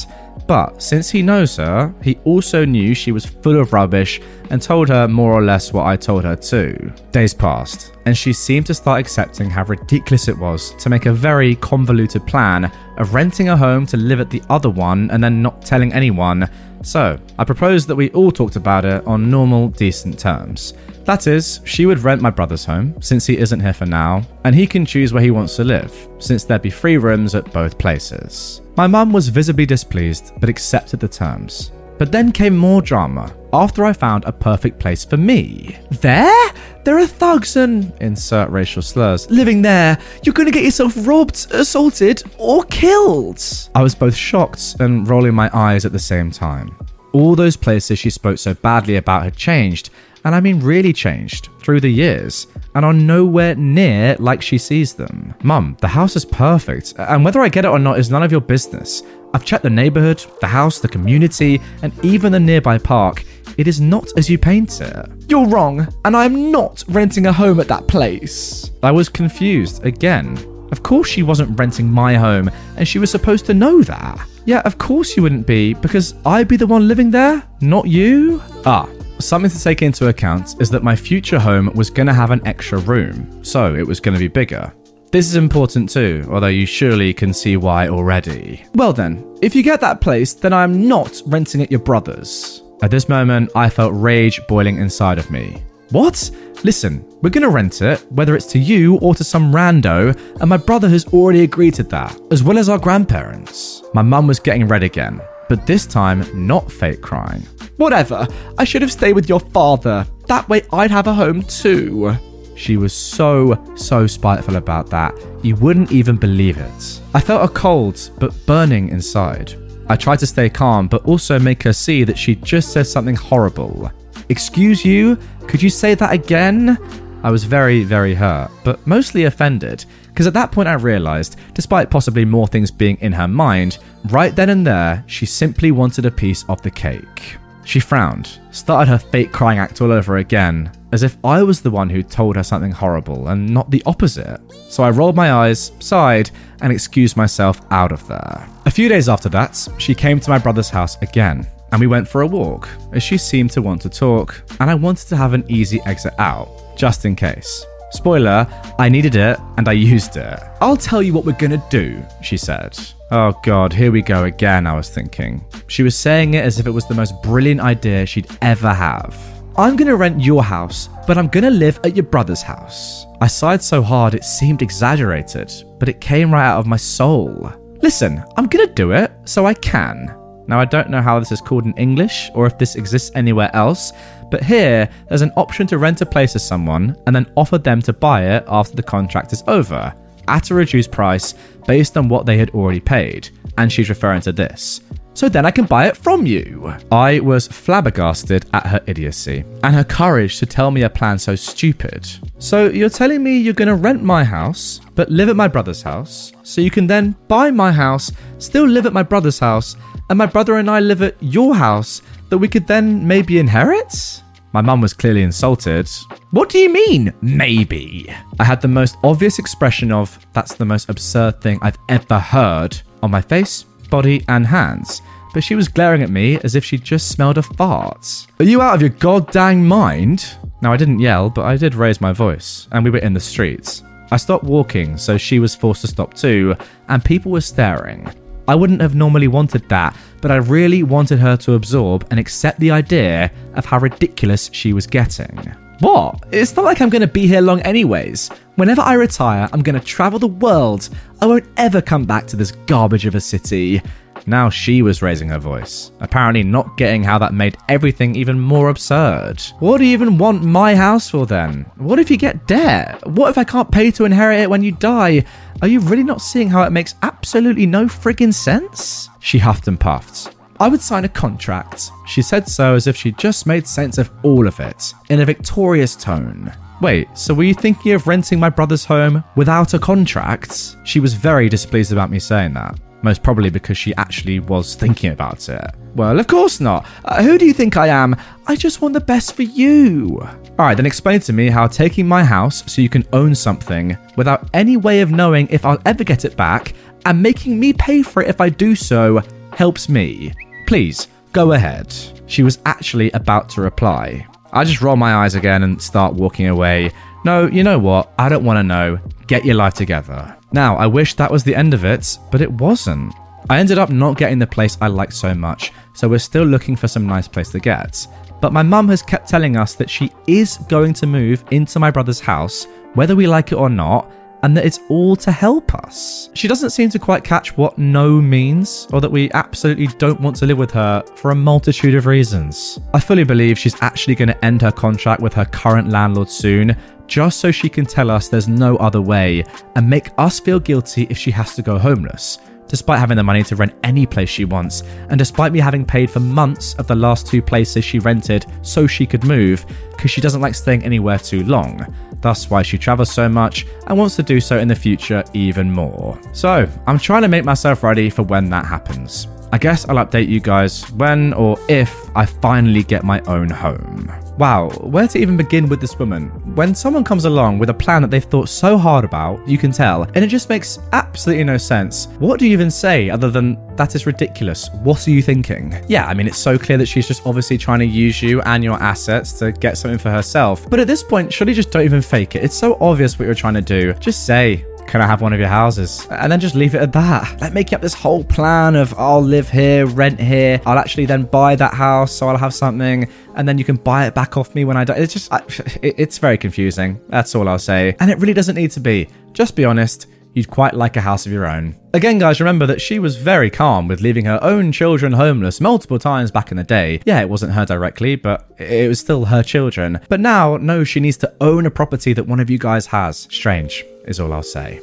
But 0.47 0.81
since 0.81 1.09
he 1.09 1.21
knows 1.21 1.55
her, 1.57 1.93
he 2.03 2.17
also 2.25 2.65
knew 2.65 2.93
she 2.93 3.11
was 3.11 3.25
full 3.25 3.59
of 3.59 3.73
rubbish 3.73 4.21
and 4.49 4.61
told 4.61 4.89
her 4.89 5.07
more 5.07 5.31
or 5.31 5.41
less 5.41 5.71
what 5.71 5.85
I 5.85 5.95
told 5.95 6.23
her 6.25 6.35
too. 6.35 6.91
Days 7.11 7.33
passed, 7.33 7.93
and 8.05 8.17
she 8.17 8.33
seemed 8.33 8.65
to 8.67 8.73
start 8.73 8.99
accepting 8.99 9.49
how 9.49 9.63
ridiculous 9.63 10.27
it 10.27 10.37
was 10.37 10.75
to 10.75 10.89
make 10.89 11.05
a 11.05 11.13
very 11.13 11.55
convoluted 11.55 12.25
plan 12.27 12.71
of 12.97 13.13
renting 13.13 13.49
a 13.49 13.57
home 13.57 13.85
to 13.87 13.97
live 13.97 14.19
at 14.19 14.29
the 14.29 14.43
other 14.49 14.69
one 14.69 15.09
and 15.11 15.23
then 15.23 15.41
not 15.41 15.63
telling 15.63 15.93
anyone. 15.93 16.49
So, 16.83 17.17
I 17.39 17.45
proposed 17.45 17.87
that 17.87 17.95
we 17.95 18.09
all 18.11 18.31
talked 18.31 18.57
about 18.57 18.83
it 18.83 19.05
on 19.07 19.29
normal, 19.29 19.69
decent 19.69 20.19
terms. 20.19 20.73
That 21.05 21.27
is, 21.27 21.59
she 21.65 21.85
would 21.85 21.99
rent 21.99 22.21
my 22.21 22.29
brother's 22.29 22.63
home, 22.65 22.95
since 23.01 23.25
he 23.25 23.37
isn't 23.37 23.59
here 23.59 23.73
for 23.73 23.85
now, 23.85 24.23
and 24.45 24.55
he 24.55 24.65
can 24.65 24.85
choose 24.85 25.11
where 25.11 25.23
he 25.23 25.31
wants 25.31 25.55
to 25.57 25.63
live, 25.63 25.93
since 26.19 26.43
there'd 26.43 26.61
be 26.61 26.69
free 26.69 26.97
rooms 26.97 27.35
at 27.35 27.51
both 27.51 27.77
places. 27.77 28.61
My 28.77 28.87
mum 28.87 29.11
was 29.11 29.27
visibly 29.27 29.65
displeased, 29.65 30.31
but 30.39 30.49
accepted 30.49 30.99
the 30.99 31.07
terms. 31.09 31.71
But 31.97 32.11
then 32.11 32.31
came 32.31 32.57
more 32.57 32.81
drama 32.81 33.33
after 33.53 33.85
I 33.85 33.93
found 33.93 34.25
a 34.25 34.31
perfect 34.31 34.79
place 34.79 35.05
for 35.05 35.17
me. 35.17 35.77
There? 36.01 36.51
There 36.83 36.97
are 36.97 37.05
thugs 37.05 37.55
and 37.55 37.93
insert 38.01 38.49
racial 38.49 38.81
slurs 38.81 39.29
living 39.29 39.61
there. 39.61 39.97
You're 40.23 40.33
gonna 40.33 40.51
get 40.51 40.63
yourself 40.63 40.93
robbed, 41.07 41.47
assaulted, 41.51 42.23
or 42.37 42.63
killed. 42.63 43.41
I 43.75 43.83
was 43.83 43.93
both 43.93 44.15
shocked 44.15 44.77
and 44.79 45.07
rolling 45.07 45.35
my 45.35 45.49
eyes 45.53 45.85
at 45.85 45.91
the 45.91 45.99
same 45.99 46.31
time. 46.31 46.75
All 47.11 47.35
those 47.35 47.55
places 47.55 47.99
she 47.99 48.09
spoke 48.09 48.39
so 48.39 48.55
badly 48.55 48.95
about 48.95 49.23
had 49.23 49.35
changed, 49.35 49.91
and 50.23 50.33
I 50.35 50.39
mean 50.39 50.59
really 50.59 50.93
changed, 50.93 51.49
through 51.59 51.81
the 51.81 51.89
years, 51.89 52.47
and 52.75 52.85
are 52.85 52.93
nowhere 52.93 53.55
near 53.55 54.15
like 54.19 54.41
she 54.41 54.57
sees 54.57 54.93
them. 54.93 55.33
Mum, 55.43 55.77
the 55.81 55.87
house 55.87 56.15
is 56.15 56.25
perfect, 56.25 56.93
and 56.97 57.23
whether 57.23 57.41
I 57.41 57.49
get 57.49 57.65
it 57.65 57.69
or 57.69 57.79
not 57.79 57.99
is 57.99 58.09
none 58.09 58.23
of 58.23 58.31
your 58.31 58.41
business. 58.41 59.03
I've 59.33 59.45
checked 59.45 59.63
the 59.63 59.69
neighborhood, 59.69 60.23
the 60.41 60.47
house, 60.47 60.79
the 60.79 60.87
community, 60.87 61.59
and 61.81 61.93
even 62.05 62.31
the 62.31 62.39
nearby 62.39 62.77
park. 62.77 63.25
It 63.57 63.67
is 63.67 63.81
not 63.81 64.07
as 64.17 64.29
you 64.29 64.37
paint 64.37 64.81
it. 64.81 65.09
You're 65.27 65.47
wrong, 65.47 65.87
and 66.05 66.15
I 66.15 66.25
am 66.25 66.51
not 66.51 66.83
renting 66.87 67.25
a 67.27 67.33
home 67.33 67.59
at 67.59 67.67
that 67.67 67.87
place. 67.87 68.71
I 68.81 68.91
was 68.91 69.09
confused 69.09 69.85
again. 69.85 70.37
Of 70.71 70.81
course, 70.81 71.07
she 71.07 71.21
wasn't 71.21 71.57
renting 71.59 71.89
my 71.89 72.15
home, 72.15 72.49
and 72.77 72.87
she 72.87 72.97
was 72.99 73.11
supposed 73.11 73.45
to 73.45 73.53
know 73.53 73.83
that. 73.83 74.27
Yeah, 74.45 74.61
of 74.65 74.77
course 74.77 75.15
you 75.15 75.23
wouldn't 75.23 75.47
be, 75.47 75.73
because 75.73 76.15
I'd 76.25 76.47
be 76.47 76.57
the 76.57 76.67
one 76.67 76.87
living 76.87 77.11
there, 77.11 77.43
not 77.61 77.87
you. 77.87 78.41
Ah, 78.65 78.87
Something 79.23 79.51
to 79.51 79.63
take 79.63 79.81
into 79.81 80.09
account 80.09 80.61
is 80.61 80.69
that 80.71 80.83
my 80.83 80.97
future 80.97 81.39
home 81.39 81.71
was 81.75 81.89
going 81.89 82.07
to 82.07 82.13
have 82.13 82.31
an 82.31 82.45
extra 82.45 82.79
room, 82.79 83.41
so 83.41 83.73
it 83.73 83.87
was 83.87 84.01
going 84.01 84.13
to 84.13 84.19
be 84.19 84.27
bigger. 84.27 84.73
This 85.11 85.27
is 85.27 85.37
important 85.37 85.89
too, 85.89 86.27
although 86.29 86.47
you 86.47 86.65
surely 86.65 87.13
can 87.13 87.33
see 87.33 87.55
why 87.55 87.87
already. 87.87 88.65
Well 88.75 88.91
then, 88.91 89.25
if 89.41 89.55
you 89.55 89.63
get 89.63 89.79
that 89.79 90.01
place, 90.01 90.33
then 90.33 90.51
I 90.51 90.65
am 90.65 90.89
not 90.89 91.21
renting 91.25 91.61
at 91.61 91.71
your 91.71 91.79
brother's. 91.79 92.63
At 92.81 92.91
this 92.91 93.07
moment, 93.07 93.49
I 93.55 93.69
felt 93.69 93.93
rage 93.95 94.41
boiling 94.49 94.77
inside 94.77 95.17
of 95.19 95.31
me. 95.31 95.63
What? 95.91 96.29
Listen, 96.65 97.05
we're 97.21 97.29
gonna 97.29 97.49
rent 97.49 97.81
it, 97.81 98.05
whether 98.11 98.35
it's 98.35 98.47
to 98.47 98.59
you 98.59 98.97
or 98.97 99.15
to 99.15 99.23
some 99.23 99.53
rando, 99.53 100.13
and 100.41 100.49
my 100.49 100.57
brother 100.57 100.89
has 100.89 101.05
already 101.13 101.43
agreed 101.43 101.75
to 101.75 101.83
that, 101.83 102.19
as 102.29 102.43
well 102.43 102.57
as 102.57 102.67
our 102.67 102.77
grandparents. 102.77 103.83
My 103.93 104.01
mum 104.01 104.27
was 104.27 104.41
getting 104.41 104.67
red 104.67 104.83
again, 104.83 105.21
but 105.53 105.67
this 105.67 105.85
time 105.85 106.25
not 106.33 106.71
fake 106.71 106.99
crying. 106.99 107.43
Whatever, 107.77 108.27
I 108.57 108.63
should 108.63 108.81
have 108.81 108.91
stayed 108.91 109.13
with 109.13 109.29
your 109.29 109.39
father. 109.39 110.03
That 110.25 110.49
way 110.49 110.63
I'd 110.73 110.89
have 110.89 111.05
a 111.05 111.13
home 111.13 111.43
too. 111.43 112.17
She 112.55 112.75
was 112.75 112.91
so, 112.91 113.63
so 113.75 114.07
spiteful 114.07 114.55
about 114.55 114.89
that, 114.89 115.13
you 115.43 115.55
wouldn't 115.57 115.91
even 115.91 116.15
believe 116.15 116.57
it. 116.57 117.01
I 117.13 117.19
felt 117.19 117.47
a 117.47 117.53
cold, 117.53 118.09
but 118.17 118.33
burning 118.47 118.89
inside. 118.89 119.53
I 119.89 119.95
tried 119.95 120.17
to 120.19 120.25
stay 120.25 120.49
calm, 120.49 120.87
but 120.87 121.05
also 121.05 121.37
make 121.37 121.61
her 121.61 121.73
see 121.73 122.03
that 122.03 122.17
she 122.17 122.33
just 122.33 122.71
said 122.71 122.87
something 122.87 123.15
horrible. 123.15 123.91
Excuse 124.29 124.83
you? 124.83 125.19
Could 125.45 125.61
you 125.61 125.69
say 125.69 125.93
that 125.93 126.13
again? 126.13 126.79
I 127.21 127.29
was 127.29 127.43
very, 127.43 127.83
very 127.83 128.15
hurt, 128.15 128.49
but 128.63 128.87
mostly 128.87 129.25
offended, 129.25 129.85
because 130.07 130.25
at 130.25 130.33
that 130.33 130.51
point 130.51 130.67
I 130.67 130.73
realised, 130.73 131.35
despite 131.53 131.91
possibly 131.91 132.25
more 132.25 132.47
things 132.47 132.71
being 132.71 132.97
in 133.01 133.11
her 133.11 133.27
mind, 133.27 133.77
right 134.05 134.35
then 134.35 134.49
and 134.49 134.65
there, 134.65 135.03
she 135.07 135.25
simply 135.25 135.71
wanted 135.71 136.05
a 136.05 136.11
piece 136.11 136.43
of 136.49 136.61
the 136.61 136.71
cake. 136.71 137.37
She 137.65 137.79
frowned, 137.79 138.39
started 138.51 138.91
her 138.91 138.97
fake 138.97 139.31
crying 139.31 139.59
act 139.59 139.81
all 139.81 139.91
over 139.91 140.17
again, 140.17 140.71
as 140.91 141.03
if 141.03 141.17
I 141.23 141.41
was 141.43 141.61
the 141.61 141.71
one 141.71 141.89
who 141.89 142.03
told 142.03 142.35
her 142.35 142.43
something 142.43 142.71
horrible 142.71 143.29
and 143.29 143.49
not 143.49 143.71
the 143.71 143.81
opposite. 143.85 144.39
So 144.69 144.83
I 144.83 144.89
rolled 144.89 145.15
my 145.15 145.31
eyes, 145.31 145.71
sighed, 145.79 146.29
and 146.61 146.71
excused 146.71 147.15
myself 147.15 147.61
out 147.71 147.91
of 147.91 148.05
there. 148.07 148.47
A 148.65 148.71
few 148.71 148.89
days 148.89 149.07
after 149.07 149.29
that, 149.29 149.67
she 149.77 149.95
came 149.95 150.19
to 150.19 150.29
my 150.29 150.37
brother's 150.37 150.69
house 150.69 151.01
again, 151.01 151.47
and 151.71 151.79
we 151.79 151.87
went 151.87 152.07
for 152.07 152.21
a 152.21 152.27
walk, 152.27 152.67
as 152.91 153.01
she 153.01 153.17
seemed 153.17 153.51
to 153.51 153.61
want 153.61 153.81
to 153.81 153.89
talk, 153.89 154.43
and 154.59 154.69
I 154.69 154.75
wanted 154.75 155.07
to 155.07 155.17
have 155.17 155.33
an 155.33 155.45
easy 155.47 155.81
exit 155.85 156.13
out, 156.19 156.49
just 156.77 157.05
in 157.05 157.15
case. 157.15 157.65
Spoiler, 157.91 158.47
I 158.79 158.89
needed 158.89 159.15
it 159.15 159.39
and 159.57 159.69
I 159.69 159.73
used 159.73 160.17
it. 160.17 160.39
I'll 160.61 160.75
tell 160.75 161.03
you 161.03 161.13
what 161.13 161.25
we're 161.25 161.33
gonna 161.33 161.63
do, 161.69 162.03
she 162.23 162.37
said. 162.37 162.77
Oh 163.15 163.31
god, 163.43 163.71
here 163.71 163.91
we 163.91 164.01
go 164.01 164.23
again, 164.23 164.65
I 164.65 164.75
was 164.75 164.89
thinking. 164.89 165.45
She 165.67 165.83
was 165.83 165.95
saying 165.95 166.33
it 166.33 166.43
as 166.43 166.57
if 166.57 166.65
it 166.65 166.71
was 166.71 166.87
the 166.87 166.95
most 166.95 167.13
brilliant 167.21 167.61
idea 167.61 168.07
she'd 168.07 168.25
ever 168.41 168.73
have. 168.73 169.15
I'm 169.55 169.75
gonna 169.75 169.95
rent 169.95 170.19
your 170.19 170.43
house, 170.43 170.89
but 171.05 171.15
I'm 171.19 171.27
gonna 171.27 171.51
live 171.51 171.79
at 171.83 171.95
your 171.95 172.07
brother's 172.07 172.41
house. 172.41 173.05
I 173.21 173.27
sighed 173.27 173.61
so 173.61 173.83
hard 173.83 174.15
it 174.15 174.23
seemed 174.23 174.63
exaggerated, 174.63 175.53
but 175.77 175.89
it 175.89 176.01
came 176.01 176.33
right 176.33 176.43
out 176.43 176.57
of 176.57 176.65
my 176.65 176.75
soul. 176.75 177.53
Listen, 177.83 178.23
I'm 178.35 178.47
gonna 178.47 178.65
do 178.65 178.93
it, 178.93 179.11
so 179.25 179.45
I 179.45 179.53
can. 179.53 180.07
Now, 180.47 180.59
I 180.59 180.65
don't 180.65 180.89
know 180.89 181.03
how 181.03 181.19
this 181.19 181.31
is 181.31 181.39
called 181.39 181.65
in 181.67 181.73
English 181.73 182.31
or 182.33 182.47
if 182.47 182.57
this 182.57 182.73
exists 182.73 183.11
anywhere 183.13 183.55
else, 183.55 183.93
but 184.31 184.43
here 184.43 184.89
there's 185.07 185.21
an 185.21 185.33
option 185.37 185.67
to 185.67 185.77
rent 185.77 186.01
a 186.01 186.05
place 186.07 186.33
to 186.33 186.39
someone 186.39 186.97
and 187.05 187.15
then 187.15 187.31
offer 187.35 187.59
them 187.59 187.79
to 187.83 187.93
buy 187.93 188.23
it 188.23 188.43
after 188.47 188.75
the 188.75 188.81
contract 188.81 189.33
is 189.33 189.43
over 189.45 189.93
at 190.27 190.51
a 190.51 190.55
reduced 190.55 190.91
price 190.91 191.33
based 191.67 191.97
on 191.97 192.09
what 192.09 192.25
they 192.25 192.37
had 192.37 192.49
already 192.51 192.79
paid. 192.79 193.29
And 193.57 193.71
she's 193.71 193.89
referring 193.89 194.21
to 194.21 194.31
this. 194.31 194.81
So 195.15 195.29
then 195.29 195.45
I 195.45 195.51
can 195.51 195.65
buy 195.65 195.87
it 195.87 195.95
from 195.95 196.25
you. 196.25 196.73
I 196.91 197.19
was 197.19 197.47
flabbergasted 197.47 198.45
at 198.51 198.65
her 198.65 198.81
idiocy 198.87 199.43
and 199.63 199.75
her 199.75 199.83
courage 199.83 200.39
to 200.39 200.47
tell 200.47 200.71
me 200.71 200.81
a 200.81 200.89
plan 200.89 201.19
so 201.19 201.35
stupid. 201.35 202.09
So 202.39 202.65
you're 202.65 202.89
telling 202.89 203.21
me 203.21 203.37
you're 203.37 203.53
gonna 203.53 203.75
rent 203.75 204.03
my 204.03 204.23
house, 204.23 204.81
but 204.95 205.11
live 205.11 205.29
at 205.29 205.35
my 205.35 205.47
brother's 205.47 205.83
house, 205.83 206.33
so 206.41 206.61
you 206.61 206.71
can 206.71 206.87
then 206.87 207.15
buy 207.27 207.51
my 207.51 207.71
house, 207.71 208.11
still 208.39 208.65
live 208.65 208.87
at 208.87 208.93
my 208.93 209.03
brother's 209.03 209.37
house, 209.37 209.75
and 210.09 210.17
my 210.17 210.25
brother 210.25 210.55
and 210.55 210.69
I 210.69 210.79
live 210.79 211.03
at 211.03 211.15
your 211.21 211.53
house 211.53 212.01
that 212.29 212.39
we 212.39 212.47
could 212.47 212.65
then 212.65 213.07
maybe 213.07 213.37
inherit? 213.37 214.22
My 214.53 214.61
mum 214.61 214.81
was 214.81 214.93
clearly 214.93 215.23
insulted. 215.23 215.89
What 216.29 216.49
do 216.49 216.59
you 216.59 216.71
mean, 216.71 217.11
maybe? 217.23 218.13
I 218.39 218.43
had 218.43 218.61
the 218.61 218.67
most 218.67 218.97
obvious 219.03 219.39
expression 219.39 219.91
of, 219.91 220.23
that's 220.33 220.53
the 220.53 220.63
most 220.63 220.89
absurd 220.89 221.41
thing 221.41 221.57
I've 221.63 221.79
ever 221.89 222.19
heard, 222.19 222.79
on 223.01 223.09
my 223.09 223.19
face, 223.19 223.63
body, 223.89 224.23
and 224.27 224.45
hands. 224.45 225.01
But 225.33 225.43
she 225.43 225.55
was 225.55 225.67
glaring 225.67 226.03
at 226.03 226.11
me 226.11 226.39
as 226.43 226.53
if 226.53 226.63
she'd 226.63 226.83
just 226.83 227.09
smelled 227.09 227.39
a 227.39 227.41
fart. 227.41 228.27
Are 228.39 228.45
you 228.45 228.61
out 228.61 228.75
of 228.75 228.81
your 228.81 228.91
goddamn 228.91 229.67
mind? 229.67 230.37
Now, 230.61 230.71
I 230.71 230.77
didn't 230.77 230.99
yell, 230.99 231.31
but 231.31 231.45
I 231.45 231.57
did 231.57 231.73
raise 231.73 231.99
my 231.99 232.13
voice, 232.13 232.67
and 232.71 232.83
we 232.83 232.91
were 232.91 232.99
in 232.99 233.15
the 233.15 233.19
streets. 233.19 233.81
I 234.11 234.17
stopped 234.17 234.43
walking, 234.43 234.97
so 234.97 235.17
she 235.17 235.39
was 235.39 235.55
forced 235.55 235.81
to 235.81 235.87
stop 235.87 236.13
too, 236.13 236.55
and 236.89 237.03
people 237.03 237.31
were 237.31 237.41
staring. 237.41 238.07
I 238.47 238.55
wouldn't 238.55 238.81
have 238.81 238.95
normally 238.95 239.27
wanted 239.27 239.67
that, 239.69 239.95
but 240.21 240.31
I 240.31 240.37
really 240.37 240.83
wanted 240.83 241.19
her 241.19 241.37
to 241.37 241.53
absorb 241.53 242.07
and 242.11 242.19
accept 242.19 242.59
the 242.59 242.71
idea 242.71 243.31
of 243.53 243.65
how 243.65 243.79
ridiculous 243.79 244.49
she 244.53 244.73
was 244.73 244.85
getting. 244.85 245.55
What? 245.79 246.23
It's 246.31 246.55
not 246.55 246.65
like 246.65 246.81
I'm 246.81 246.89
going 246.89 247.01
to 247.01 247.07
be 247.07 247.27
here 247.27 247.41
long, 247.41 247.61
anyways. 247.61 248.29
Whenever 248.55 248.81
I 248.81 248.93
retire, 248.93 249.49
I'm 249.51 249.61
going 249.61 249.79
to 249.79 249.85
travel 249.85 250.19
the 250.19 250.27
world. 250.27 250.89
I 251.21 251.25
won't 251.25 251.47
ever 251.57 251.81
come 251.81 252.05
back 252.05 252.27
to 252.27 252.35
this 252.35 252.51
garbage 252.67 253.05
of 253.05 253.15
a 253.15 253.21
city. 253.21 253.81
Now 254.25 254.49
she 254.49 254.81
was 254.81 255.01
raising 255.01 255.27
her 255.29 255.39
voice, 255.39 255.91
apparently 255.99 256.43
not 256.43 256.77
getting 256.77 257.03
how 257.03 257.17
that 257.17 257.33
made 257.33 257.57
everything 257.67 258.15
even 258.15 258.39
more 258.39 258.69
absurd. 258.69 259.41
What 259.59 259.79
do 259.79 259.85
you 259.85 259.91
even 259.91 260.17
want 260.17 260.43
my 260.43 260.75
house 260.75 261.09
for 261.09 261.25
then? 261.25 261.65
What 261.75 261.99
if 261.99 262.09
you 262.09 262.15
get 262.15 262.47
debt? 262.47 263.05
What 263.05 263.29
if 263.29 263.37
I 263.37 263.43
can't 263.43 263.71
pay 263.71 263.91
to 263.91 264.05
inherit 264.05 264.39
it 264.39 264.49
when 264.49 264.63
you 264.63 264.71
die? 264.71 265.25
Are 265.63 265.67
you 265.67 265.79
really 265.79 266.03
not 266.03 266.21
seeing 266.21 266.49
how 266.49 266.63
it 266.63 266.73
makes 266.73 266.95
absolutely 267.03 267.65
no 267.65 267.85
friggin' 267.85 268.33
sense? 268.33 269.07
She 269.21 269.37
huffed 269.39 269.69
and 269.69 269.79
puffed. 269.79 270.35
I 270.59 270.67
would 270.67 270.81
sign 270.81 271.05
a 271.05 271.07
contract. 271.07 271.89
She 272.05 272.21
said 272.21 272.49
so 272.49 272.75
as 272.75 272.85
if 272.85 272.97
she'd 272.97 273.17
just 273.17 273.47
made 273.47 273.65
sense 273.65 273.97
of 273.97 274.11
all 274.23 274.45
of 274.45 274.59
it, 274.59 274.93
in 275.09 275.21
a 275.21 275.25
victorious 275.25 275.95
tone. 275.95 276.51
Wait, 276.81 277.07
so 277.17 277.33
were 277.33 277.45
you 277.45 277.53
thinking 277.53 277.93
of 277.93 278.07
renting 278.07 278.41
my 278.41 278.49
brother's 278.49 278.83
home 278.83 279.23
without 279.37 279.73
a 279.73 279.79
contract? 279.79 280.75
She 280.83 280.99
was 280.99 281.13
very 281.13 281.47
displeased 281.47 281.93
about 281.93 282.11
me 282.11 282.19
saying 282.19 282.55
that 282.55 282.77
most 283.03 283.21
probably 283.21 283.49
because 283.49 283.77
she 283.77 283.93
actually 283.95 284.39
was 284.39 284.75
thinking 284.75 285.11
about 285.11 285.47
it. 285.49 285.75
Well, 285.95 286.19
of 286.19 286.27
course 286.27 286.59
not. 286.59 286.85
Uh, 287.05 287.21
who 287.21 287.37
do 287.37 287.45
you 287.45 287.53
think 287.53 287.77
I 287.77 287.87
am? 287.87 288.15
I 288.47 288.55
just 288.55 288.81
want 288.81 288.93
the 288.93 289.01
best 289.01 289.35
for 289.35 289.43
you. 289.43 290.27
Alright, 290.59 290.77
then 290.77 290.85
explain 290.85 291.19
to 291.21 291.33
me 291.33 291.49
how 291.49 291.65
taking 291.65 292.07
my 292.07 292.23
house 292.23 292.71
so 292.71 292.81
you 292.81 292.89
can 292.89 293.07
own 293.11 293.33
something 293.33 293.97
without 294.15 294.47
any 294.53 294.77
way 294.77 295.01
of 295.01 295.09
knowing 295.11 295.47
if 295.49 295.65
I'll 295.65 295.81
ever 295.85 296.03
get 296.03 296.25
it 296.25 296.37
back 296.37 296.73
and 297.05 297.23
making 297.23 297.59
me 297.59 297.73
pay 297.73 298.03
for 298.03 298.21
it 298.21 298.29
if 298.29 298.39
I 298.39 298.49
do 298.49 298.75
so 298.75 299.23
helps 299.51 299.89
me. 299.89 300.31
Please, 300.67 301.07
go 301.31 301.53
ahead. 301.53 301.91
She 302.27 302.43
was 302.43 302.59
actually 302.67 303.09
about 303.11 303.49
to 303.49 303.61
reply. 303.61 304.27
I 304.51 304.63
just 304.63 304.83
roll 304.83 304.95
my 304.95 305.15
eyes 305.15 305.33
again 305.33 305.63
and 305.63 305.81
start 305.81 306.13
walking 306.13 306.47
away. 306.47 306.91
No, 307.25 307.47
you 307.47 307.63
know 307.63 307.79
what? 307.79 308.13
I 308.19 308.29
don't 308.29 308.45
want 308.45 308.57
to 308.57 308.63
know. 308.63 308.99
Get 309.25 309.45
your 309.45 309.55
life 309.55 309.73
together. 309.73 310.37
Now, 310.51 310.75
I 310.75 310.85
wish 310.85 311.15
that 311.15 311.31
was 311.31 311.43
the 311.43 311.55
end 311.55 311.73
of 311.73 311.83
it, 311.83 312.19
but 312.31 312.41
it 312.41 312.51
wasn't. 312.51 313.11
I 313.49 313.57
ended 313.57 313.79
up 313.79 313.89
not 313.89 314.17
getting 314.17 314.37
the 314.37 314.47
place 314.47 314.77
I 314.79 314.87
liked 314.87 315.13
so 315.13 315.33
much, 315.33 315.73
so 315.93 316.07
we're 316.07 316.19
still 316.19 316.43
looking 316.43 316.75
for 316.75 316.87
some 316.87 317.07
nice 317.07 317.27
place 317.27 317.49
to 317.51 317.59
get. 317.59 318.07
But 318.43 318.51
my 318.51 318.61
mum 318.61 318.89
has 318.89 319.01
kept 319.01 319.29
telling 319.29 319.55
us 319.55 319.73
that 319.75 319.89
she 319.89 320.11
is 320.27 320.57
going 320.67 320.91
to 320.95 321.07
move 321.07 321.45
into 321.51 321.79
my 321.79 321.89
brother's 321.89 322.19
house, 322.19 322.67
whether 322.93 323.15
we 323.15 323.25
like 323.25 323.53
it 323.53 323.55
or 323.55 323.69
not, 323.69 324.11
and 324.41 324.57
that 324.57 324.65
it's 324.65 324.81
all 324.89 325.15
to 325.15 325.31
help 325.31 325.73
us. 325.73 326.29
She 326.33 326.49
doesn't 326.49 326.71
seem 326.71 326.89
to 326.89 326.99
quite 326.99 327.23
catch 327.23 327.55
what 327.55 327.77
no 327.77 328.19
means, 328.19 328.85
or 328.91 328.99
that 328.99 329.09
we 329.09 329.31
absolutely 329.31 329.87
don't 329.87 330.19
want 330.19 330.35
to 330.35 330.45
live 330.45 330.57
with 330.57 330.71
her 330.71 331.05
for 331.15 331.31
a 331.31 331.35
multitude 331.35 331.95
of 331.95 332.05
reasons. 332.05 332.81
I 332.93 332.99
fully 332.99 333.23
believe 333.23 333.57
she's 333.57 333.81
actually 333.81 334.15
going 334.15 334.27
to 334.27 334.45
end 334.45 334.61
her 334.61 334.73
contract 334.73 335.21
with 335.21 335.33
her 335.35 335.45
current 335.45 335.87
landlord 335.87 336.29
soon, 336.29 336.75
just 337.07 337.39
so 337.39 337.49
she 337.49 337.69
can 337.69 337.85
tell 337.85 338.11
us 338.11 338.27
there's 338.27 338.49
no 338.49 338.75
other 338.75 338.99
way 338.99 339.45
and 339.77 339.89
make 339.89 340.09
us 340.17 340.41
feel 340.41 340.59
guilty 340.59 341.07
if 341.09 341.17
she 341.17 341.31
has 341.31 341.55
to 341.55 341.61
go 341.61 341.77
homeless. 341.79 342.39
Despite 342.73 342.97
having 342.97 343.17
the 343.17 343.23
money 343.23 343.43
to 343.43 343.55
rent 343.55 343.75
any 343.83 344.07
place 344.07 344.29
she 344.29 344.45
wants, 344.45 344.81
and 345.09 345.19
despite 345.19 345.51
me 345.51 345.59
having 345.59 345.85
paid 345.85 346.09
for 346.09 346.19
months 346.19 346.73
of 346.79 346.87
the 346.87 346.95
last 346.95 347.27
two 347.27 347.39
places 347.39 347.85
she 347.85 347.99
rented 347.99 348.47
so 348.63 348.87
she 348.87 349.05
could 349.05 349.23
move, 349.25 349.63
because 349.91 350.09
she 350.09 350.21
doesn't 350.21 350.41
like 350.41 350.55
staying 350.55 350.83
anywhere 350.83 351.19
too 351.19 351.43
long. 351.43 351.85
Thus, 352.21 352.49
why 352.49 352.63
she 352.63 352.79
travels 352.79 353.11
so 353.11 353.29
much 353.29 353.67
and 353.85 353.95
wants 353.95 354.15
to 354.15 354.23
do 354.23 354.41
so 354.41 354.57
in 354.57 354.67
the 354.67 354.75
future 354.75 355.23
even 355.35 355.71
more. 355.71 356.19
So, 356.31 356.67
I'm 356.87 356.97
trying 356.97 357.21
to 357.21 357.27
make 357.27 357.45
myself 357.45 357.83
ready 357.83 358.09
for 358.09 358.23
when 358.23 358.49
that 358.49 358.65
happens. 358.65 359.27
I 359.51 359.59
guess 359.59 359.87
I'll 359.87 360.03
update 360.03 360.27
you 360.27 360.39
guys 360.39 360.89
when 360.93 361.31
or 361.33 361.59
if 361.69 361.95
I 362.17 362.25
finally 362.25 362.81
get 362.81 363.03
my 363.03 363.21
own 363.27 363.51
home. 363.51 364.11
Wow, 364.37 364.69
where 364.81 365.07
to 365.07 365.19
even 365.19 365.37
begin 365.37 365.69
with 365.69 365.79
this 365.79 365.99
woman? 365.99 366.29
When 366.55 366.73
someone 366.73 367.03
comes 367.03 367.25
along 367.25 367.59
with 367.59 367.69
a 367.69 367.73
plan 367.73 368.01
that 368.01 368.09
they've 368.09 368.23
thought 368.23 368.49
so 368.49 368.77
hard 368.77 369.05
about, 369.05 369.47
you 369.47 369.59
can 369.59 369.71
tell, 369.71 370.03
and 370.03 370.17
it 370.17 370.27
just 370.27 370.49
makes 370.49 370.79
absolutely 370.91 371.43
no 371.43 371.57
sense. 371.57 372.07
What 372.17 372.39
do 372.39 372.47
you 372.47 372.51
even 372.53 372.71
say 372.71 373.11
other 373.11 373.29
than 373.29 373.57
that 373.75 373.93
is 373.93 374.07
ridiculous? 374.07 374.69
What 374.81 375.07
are 375.07 375.11
you 375.11 375.21
thinking? 375.21 375.75
Yeah, 375.87 376.07
I 376.07 376.15
mean, 376.15 376.27
it's 376.27 376.37
so 376.37 376.57
clear 376.57 376.79
that 376.79 376.87
she's 376.87 377.07
just 377.07 377.25
obviously 377.27 377.59
trying 377.59 377.79
to 377.79 377.85
use 377.85 378.23
you 378.23 378.41
and 378.41 378.63
your 378.63 378.81
assets 378.81 379.33
to 379.33 379.51
get 379.51 379.77
something 379.77 379.99
for 379.99 380.09
herself. 380.09 380.67
But 380.67 380.79
at 380.79 380.87
this 380.87 381.03
point, 381.03 381.31
surely 381.31 381.53
just 381.53 381.69
don't 381.69 381.83
even 381.83 382.01
fake 382.01 382.35
it. 382.35 382.43
It's 382.43 382.57
so 382.57 382.77
obvious 382.81 383.19
what 383.19 383.25
you're 383.25 383.35
trying 383.35 383.53
to 383.55 383.61
do. 383.61 383.93
Just 383.93 384.25
say, 384.25 384.65
can 384.87 385.01
I 385.01 385.07
have 385.07 385.21
one 385.21 385.33
of 385.33 385.39
your 385.39 385.49
houses? 385.49 386.07
And 386.09 386.31
then 386.31 386.39
just 386.39 386.55
leave 386.55 386.75
it 386.75 386.81
at 386.81 386.93
that. 386.93 387.41
Like 387.41 387.53
making 387.53 387.75
up 387.75 387.81
this 387.81 387.93
whole 387.93 388.23
plan 388.23 388.75
of 388.75 388.93
I'll 388.97 389.21
live 389.21 389.49
here, 389.49 389.85
rent 389.85 390.19
here, 390.19 390.61
I'll 390.65 390.77
actually 390.77 391.05
then 391.05 391.23
buy 391.23 391.55
that 391.55 391.73
house, 391.73 392.11
so 392.11 392.27
I'll 392.27 392.37
have 392.37 392.53
something, 392.53 393.09
and 393.35 393.47
then 393.47 393.57
you 393.57 393.63
can 393.63 393.77
buy 393.77 394.07
it 394.07 394.13
back 394.13 394.37
off 394.37 394.53
me 394.55 394.65
when 394.65 394.77
I 394.77 394.83
die. 394.83 394.95
It's 394.95 395.13
just, 395.13 395.31
it's 395.81 396.17
very 396.17 396.37
confusing. 396.37 397.01
That's 397.09 397.33
all 397.35 397.47
I'll 397.47 397.59
say. 397.59 397.95
And 397.99 398.11
it 398.11 398.19
really 398.19 398.33
doesn't 398.33 398.55
need 398.55 398.71
to 398.71 398.79
be. 398.79 399.07
Just 399.33 399.55
be 399.55 399.65
honest. 399.65 400.07
You'd 400.33 400.49
quite 400.49 400.73
like 400.73 400.97
a 400.97 401.01
house 401.01 401.25
of 401.25 401.31
your 401.31 401.47
own. 401.47 401.75
Again, 401.93 402.17
guys, 402.17 402.39
remember 402.39 402.65
that 402.65 402.81
she 402.81 402.97
was 402.97 403.17
very 403.17 403.49
calm 403.51 403.87
with 403.87 404.01
leaving 404.01 404.25
her 404.25 404.39
own 404.41 404.71
children 404.71 405.13
homeless 405.13 405.61
multiple 405.61 405.99
times 405.99 406.31
back 406.31 406.49
in 406.49 406.57
the 406.57 406.63
day. 406.63 407.01
Yeah, 407.05 407.21
it 407.21 407.29
wasn't 407.29 407.53
her 407.53 407.65
directly, 407.65 408.15
but 408.15 408.49
it 408.57 408.87
was 408.87 408.99
still 408.99 409.25
her 409.25 409.43
children. 409.43 409.99
But 410.09 410.19
now, 410.19 410.57
no, 410.57 410.83
she 410.83 410.99
needs 410.99 411.17
to 411.17 411.33
own 411.39 411.65
a 411.67 411.71
property 411.71 412.13
that 412.13 412.27
one 412.27 412.39
of 412.39 412.49
you 412.49 412.57
guys 412.57 412.87
has. 412.87 413.27
Strange 413.31 413.85
is 414.05 414.19
all 414.19 414.33
I'll 414.33 414.41
say. 414.41 414.81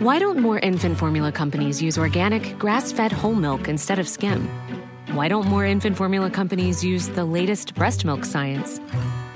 Why 0.00 0.18
don't 0.18 0.38
more 0.38 0.58
infant 0.60 0.96
formula 0.96 1.32
companies 1.32 1.82
use 1.82 1.98
organic, 1.98 2.58
grass 2.58 2.92
fed 2.92 3.12
whole 3.12 3.34
milk 3.34 3.68
instead 3.68 3.98
of 3.98 4.08
skim? 4.08 4.48
Why 5.12 5.28
don't 5.28 5.46
more 5.46 5.64
infant 5.64 5.96
formula 5.96 6.30
companies 6.30 6.84
use 6.84 7.08
the 7.08 7.24
latest 7.24 7.74
breast 7.74 8.04
milk 8.04 8.24
science? 8.24 8.80